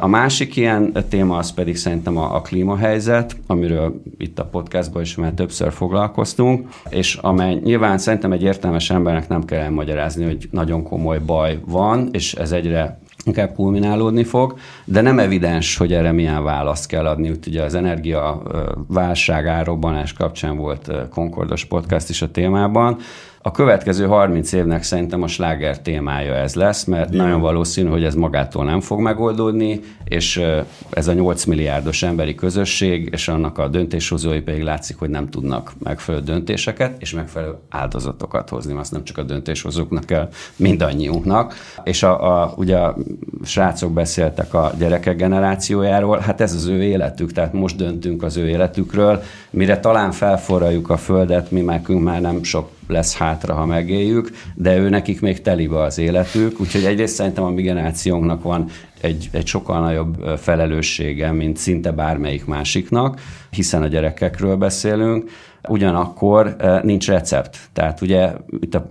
[0.00, 5.14] A másik ilyen téma az pedig szerintem a, a klímahelyzet, amiről itt a podcastban is
[5.14, 10.82] már többször foglalkoztunk, és amely nyilván szerintem egy értelmes embernek nem kell elmagyarázni, hogy nagyon
[10.82, 16.44] komoly baj van, és ez egyre inkább kulminálódni fog, de nem evidens, hogy erre milyen
[16.44, 17.30] választ kell adni.
[17.30, 18.42] Úgy ugye az energia
[18.88, 22.98] válság árobbanás kapcsán volt Concordos podcast is a témában,
[23.46, 27.24] a következő 30 évnek szerintem a sláger témája ez lesz, mert Igen.
[27.24, 30.42] nagyon valószínű, hogy ez magától nem fog megoldódni, és
[30.90, 35.72] ez a 8 milliárdos emberi közösség, és annak a döntéshozói pedig látszik, hogy nem tudnak
[35.78, 38.78] megfelelő döntéseket, és megfelelő áldozatokat hozni.
[38.78, 41.54] Azt nem csak a döntéshozóknak kell, mindannyiunknak.
[41.84, 42.96] És a, a, ugye a
[43.44, 48.48] srácok beszéltek a gyerekek generációjáról, hát ez az ő életük, tehát most döntünk az ő
[48.48, 54.76] életükről, mire talán felforraljuk a földet, mi már nem sok lesz hátra, ha megéljük, de
[54.76, 58.68] ő nekik még telibe az életük, úgyhogy egyrészt szerintem a mi generációnknak van
[59.00, 65.30] egy, egy sokkal nagyobb felelőssége, mint szinte bármelyik másiknak, hiszen a gyerekekről beszélünk,
[65.68, 67.58] ugyanakkor nincs recept.
[67.72, 68.88] Tehát ugye itt a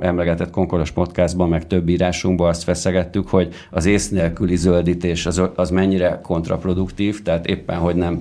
[0.00, 5.70] emlegetett Konkolos podcastban, meg több írásunkban azt feszegettük, hogy az ész nélküli zöldítés az, az
[5.70, 8.18] mennyire kontraproduktív, tehát éppen, hogy nem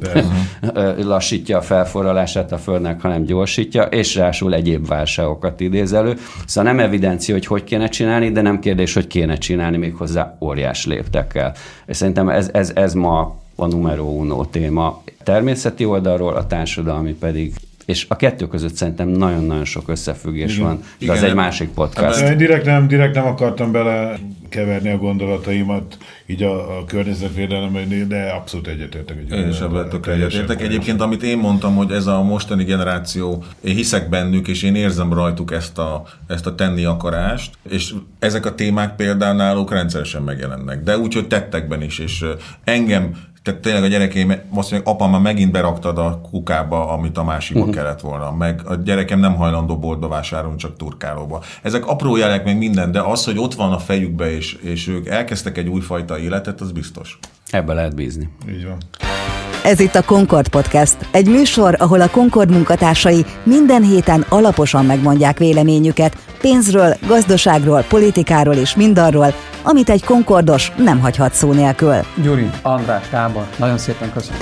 [1.14, 6.16] lassítja a felforralását a Földnek, hanem gyorsítja, és rásul egyéb válságokat idéz elő.
[6.46, 10.86] Szóval nem evidencia, hogy hogy kéne csinálni, de nem kérdés, hogy kéne csinálni méghozzá óriás
[10.86, 11.54] léptekkel.
[11.86, 17.54] És szerintem ez, ez, ez ma a numero uno téma természeti oldalról, a társadalmi pedig
[17.90, 20.66] és a kettő között szerintem nagyon-nagyon sok összefüggés Igen.
[20.66, 22.22] van, de Igen, az egy másik podcast.
[22.22, 24.20] Én direkt nem, direkt nem akartam bele
[24.50, 29.18] keverni a gondolataimat így a, a környezetvédelemben, de abszolút egyetértek.
[29.18, 30.62] Egy én is ebben tök egyetértek.
[30.62, 35.14] Egyébként, amit én mondtam, hogy ez a mostani generáció, én hiszek bennük, és én érzem
[35.14, 40.84] rajtuk ezt a, ezt a tenni akarást, és ezek a témák például náluk rendszeresen megjelennek,
[40.84, 42.26] de úgy, hogy tettekben is, és
[42.64, 43.12] engem
[43.44, 47.60] tehát tényleg a gyerekeim azt mondják, apa, már megint beraktad a kukába, amit a másikba
[47.60, 47.76] uh-huh.
[47.76, 48.32] kellett volna.
[48.32, 51.44] Meg a gyerekem nem hajlandó boltba vásárolni, csak turkálóba.
[51.62, 55.08] Ezek apró jelek meg minden, de az, hogy ott van a fejükbe, és, és ők
[55.08, 57.20] elkezdtek egy újfajta életet, az biztos.
[57.50, 58.30] Ebbe lehet bízni.
[58.50, 58.78] Így van.
[59.64, 65.38] Ez itt a Concord Podcast, egy műsor, ahol a Concord munkatársai minden héten alaposan megmondják
[65.38, 69.34] véleményüket pénzről, gazdaságról, politikáról és mindarról,
[69.64, 71.96] amit egy Concordos nem hagyhat szó nélkül.
[72.24, 74.40] Gyuri, András, Gábor, nagyon szépen köszönöm.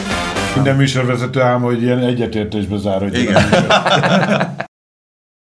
[0.56, 3.22] Minden műsorvezető álma, hogy ilyen egyetértésbe záródjon.
[3.22, 3.44] Igen.